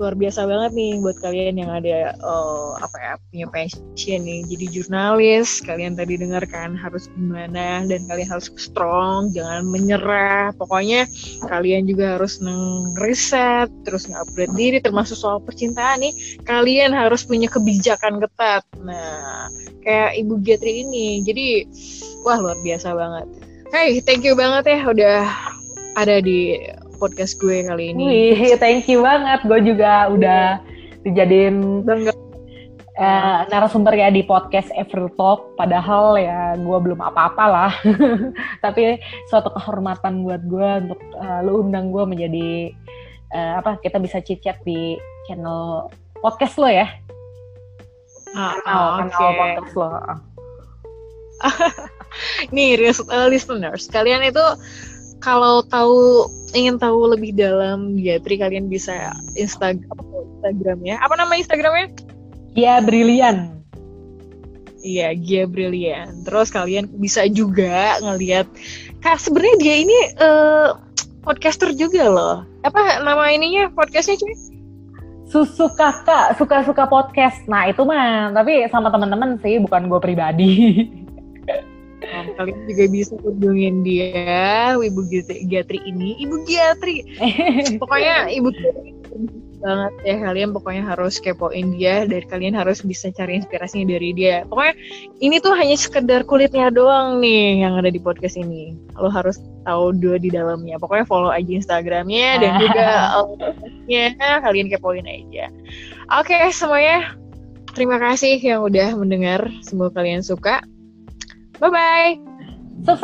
luar 0.01 0.17
biasa 0.17 0.49
banget 0.49 0.71
nih 0.73 0.97
buat 0.97 1.17
kalian 1.21 1.61
yang 1.61 1.69
ada 1.69 2.17
eh, 2.17 2.69
apa 2.81 2.97
ya 2.97 3.13
punya 3.29 3.47
passion 3.53 4.21
nih. 4.25 4.41
Jadi 4.49 4.65
jurnalis 4.73 5.61
kalian 5.61 5.93
tadi 5.93 6.17
dengarkan 6.17 6.73
harus 6.73 7.05
gimana 7.13 7.85
dan 7.85 8.01
kalian 8.09 8.25
harus 8.33 8.49
strong 8.57 9.29
jangan 9.29 9.61
menyerah. 9.69 10.57
Pokoknya 10.57 11.05
kalian 11.45 11.85
juga 11.85 12.17
harus 12.17 12.41
ngeriset 12.41 13.69
terus 13.85 14.09
nge-upgrade 14.09 14.57
diri 14.57 14.81
termasuk 14.81 15.13
soal 15.13 15.37
percintaan 15.37 16.01
nih. 16.01 16.41
Kalian 16.49 16.97
harus 16.97 17.21
punya 17.21 17.45
kebijakan 17.45 18.17
ketat. 18.17 18.65
Nah 18.81 19.53
kayak 19.85 20.17
Ibu 20.17 20.41
Getri 20.41 20.81
ini. 20.81 21.21
Jadi 21.21 21.69
wah 22.25 22.41
luar 22.41 22.57
biasa 22.65 22.97
banget. 22.97 23.29
Hey 23.69 24.01
thank 24.01 24.25
you 24.25 24.33
banget 24.33 24.65
ya 24.65 24.81
udah 24.81 25.21
ada 25.93 26.23
di 26.23 26.57
podcast 27.01 27.41
gue 27.41 27.65
kali 27.65 27.97
ini. 27.97 28.03
Wih, 28.05 28.61
thank 28.61 28.85
you 28.85 29.01
banget. 29.01 29.41
Gue 29.49 29.59
juga 29.65 30.13
udah 30.13 30.61
dijadiin 31.01 31.81
Bangga. 31.81 32.13
eh, 33.01 33.39
narasumber 33.49 33.97
ya 33.97 34.13
di 34.13 34.21
podcast 34.21 34.69
Every 34.77 35.09
Talk. 35.17 35.57
Padahal 35.57 36.21
ya 36.21 36.53
gue 36.53 36.77
belum 36.77 37.01
apa-apa 37.01 37.45
lah. 37.49 37.71
Tapi 38.63 39.01
suatu 39.25 39.49
kehormatan 39.49 40.21
buat 40.21 40.45
gue 40.45 40.69
untuk 40.85 41.01
eh, 41.17 41.39
lu 41.41 41.65
undang 41.65 41.89
gue 41.89 42.05
menjadi 42.05 42.49
eh, 43.33 43.53
apa 43.57 43.81
kita 43.81 43.97
bisa 43.97 44.21
chit-chat 44.21 44.61
di 44.61 45.01
channel 45.25 45.89
podcast 46.21 46.61
lo 46.61 46.69
ya. 46.69 46.85
Ah, 48.37 48.53
kanal, 48.61 48.85
oke. 49.09 49.09
kanal 49.09 49.31
podcast 49.33 49.73
lo 49.73 49.87
nih 52.55 52.77
ris- 52.77 53.09
uh, 53.09 53.25
listeners 53.25 53.89
kalian 53.89 54.21
itu 54.21 54.45
kalau 55.21 55.61
tahu 55.69 56.27
ingin 56.57 56.75
tahu 56.81 57.13
lebih 57.13 57.37
dalam 57.37 57.95
Giatri 57.95 58.41
kalian 58.41 58.67
bisa 58.67 59.15
Instagram 59.37 59.87
Instagramnya. 60.41 60.97
Apa 60.99 61.13
nama 61.15 61.37
Instagramnya? 61.37 61.93
Ya 62.57 62.81
brilian 62.83 63.61
Iya, 64.81 65.13
Gia 65.13 65.45
Brilliant. 65.45 66.25
Terus 66.25 66.49
kalian 66.49 66.89
bisa 66.97 67.29
juga 67.29 68.01
ngelihat 68.01 68.49
kak 69.01 69.21
sebenarnya 69.21 69.55
dia 69.61 69.75
ini 69.85 69.97
uh, 70.17 70.73
podcaster 71.21 71.69
juga 71.77 72.09
loh. 72.09 72.35
Apa 72.65 73.01
nama 73.05 73.29
ininya 73.29 73.69
podcastnya 73.73 74.17
cuy? 74.17 74.33
Susu 75.29 75.69
kakak 75.77 76.35
suka-suka 76.35 76.89
podcast. 76.89 77.45
Nah 77.45 77.69
itu 77.69 77.85
mah 77.85 78.33
tapi 78.33 78.65
sama 78.67 78.89
teman-teman 78.89 79.37
sih 79.39 79.61
bukan 79.61 79.87
gue 79.87 79.99
pribadi 80.01 80.49
Kalian 82.37 82.59
juga 82.65 82.85
bisa 82.89 83.13
kunjungin 83.21 83.85
dia, 83.85 84.73
Ibu 84.75 84.99
Giatri 85.47 85.79
ini. 85.85 86.17
Ibu 86.25 86.35
Giatri, 86.49 87.05
pokoknya 87.81 88.29
Ibu 88.33 88.49
Giatri 88.51 88.91
banget 89.61 89.93
ya 90.03 90.15
kalian 90.25 90.49
pokoknya 90.57 90.83
harus 90.83 91.21
kepoin 91.21 91.77
dia 91.77 92.09
dan 92.09 92.25
kalian 92.25 92.57
harus 92.57 92.81
bisa 92.81 93.13
cari 93.13 93.37
inspirasinya 93.37 93.93
dari 93.93 94.09
dia. 94.11 94.43
Pokoknya 94.49 94.73
ini 95.21 95.37
tuh 95.37 95.53
hanya 95.53 95.77
sekedar 95.77 96.25
kulitnya 96.25 96.73
doang 96.73 97.21
nih 97.21 97.61
yang 97.61 97.77
ada 97.77 97.93
di 97.93 98.01
podcast 98.01 98.35
ini. 98.41 98.73
Lo 98.97 99.07
harus 99.13 99.37
tahu 99.63 99.93
dua 99.93 100.17
di 100.17 100.33
dalamnya. 100.33 100.81
Pokoknya 100.81 101.05
follow 101.05 101.29
aja 101.29 101.47
instagramnya 101.47 102.41
dan 102.41 102.51
juga 102.57 102.87
ya 103.93 104.17
kalian 104.41 104.67
kepoin 104.73 105.05
aja. 105.05 105.53
Oke 106.17 106.49
semuanya. 106.51 107.15
Terima 107.71 108.01
kasih 108.03 108.35
yang 108.43 108.67
udah 108.67 108.99
mendengar. 108.99 109.47
Semoga 109.63 110.03
kalian 110.03 110.25
suka 110.25 110.59
Bye 111.61 111.69
bye. 111.69 112.19
So 112.85 112.97